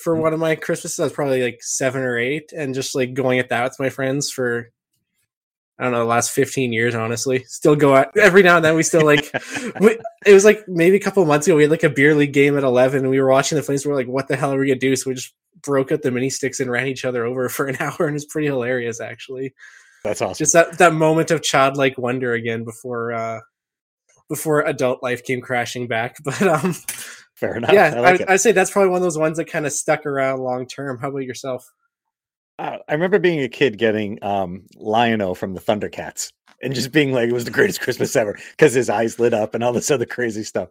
for 0.04 0.16
Mhm. 0.16 0.22
one 0.22 0.34
of 0.34 0.40
my 0.40 0.56
Christmases. 0.56 1.00
I 1.00 1.04
was 1.06 1.14
probably 1.14 1.42
like 1.44 1.60
seven 1.62 2.02
or 2.02 2.18
eight, 2.18 2.52
and 2.56 2.76
just 2.76 2.94
like 2.96 3.14
going 3.14 3.40
at 3.40 3.50
that 3.50 3.64
with 3.64 3.80
my 3.80 3.90
friends 3.90 4.30
for 4.30 4.70
I 5.80 5.84
don't 5.84 5.94
know 5.94 6.00
the 6.00 6.06
last 6.06 6.32
fifteen 6.32 6.72
years. 6.72 6.94
Honestly, 6.94 7.44
still 7.46 7.76
go 7.76 7.96
at 7.96 8.16
every 8.16 8.44
now 8.44 8.58
and 8.58 8.66
then. 8.66 8.76
We 8.76 8.84
still 8.84 9.04
like 9.06 9.32
we, 9.80 9.98
it 10.26 10.34
was 10.34 10.46
like 10.46 10.68
maybe 10.68 10.98
a 10.98 11.00
couple 11.00 11.24
of 11.24 11.28
months 11.28 11.48
ago 11.48 11.56
we 11.56 11.64
had 11.64 11.72
like 11.72 11.84
a 11.84 11.90
beer 11.90 12.14
league 12.14 12.34
game 12.34 12.56
at 12.58 12.64
11 12.64 13.00
and 13.02 13.10
we 13.10 13.20
were 13.20 13.30
watching 13.30 13.56
the 13.56 13.64
flames 13.64 13.86
we 13.86 13.92
are 13.92 13.96
like 13.96 14.08
what 14.08 14.28
the 14.28 14.36
hell 14.36 14.54
are 14.54 14.60
we 14.60 14.68
gonna 14.68 14.80
do 14.80 14.96
so 14.96 15.10
we 15.10 15.16
just 15.16 15.34
broke 15.64 15.92
up 15.92 16.02
the 16.02 16.12
mini 16.12 16.30
sticks 16.30 16.60
and 16.60 16.70
ran 16.72 16.88
each 16.88 17.06
other 17.06 17.26
over 17.26 17.50
for 17.56 17.68
an 17.68 17.78
hour 17.80 18.08
and 18.08 18.16
it's 18.16 18.26
pretty 18.26 18.48
hilarious 18.48 19.00
actually 19.02 19.54
That's 20.04 20.22
awesome. 20.22 20.38
just 20.44 20.54
that 20.54 20.78
that 20.78 20.94
moment 20.94 21.32
of 21.32 21.42
childlike 21.42 21.98
wonder 21.98 22.34
again 22.34 22.64
before 22.64 23.14
uh 23.14 23.40
before 24.30 24.62
adult 24.62 25.04
life 25.04 25.24
came 25.24 25.42
crashing 25.42 25.88
back 25.88 26.18
but 26.24 26.42
um 26.42 26.74
Fair 27.36 27.56
enough. 27.56 27.74
yeah 27.74 27.94
I 27.96 28.00
like 28.00 28.22
I, 28.30 28.34
i'd 28.34 28.42
say 28.42 28.52
that's 28.52 28.72
probably 28.72 28.90
one 28.90 28.98
of 28.98 29.04
those 29.04 29.18
ones 29.18 29.38
that 29.38 29.46
kind 29.46 29.66
of 29.66 29.74
stuck 29.74 30.06
around 30.06 30.40
long 30.40 30.68
term 30.68 30.98
how 31.00 31.10
about 31.10 31.20
yourself 31.24 31.70
Uh, 32.60 32.78
I 32.88 32.94
remember 32.94 33.18
being 33.20 33.40
a 33.42 33.50
kid 33.50 33.78
getting 33.80 34.20
um, 34.24 34.64
Lion-O 34.76 35.34
from 35.34 35.54
the 35.56 35.62
Thundercats 35.62 36.32
and 36.62 36.76
just 36.76 36.92
being 36.92 37.12
like, 37.12 37.28
it 37.28 37.34
was 37.34 37.46
the 37.46 37.50
greatest 37.50 37.82
Christmas 37.82 38.16
ever 38.16 38.38
because 38.52 38.74
his 38.74 38.88
eyes 38.88 39.18
lit 39.18 39.34
up 39.34 39.56
and 39.56 39.64
all 39.64 39.74
this 39.74 39.90
other 39.90 40.06
crazy 40.06 40.44
stuff. 40.44 40.70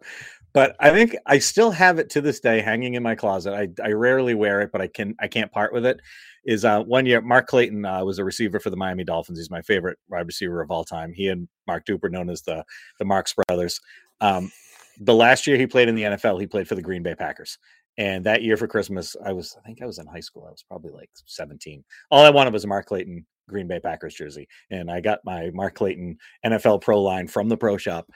But 0.53 0.75
I 0.79 0.89
think 0.89 1.15
I 1.25 1.39
still 1.39 1.71
have 1.71 1.97
it 1.97 2.09
to 2.11 2.21
this 2.21 2.39
day 2.39 2.61
hanging 2.61 2.95
in 2.95 3.03
my 3.03 3.15
closet. 3.15 3.53
I, 3.53 3.69
I 3.83 3.91
rarely 3.91 4.33
wear 4.35 4.61
it, 4.61 4.71
but 4.71 4.81
I 4.81 4.87
can 4.87 5.15
I 5.19 5.27
can't 5.27 5.51
part 5.51 5.73
with 5.73 5.85
it. 5.85 6.01
Is 6.43 6.65
uh, 6.65 6.83
one 6.83 7.05
year 7.05 7.21
Mark 7.21 7.47
Clayton 7.47 7.85
uh, 7.85 8.03
was 8.03 8.19
a 8.19 8.23
receiver 8.23 8.59
for 8.59 8.69
the 8.69 8.75
Miami 8.75 9.03
Dolphins. 9.03 9.37
He's 9.37 9.51
my 9.51 9.61
favorite 9.61 9.97
wide 10.09 10.27
receiver 10.27 10.61
of 10.61 10.71
all 10.71 10.83
time. 10.83 11.13
He 11.13 11.27
and 11.27 11.47
Mark 11.67 11.85
Duper, 11.85 12.11
known 12.11 12.29
as 12.29 12.41
the 12.41 12.65
the 12.99 13.05
Marks 13.05 13.33
brothers. 13.47 13.79
Um, 14.19 14.51
the 14.99 15.15
last 15.15 15.47
year 15.47 15.57
he 15.57 15.67
played 15.67 15.87
in 15.87 15.95
the 15.95 16.03
NFL, 16.03 16.39
he 16.39 16.47
played 16.47 16.67
for 16.67 16.75
the 16.75 16.81
Green 16.81 17.03
Bay 17.03 17.15
Packers. 17.15 17.57
And 17.97 18.25
that 18.25 18.41
year 18.41 18.55
for 18.55 18.67
Christmas, 18.67 19.15
I 19.25 19.33
was, 19.33 19.57
I 19.59 19.67
think 19.67 19.81
I 19.81 19.85
was 19.85 19.97
in 19.97 20.07
high 20.07 20.21
school. 20.21 20.45
I 20.47 20.51
was 20.51 20.63
probably 20.63 20.91
like 20.91 21.09
17. 21.25 21.83
All 22.09 22.23
I 22.23 22.29
wanted 22.29 22.53
was 22.53 22.63
a 22.63 22.67
Mark 22.67 22.85
Clayton 22.85 23.25
Green 23.49 23.67
Bay 23.67 23.79
Packers 23.79 24.15
jersey. 24.15 24.47
And 24.69 24.89
I 24.89 25.01
got 25.01 25.19
my 25.25 25.51
Mark 25.53 25.75
Clayton 25.75 26.17
NFL 26.45 26.81
Pro 26.81 27.01
line 27.01 27.27
from 27.27 27.49
the 27.49 27.57
Pro 27.57 27.77
Shop 27.77 28.09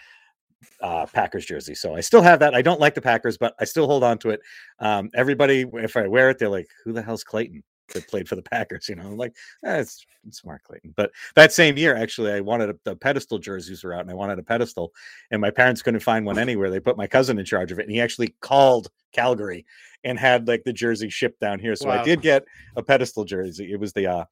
uh, 0.82 1.06
Packers 1.08 1.46
jersey. 1.46 1.76
So 1.76 1.96
I 1.96 2.02
still 2.02 2.22
have 2.22 2.40
that. 2.40 2.56
I 2.56 2.62
don't 2.62 2.80
like 2.80 2.96
the 2.96 3.02
Packers, 3.02 3.38
but 3.38 3.56
I 3.60 3.66
still 3.66 3.88
hold 3.88 4.04
on 4.04 4.18
to 4.20 4.30
it. 4.30 4.42
Um, 4.80 5.10
everybody, 5.14 5.66
if 5.74 5.98
I 5.98 6.08
wear 6.08 6.30
it, 6.30 6.40
they're 6.40 6.50
like, 6.50 6.68
who 6.84 6.94
the 6.94 7.02
hell's 7.02 7.24
Clayton? 7.24 7.64
That 7.94 8.08
played 8.08 8.28
for 8.28 8.36
the 8.36 8.42
Packers, 8.42 8.90
you 8.90 8.96
know, 8.96 9.04
I'm 9.04 9.16
like 9.16 9.36
eh, 9.64 9.78
it's, 9.78 10.04
it's 10.26 10.44
Mark 10.44 10.64
Clayton. 10.64 10.96
But 10.98 11.12
that 11.36 11.54
same 11.54 11.78
year, 11.78 11.96
actually, 11.96 12.32
I 12.34 12.40
wanted 12.40 12.72
a, 12.72 12.76
the 12.84 12.96
pedestal 12.96 13.38
jerseys 13.38 13.84
were 13.84 13.94
out, 13.94 14.02
and 14.02 14.10
I 14.10 14.16
wanted 14.16 14.40
a 14.40 14.44
pedestal, 14.44 14.92
and 15.30 15.40
my 15.40 15.52
parents 15.52 15.84
couldn't 15.84 16.00
find 16.00 16.26
one 16.26 16.40
anywhere. 16.46 16.72
They 16.72 16.80
put 16.80 16.98
my 16.98 17.06
cousin 17.06 17.38
in 17.38 17.46
charge 17.46 17.72
of 17.72 17.78
it, 17.78 17.84
and 17.84 17.92
he 17.92 18.02
actually 18.02 18.34
called 18.42 18.90
Calgary 19.14 19.68
and 20.04 20.18
had 20.18 20.48
like 20.48 20.64
the 20.64 20.74
jersey 20.74 21.10
shipped 21.10 21.40
down 21.40 21.60
here. 21.60 21.76
So 21.76 21.92
I 21.92 22.04
did 22.04 22.22
get 22.22 22.46
a 22.76 22.82
pedestal 22.82 23.24
jersey. 23.24 23.72
It 23.72 23.80
was 23.80 23.94
the 23.94 24.08
uh, 24.08 24.26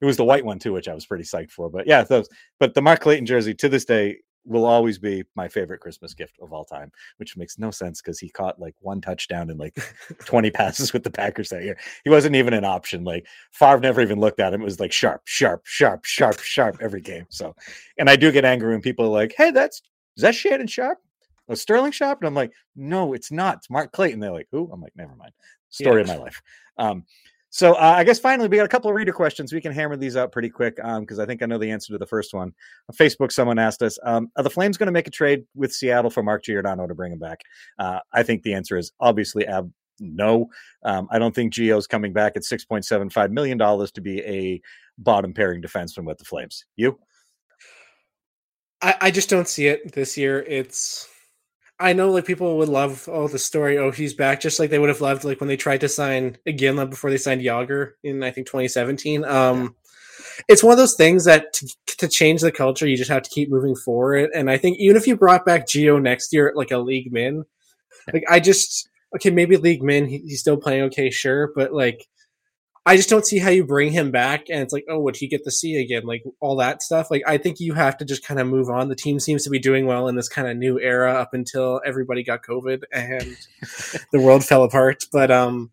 it 0.00 0.04
was 0.04 0.16
the 0.16 0.24
white 0.24 0.44
one 0.44 0.58
too, 0.58 0.72
which 0.72 0.88
I 0.88 0.94
was 0.94 1.06
pretty 1.06 1.24
psyched 1.24 1.50
for. 1.50 1.70
But 1.70 1.86
yeah, 1.86 2.02
those. 2.04 2.28
But 2.58 2.74
the 2.74 2.82
Mark 2.82 3.00
Clayton 3.00 3.26
jersey 3.26 3.54
to 3.54 3.68
this 3.68 3.84
day 3.84 4.18
will 4.44 4.64
always 4.64 4.98
be 4.98 5.24
my 5.34 5.48
favorite 5.48 5.80
Christmas 5.80 6.14
gift 6.14 6.36
of 6.40 6.52
all 6.52 6.64
time, 6.64 6.90
which 7.16 7.36
makes 7.36 7.58
no 7.58 7.70
sense 7.70 8.00
because 8.00 8.18
he 8.18 8.28
caught 8.28 8.60
like 8.60 8.74
one 8.80 9.00
touchdown 9.00 9.50
and 9.50 9.58
like 9.58 9.78
20 10.24 10.50
passes 10.50 10.92
with 10.92 11.02
the 11.02 11.10
Packers 11.10 11.48
that 11.48 11.62
year. 11.62 11.78
He 12.04 12.10
wasn't 12.10 12.36
even 12.36 12.54
an 12.54 12.64
option. 12.64 13.04
Like 13.04 13.26
Favre 13.52 13.80
never 13.80 14.00
even 14.00 14.20
looked 14.20 14.40
at 14.40 14.52
him. 14.52 14.60
It 14.60 14.64
was 14.64 14.80
like 14.80 14.92
sharp, 14.92 15.22
sharp, 15.24 15.64
sharp, 15.64 16.04
sharp, 16.04 16.38
sharp 16.40 16.78
every 16.80 17.00
game. 17.00 17.26
So, 17.30 17.54
and 17.98 18.10
I 18.10 18.16
do 18.16 18.32
get 18.32 18.44
angry 18.44 18.72
when 18.72 18.82
people 18.82 19.06
are 19.06 19.08
like, 19.08 19.34
"Hey, 19.36 19.50
that's 19.50 19.82
is 20.16 20.22
that 20.22 20.34
Shannon 20.34 20.66
Sharpe? 20.66 20.98
A 21.48 21.56
Sterling 21.56 21.92
Sharpe?" 21.92 22.20
And 22.20 22.28
I'm 22.28 22.34
like, 22.34 22.52
"No, 22.76 23.12
it's 23.14 23.32
not. 23.32 23.58
It's 23.58 23.70
Mark 23.70 23.92
Clayton." 23.92 24.20
They're 24.20 24.32
like, 24.32 24.48
"Who?" 24.52 24.70
I'm 24.72 24.80
like, 24.80 24.94
"Never 24.96 25.14
mind." 25.16 25.32
Story 25.70 26.02
of 26.02 26.06
my 26.06 26.16
life. 26.16 26.40
Um, 26.78 27.04
so 27.54 27.74
uh, 27.74 27.94
I 27.96 28.02
guess 28.02 28.18
finally 28.18 28.48
we 28.48 28.56
got 28.56 28.66
a 28.66 28.68
couple 28.68 28.90
of 28.90 28.96
reader 28.96 29.12
questions. 29.12 29.52
We 29.52 29.60
can 29.60 29.70
hammer 29.70 29.96
these 29.96 30.16
out 30.16 30.32
pretty 30.32 30.50
quick 30.50 30.74
because 30.74 31.20
I 31.20 31.24
think 31.24 31.40
I 31.40 31.46
know 31.46 31.56
the 31.56 31.70
answer 31.70 31.92
to 31.92 31.98
the 31.98 32.04
first 32.04 32.34
one. 32.34 32.52
On 32.88 32.96
Facebook, 32.96 33.30
someone 33.30 33.60
asked 33.60 33.80
us, 33.80 33.96
um, 34.02 34.28
"Are 34.36 34.42
the 34.42 34.50
Flames 34.50 34.76
going 34.76 34.88
to 34.88 34.92
make 34.92 35.06
a 35.06 35.10
trade 35.12 35.44
with 35.54 35.72
Seattle 35.72 36.10
for 36.10 36.24
Mark 36.24 36.42
Giordano 36.42 36.88
to 36.88 36.96
bring 36.96 37.12
him 37.12 37.20
back?" 37.20 37.42
Uh, 37.78 38.00
I 38.12 38.24
think 38.24 38.42
the 38.42 38.54
answer 38.54 38.76
is 38.76 38.90
obviously 38.98 39.46
ab- 39.46 39.72
no. 40.00 40.48
Um, 40.82 41.06
I 41.12 41.20
don't 41.20 41.32
think 41.32 41.52
Gio's 41.52 41.86
coming 41.86 42.12
back 42.12 42.32
at 42.34 42.42
six 42.42 42.64
point 42.64 42.86
seven 42.86 43.08
five 43.08 43.30
million 43.30 43.56
dollars 43.56 43.92
to 43.92 44.00
be 44.00 44.20
a 44.22 44.60
bottom 44.98 45.32
pairing 45.32 45.62
defenseman 45.62 46.06
with 46.06 46.18
the 46.18 46.24
Flames. 46.24 46.64
You? 46.74 46.98
I, 48.82 48.96
I 49.00 49.10
just 49.12 49.30
don't 49.30 49.46
see 49.46 49.68
it 49.68 49.92
this 49.92 50.18
year. 50.18 50.40
It's 50.48 51.08
I 51.78 51.92
know 51.92 52.10
like 52.10 52.24
people 52.24 52.58
would 52.58 52.68
love 52.68 53.08
oh 53.10 53.26
the 53.26 53.38
story 53.38 53.78
oh 53.78 53.90
he's 53.90 54.14
back 54.14 54.40
just 54.40 54.60
like 54.60 54.70
they 54.70 54.78
would 54.78 54.88
have 54.88 55.00
loved 55.00 55.24
like 55.24 55.40
when 55.40 55.48
they 55.48 55.56
tried 55.56 55.80
to 55.80 55.88
sign 55.88 56.38
Iginla 56.46 56.88
before 56.88 57.10
they 57.10 57.16
signed 57.16 57.42
Jagr 57.42 57.92
in 58.04 58.22
I 58.22 58.30
think 58.30 58.46
2017. 58.46 59.24
Um, 59.24 59.74
it's 60.48 60.62
one 60.62 60.72
of 60.72 60.78
those 60.78 60.94
things 60.94 61.24
that 61.24 61.52
to, 61.52 61.74
to 61.98 62.08
change 62.08 62.40
the 62.40 62.52
culture 62.52 62.86
you 62.86 62.96
just 62.96 63.10
have 63.10 63.22
to 63.22 63.30
keep 63.30 63.50
moving 63.50 63.74
forward. 63.74 64.30
And 64.34 64.50
I 64.50 64.56
think 64.56 64.78
even 64.78 64.96
if 64.96 65.06
you 65.06 65.16
brought 65.16 65.44
back 65.44 65.66
Gio 65.66 66.00
next 66.00 66.32
year 66.32 66.52
like 66.54 66.70
a 66.70 66.78
league 66.78 67.12
min, 67.12 67.44
like 68.12 68.24
I 68.28 68.38
just 68.38 68.88
okay 69.16 69.30
maybe 69.30 69.56
league 69.56 69.82
min 69.82 70.06
he, 70.06 70.18
he's 70.18 70.40
still 70.40 70.56
playing 70.56 70.82
okay 70.84 71.10
sure, 71.10 71.52
but 71.56 71.72
like 71.72 72.06
I 72.86 72.96
just 72.96 73.08
don't 73.08 73.26
see 73.26 73.38
how 73.38 73.48
you 73.48 73.64
bring 73.64 73.92
him 73.92 74.10
back 74.10 74.50
and 74.50 74.60
it's 74.60 74.72
like, 74.72 74.84
oh, 74.90 75.00
would 75.00 75.16
he 75.16 75.26
get 75.26 75.42
to 75.44 75.50
see 75.50 75.76
again? 75.76 76.04
Like 76.04 76.22
all 76.40 76.56
that 76.56 76.82
stuff. 76.82 77.10
Like 77.10 77.22
I 77.26 77.38
think 77.38 77.58
you 77.58 77.72
have 77.72 77.96
to 77.98 78.04
just 78.04 78.24
kind 78.24 78.38
of 78.38 78.46
move 78.46 78.68
on. 78.68 78.88
The 78.88 78.94
team 78.94 79.18
seems 79.18 79.42
to 79.44 79.50
be 79.50 79.58
doing 79.58 79.86
well 79.86 80.06
in 80.08 80.16
this 80.16 80.28
kind 80.28 80.48
of 80.48 80.56
new 80.56 80.78
era 80.78 81.14
up 81.14 81.32
until 81.32 81.80
everybody 81.86 82.22
got 82.22 82.42
COVID 82.42 82.82
and 82.92 83.36
the 84.12 84.20
world 84.20 84.44
fell 84.44 84.64
apart. 84.64 85.04
But 85.10 85.30
um 85.30 85.70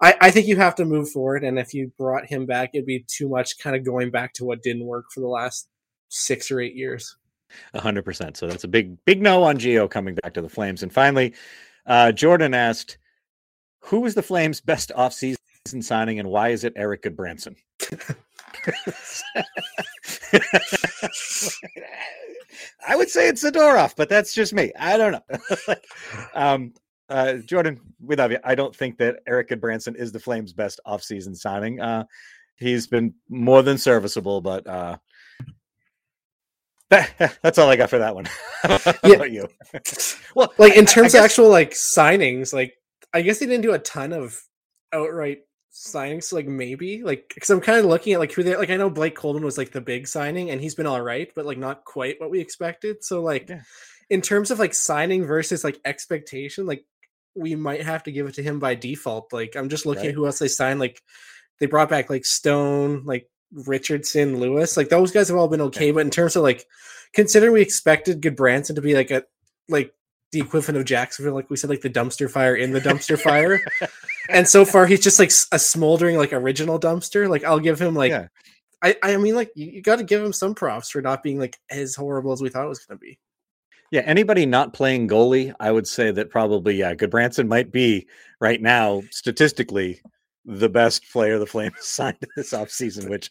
I, 0.00 0.14
I 0.20 0.30
think 0.30 0.46
you 0.46 0.56
have 0.56 0.74
to 0.76 0.86
move 0.86 1.10
forward 1.10 1.44
and 1.44 1.58
if 1.58 1.74
you 1.74 1.92
brought 1.98 2.26
him 2.26 2.46
back, 2.46 2.70
it'd 2.72 2.86
be 2.86 3.04
too 3.06 3.28
much 3.28 3.58
kind 3.58 3.76
of 3.76 3.84
going 3.84 4.10
back 4.10 4.32
to 4.34 4.44
what 4.44 4.62
didn't 4.62 4.86
work 4.86 5.06
for 5.12 5.20
the 5.20 5.28
last 5.28 5.68
six 6.08 6.50
or 6.50 6.60
eight 6.60 6.74
years. 6.74 7.16
A 7.74 7.80
hundred 7.80 8.04
percent. 8.04 8.36
So 8.38 8.46
that's 8.46 8.64
a 8.64 8.68
big, 8.68 9.02
big 9.04 9.20
no 9.20 9.42
on 9.42 9.58
Gio 9.58 9.90
coming 9.90 10.14
back 10.22 10.34
to 10.34 10.42
the 10.42 10.48
Flames. 10.48 10.82
And 10.82 10.92
finally, 10.92 11.34
uh, 11.86 12.12
Jordan 12.12 12.54
asked, 12.54 12.98
"Who 13.84 14.00
was 14.00 14.14
the 14.14 14.22
Flames' 14.22 14.60
best 14.60 14.90
offseason 14.96 15.36
signing, 15.82 16.18
and 16.18 16.28
why 16.28 16.48
is 16.50 16.64
it 16.64 16.72
Erik 16.76 17.02
Gudbranson?" 17.02 17.56
I 22.86 22.96
would 22.96 23.08
say 23.10 23.28
it's 23.28 23.44
Zadorov, 23.44 23.94
but 23.96 24.08
that's 24.08 24.32
just 24.34 24.54
me. 24.54 24.72
I 24.78 24.96
don't 24.96 25.12
know. 25.12 25.74
um, 26.34 26.72
uh, 27.08 27.34
Jordan, 27.34 27.80
we 28.00 28.16
love 28.16 28.32
you. 28.32 28.38
I 28.44 28.54
don't 28.54 28.74
think 28.74 28.98
that 28.98 29.20
Erik 29.26 29.48
Gudbranson 29.50 29.96
is 29.96 30.12
the 30.12 30.20
Flames' 30.20 30.52
best 30.52 30.80
offseason 30.86 31.36
signing. 31.36 31.80
Uh, 31.80 32.04
he's 32.56 32.86
been 32.86 33.14
more 33.28 33.62
than 33.62 33.78
serviceable, 33.78 34.40
but 34.40 34.66
uh, 34.66 34.96
that, 36.90 37.38
that's 37.42 37.58
all 37.58 37.68
I 37.68 37.76
got 37.76 37.90
for 37.90 37.98
that 37.98 38.14
one. 38.14 38.26
Yeah. 39.04 39.14
about 39.16 39.30
you? 39.30 39.48
well, 40.34 40.52
Like 40.58 40.72
in 40.74 40.80
I- 40.80 40.90
I 40.90 40.92
terms 40.92 41.14
of 41.14 41.20
guess- 41.20 41.24
actual 41.32 41.48
like 41.50 41.70
signings, 41.72 42.52
like 42.52 42.74
I 43.12 43.22
guess 43.22 43.38
they 43.38 43.46
didn't 43.46 43.62
do 43.62 43.74
a 43.74 43.78
ton 43.78 44.12
of 44.12 44.36
outright 44.92 45.38
signings. 45.76 46.24
So, 46.24 46.36
like 46.36 46.46
maybe 46.46 47.02
like 47.02 47.30
because 47.34 47.50
I'm 47.50 47.60
kind 47.60 47.78
of 47.78 47.84
looking 47.84 48.12
at 48.14 48.18
like 48.20 48.32
who 48.32 48.42
they 48.42 48.56
like. 48.56 48.70
I 48.70 48.76
know 48.76 48.90
Blake 48.90 49.14
Coleman 49.14 49.44
was 49.44 49.58
like 49.58 49.72
the 49.72 49.80
big 49.80 50.08
signing, 50.08 50.50
and 50.50 50.60
he's 50.60 50.74
been 50.74 50.86
all 50.86 51.00
right, 51.00 51.30
but 51.34 51.46
like 51.46 51.58
not 51.58 51.84
quite 51.84 52.20
what 52.20 52.30
we 52.30 52.40
expected. 52.40 53.04
So 53.04 53.22
like 53.22 53.48
Yeah. 53.48 53.60
in 54.10 54.22
terms 54.22 54.50
of 54.50 54.58
like 54.58 54.74
signing 54.74 55.24
versus 55.24 55.64
like 55.64 55.80
expectation, 55.84 56.66
like 56.66 56.84
we 57.34 57.54
might 57.54 57.82
have 57.82 58.02
to 58.04 58.12
give 58.12 58.26
it 58.26 58.34
to 58.36 58.42
him 58.42 58.58
by 58.58 58.74
default. 58.74 59.32
Like 59.32 59.56
I'm 59.56 59.68
just 59.68 59.86
looking 59.86 60.04
Right. 60.04 60.08
at 60.10 60.14
who 60.14 60.26
else 60.26 60.38
they 60.38 60.48
signed. 60.48 60.80
Like 60.80 61.02
they 61.60 61.66
brought 61.66 61.90
back 61.90 62.08
like 62.10 62.24
Stone, 62.24 63.04
like 63.04 63.28
Richardson, 63.52 64.40
Lewis, 64.40 64.76
like 64.76 64.88
those 64.88 65.12
guys 65.12 65.28
have 65.28 65.36
all 65.36 65.48
been 65.48 65.60
okay. 65.62 65.90
But 65.90 66.00
in 66.00 66.10
terms 66.10 66.36
of 66.36 66.42
like, 66.42 66.66
considering 67.12 67.52
we 67.52 67.62
expected 67.62 68.20
Gudbranson 68.22 68.74
to 68.74 68.82
be 68.82 68.94
like 68.94 69.10
a 69.10 69.24
like 69.68 69.92
the 70.32 70.40
equivalent 70.40 70.78
of 70.78 70.84
Jacksonville, 70.84 71.34
like 71.34 71.50
we 71.50 71.56
said, 71.56 71.70
like 71.70 71.80
the 71.80 71.90
dumpster 71.90 72.30
fire 72.30 72.56
in 72.56 72.72
the 72.72 72.80
dumpster 72.80 73.18
fire. 73.18 73.60
and 74.28 74.48
so 74.48 74.64
far, 74.64 74.86
he's 74.86 75.02
just 75.02 75.18
like 75.18 75.30
a 75.52 75.58
smoldering, 75.58 76.16
like 76.16 76.32
original 76.32 76.78
dumpster. 76.78 77.28
Like 77.28 77.44
I'll 77.44 77.60
give 77.60 77.80
him 77.80 77.94
like, 77.94 78.10
yeah. 78.10 78.28
I 78.82 78.96
I 79.02 79.16
mean, 79.16 79.34
like 79.34 79.50
you, 79.54 79.66
you 79.66 79.82
got 79.82 79.96
to 79.96 80.04
give 80.04 80.22
him 80.22 80.32
some 80.32 80.54
props 80.54 80.90
for 80.90 81.00
not 81.00 81.22
being 81.22 81.38
like 81.38 81.58
as 81.70 81.94
horrible 81.94 82.32
as 82.32 82.42
we 82.42 82.48
thought 82.48 82.66
it 82.66 82.68
was 82.68 82.84
going 82.84 82.98
to 82.98 83.02
be. 83.02 83.18
Yeah, 83.92 84.00
anybody 84.00 84.46
not 84.46 84.72
playing 84.72 85.08
goalie, 85.08 85.54
I 85.60 85.70
would 85.70 85.86
say 85.86 86.10
that 86.10 86.30
probably 86.30 86.74
yeah, 86.74 86.94
Gudbranson 86.94 87.46
might 87.46 87.70
be 87.70 88.06
right 88.40 88.60
now 88.60 89.02
statistically 89.10 90.00
the 90.44 90.68
best 90.68 91.10
player 91.10 91.38
the 91.38 91.46
Flames 91.46 91.74
signed 91.80 92.18
this 92.36 92.52
offseason, 92.52 93.08
which 93.08 93.28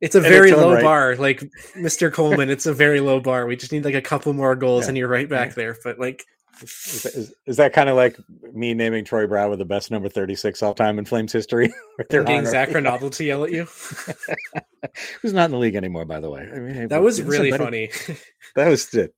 it's 0.00 0.14
a 0.14 0.20
very 0.20 0.52
low 0.52 0.74
right. 0.74 0.82
bar. 0.82 1.16
Like 1.16 1.40
Mr. 1.74 2.12
Coleman, 2.12 2.50
it's 2.50 2.66
a 2.66 2.74
very 2.74 3.00
low 3.00 3.20
bar. 3.20 3.46
We 3.46 3.56
just 3.56 3.72
need 3.72 3.84
like 3.84 3.94
a 3.94 4.02
couple 4.02 4.32
more 4.32 4.54
goals 4.54 4.84
yeah. 4.84 4.88
and 4.88 4.98
you're 4.98 5.08
right 5.08 5.28
back 5.28 5.54
there. 5.54 5.76
But 5.82 5.98
like 5.98 6.24
is 6.62 7.02
that, 7.02 7.14
is, 7.14 7.34
is 7.46 7.56
that 7.56 7.72
kind 7.72 7.88
of 7.88 7.96
like 7.96 8.18
me 8.52 8.74
naming 8.74 9.04
Troy 9.04 9.26
Brouwer 9.26 9.56
the 9.56 9.64
best 9.64 9.90
number 9.90 10.08
36 10.08 10.62
all 10.62 10.74
time 10.74 10.98
in 10.98 11.04
Flames 11.04 11.32
history? 11.32 11.72
Getting 12.10 12.46
Zac 12.46 12.72
Rinaldo 12.72 13.08
to 13.08 13.24
yell 13.24 13.44
at 13.44 13.52
you. 13.52 13.64
Who's 15.22 15.32
not 15.32 15.46
in 15.46 15.50
the 15.50 15.58
league 15.58 15.76
anymore, 15.76 16.04
by 16.04 16.20
the 16.20 16.30
way. 16.30 16.48
I 16.54 16.58
mean, 16.58 16.88
that 16.88 17.02
was 17.02 17.22
really 17.22 17.50
funny. 17.50 17.90
that 18.56 18.68
was 18.68 18.92
it. 18.94 19.14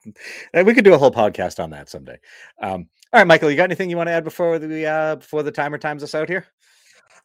We 0.54 0.74
could 0.74 0.84
do 0.84 0.94
a 0.94 0.98
whole 0.98 1.10
podcast 1.10 1.62
on 1.62 1.70
that 1.70 1.88
someday. 1.88 2.18
Um, 2.60 2.88
all 3.12 3.20
right, 3.20 3.26
Michael, 3.26 3.50
you 3.50 3.56
got 3.56 3.64
anything 3.64 3.90
you 3.90 3.96
want 3.96 4.08
to 4.08 4.12
add 4.12 4.24
before 4.24 4.58
the 4.58 4.86
uh, 4.86 5.16
before 5.16 5.42
the 5.42 5.52
timer 5.52 5.78
times 5.78 6.02
us 6.02 6.14
out 6.14 6.28
here? 6.28 6.46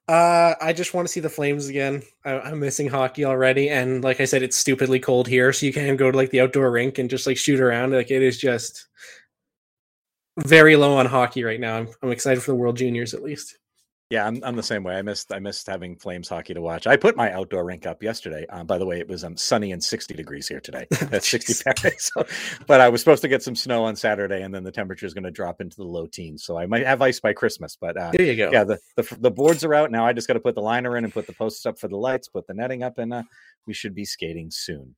Uh, 0.07 0.55
I 0.59 0.73
just 0.73 0.93
want 0.93 1.07
to 1.07 1.11
see 1.11 1.19
the 1.19 1.29
Flames 1.29 1.67
again. 1.67 2.03
I, 2.25 2.51
am 2.51 2.59
missing 2.59 2.87
hockey 2.87 3.23
already, 3.23 3.69
and 3.69 4.03
like 4.03 4.19
I 4.19 4.25
said, 4.25 4.43
it's 4.43 4.57
stupidly 4.57 4.99
cold 4.99 5.27
here, 5.27 5.53
so 5.53 5.65
you 5.65 5.73
can't 5.73 5.97
go 5.97 6.11
to 6.11 6.17
like 6.17 6.31
the 6.31 6.41
outdoor 6.41 6.69
rink 6.71 6.97
and 6.97 7.09
just 7.09 7.27
like 7.27 7.37
shoot 7.37 7.59
around. 7.59 7.91
Like 7.91 8.11
it 8.11 8.21
is 8.21 8.37
just 8.37 8.87
very 10.39 10.75
low 10.75 10.97
on 10.97 11.05
hockey 11.05 11.43
right 11.43 11.59
now. 11.59 11.77
I'm, 11.77 11.87
I'm 12.01 12.11
excited 12.11 12.43
for 12.43 12.51
the 12.51 12.55
World 12.55 12.77
Juniors 12.77 13.13
at 13.13 13.23
least. 13.23 13.57
Yeah, 14.11 14.27
I'm, 14.27 14.41
I'm 14.43 14.57
the 14.57 14.63
same 14.63 14.83
way. 14.83 14.95
I 14.95 15.01
missed 15.01 15.31
I 15.31 15.39
missed 15.39 15.65
having 15.67 15.95
Flames 15.95 16.27
hockey 16.27 16.53
to 16.53 16.59
watch. 16.59 16.85
I 16.85 16.97
put 16.97 17.15
my 17.15 17.31
outdoor 17.31 17.63
rink 17.63 17.85
up 17.85 18.03
yesterday. 18.03 18.45
Um, 18.49 18.67
by 18.67 18.77
the 18.77 18.85
way, 18.85 18.99
it 18.99 19.07
was 19.07 19.23
um, 19.23 19.37
sunny 19.37 19.71
and 19.71 19.81
60 19.81 20.13
degrees 20.15 20.49
here 20.49 20.59
today. 20.59 20.85
That's 21.03 21.29
60 21.29 21.53
Fahrenheit. 21.53 21.93
So, 22.01 22.25
but 22.67 22.81
I 22.81 22.89
was 22.89 22.99
supposed 22.99 23.21
to 23.21 23.29
get 23.29 23.41
some 23.41 23.55
snow 23.55 23.85
on 23.85 23.95
Saturday, 23.95 24.41
and 24.41 24.53
then 24.53 24.63
the 24.63 24.71
temperature 24.71 25.05
is 25.05 25.13
going 25.13 25.23
to 25.23 25.31
drop 25.31 25.61
into 25.61 25.77
the 25.77 25.85
low 25.85 26.07
teens. 26.07 26.43
So 26.43 26.57
I 26.57 26.65
might 26.65 26.85
have 26.85 27.01
ice 27.01 27.21
by 27.21 27.31
Christmas. 27.31 27.77
But 27.79 27.95
uh, 27.95 28.11
there 28.11 28.25
you 28.25 28.35
go. 28.35 28.51
Yeah, 28.51 28.65
the, 28.65 28.79
the, 28.97 29.17
the 29.21 29.31
boards 29.31 29.63
are 29.63 29.73
out 29.73 29.91
now. 29.91 30.05
I 30.05 30.11
just 30.11 30.27
got 30.27 30.33
to 30.33 30.41
put 30.41 30.55
the 30.55 30.61
liner 30.61 30.97
in 30.97 31.05
and 31.05 31.13
put 31.13 31.25
the 31.25 31.33
posts 31.33 31.65
up 31.65 31.79
for 31.79 31.87
the 31.87 31.95
lights, 31.95 32.27
put 32.27 32.47
the 32.47 32.53
netting 32.53 32.83
up, 32.83 32.97
and 32.97 33.13
uh, 33.13 33.23
we 33.65 33.73
should 33.73 33.95
be 33.95 34.03
skating 34.03 34.51
soon. 34.51 34.93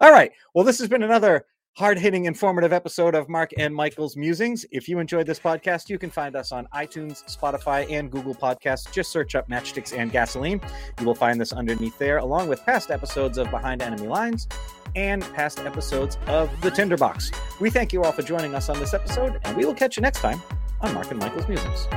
All 0.00 0.12
right. 0.12 0.32
Well, 0.54 0.64
this 0.64 0.78
has 0.78 0.88
been 0.88 1.02
another 1.02 1.44
hard 1.76 1.98
hitting, 1.98 2.24
informative 2.24 2.72
episode 2.72 3.14
of 3.14 3.28
Mark 3.28 3.50
and 3.58 3.74
Michael's 3.74 4.16
Musings. 4.16 4.64
If 4.72 4.88
you 4.88 4.98
enjoyed 4.98 5.26
this 5.26 5.38
podcast, 5.38 5.90
you 5.90 5.98
can 5.98 6.10
find 6.10 6.34
us 6.34 6.50
on 6.50 6.66
iTunes, 6.74 7.22
Spotify, 7.24 7.90
and 7.90 8.10
Google 8.10 8.34
Podcasts. 8.34 8.90
Just 8.90 9.12
search 9.12 9.34
up 9.34 9.46
Matchsticks 9.50 9.96
and 9.96 10.10
Gasoline. 10.10 10.58
You 10.98 11.06
will 11.06 11.14
find 11.14 11.38
this 11.38 11.52
underneath 11.52 11.98
there, 11.98 12.16
along 12.16 12.48
with 12.48 12.64
past 12.64 12.90
episodes 12.90 13.36
of 13.36 13.50
Behind 13.50 13.82
Enemy 13.82 14.08
Lines 14.08 14.48
and 14.94 15.22
past 15.34 15.58
episodes 15.58 16.16
of 16.26 16.50
The 16.62 16.70
Tinderbox. 16.70 17.30
We 17.60 17.68
thank 17.68 17.92
you 17.92 18.02
all 18.02 18.12
for 18.12 18.22
joining 18.22 18.54
us 18.54 18.70
on 18.70 18.78
this 18.78 18.94
episode, 18.94 19.38
and 19.44 19.54
we 19.54 19.66
will 19.66 19.74
catch 19.74 19.98
you 19.98 20.00
next 20.00 20.20
time 20.20 20.40
on 20.80 20.94
Mark 20.94 21.10
and 21.10 21.20
Michael's 21.20 21.46
Musings. 21.46 21.88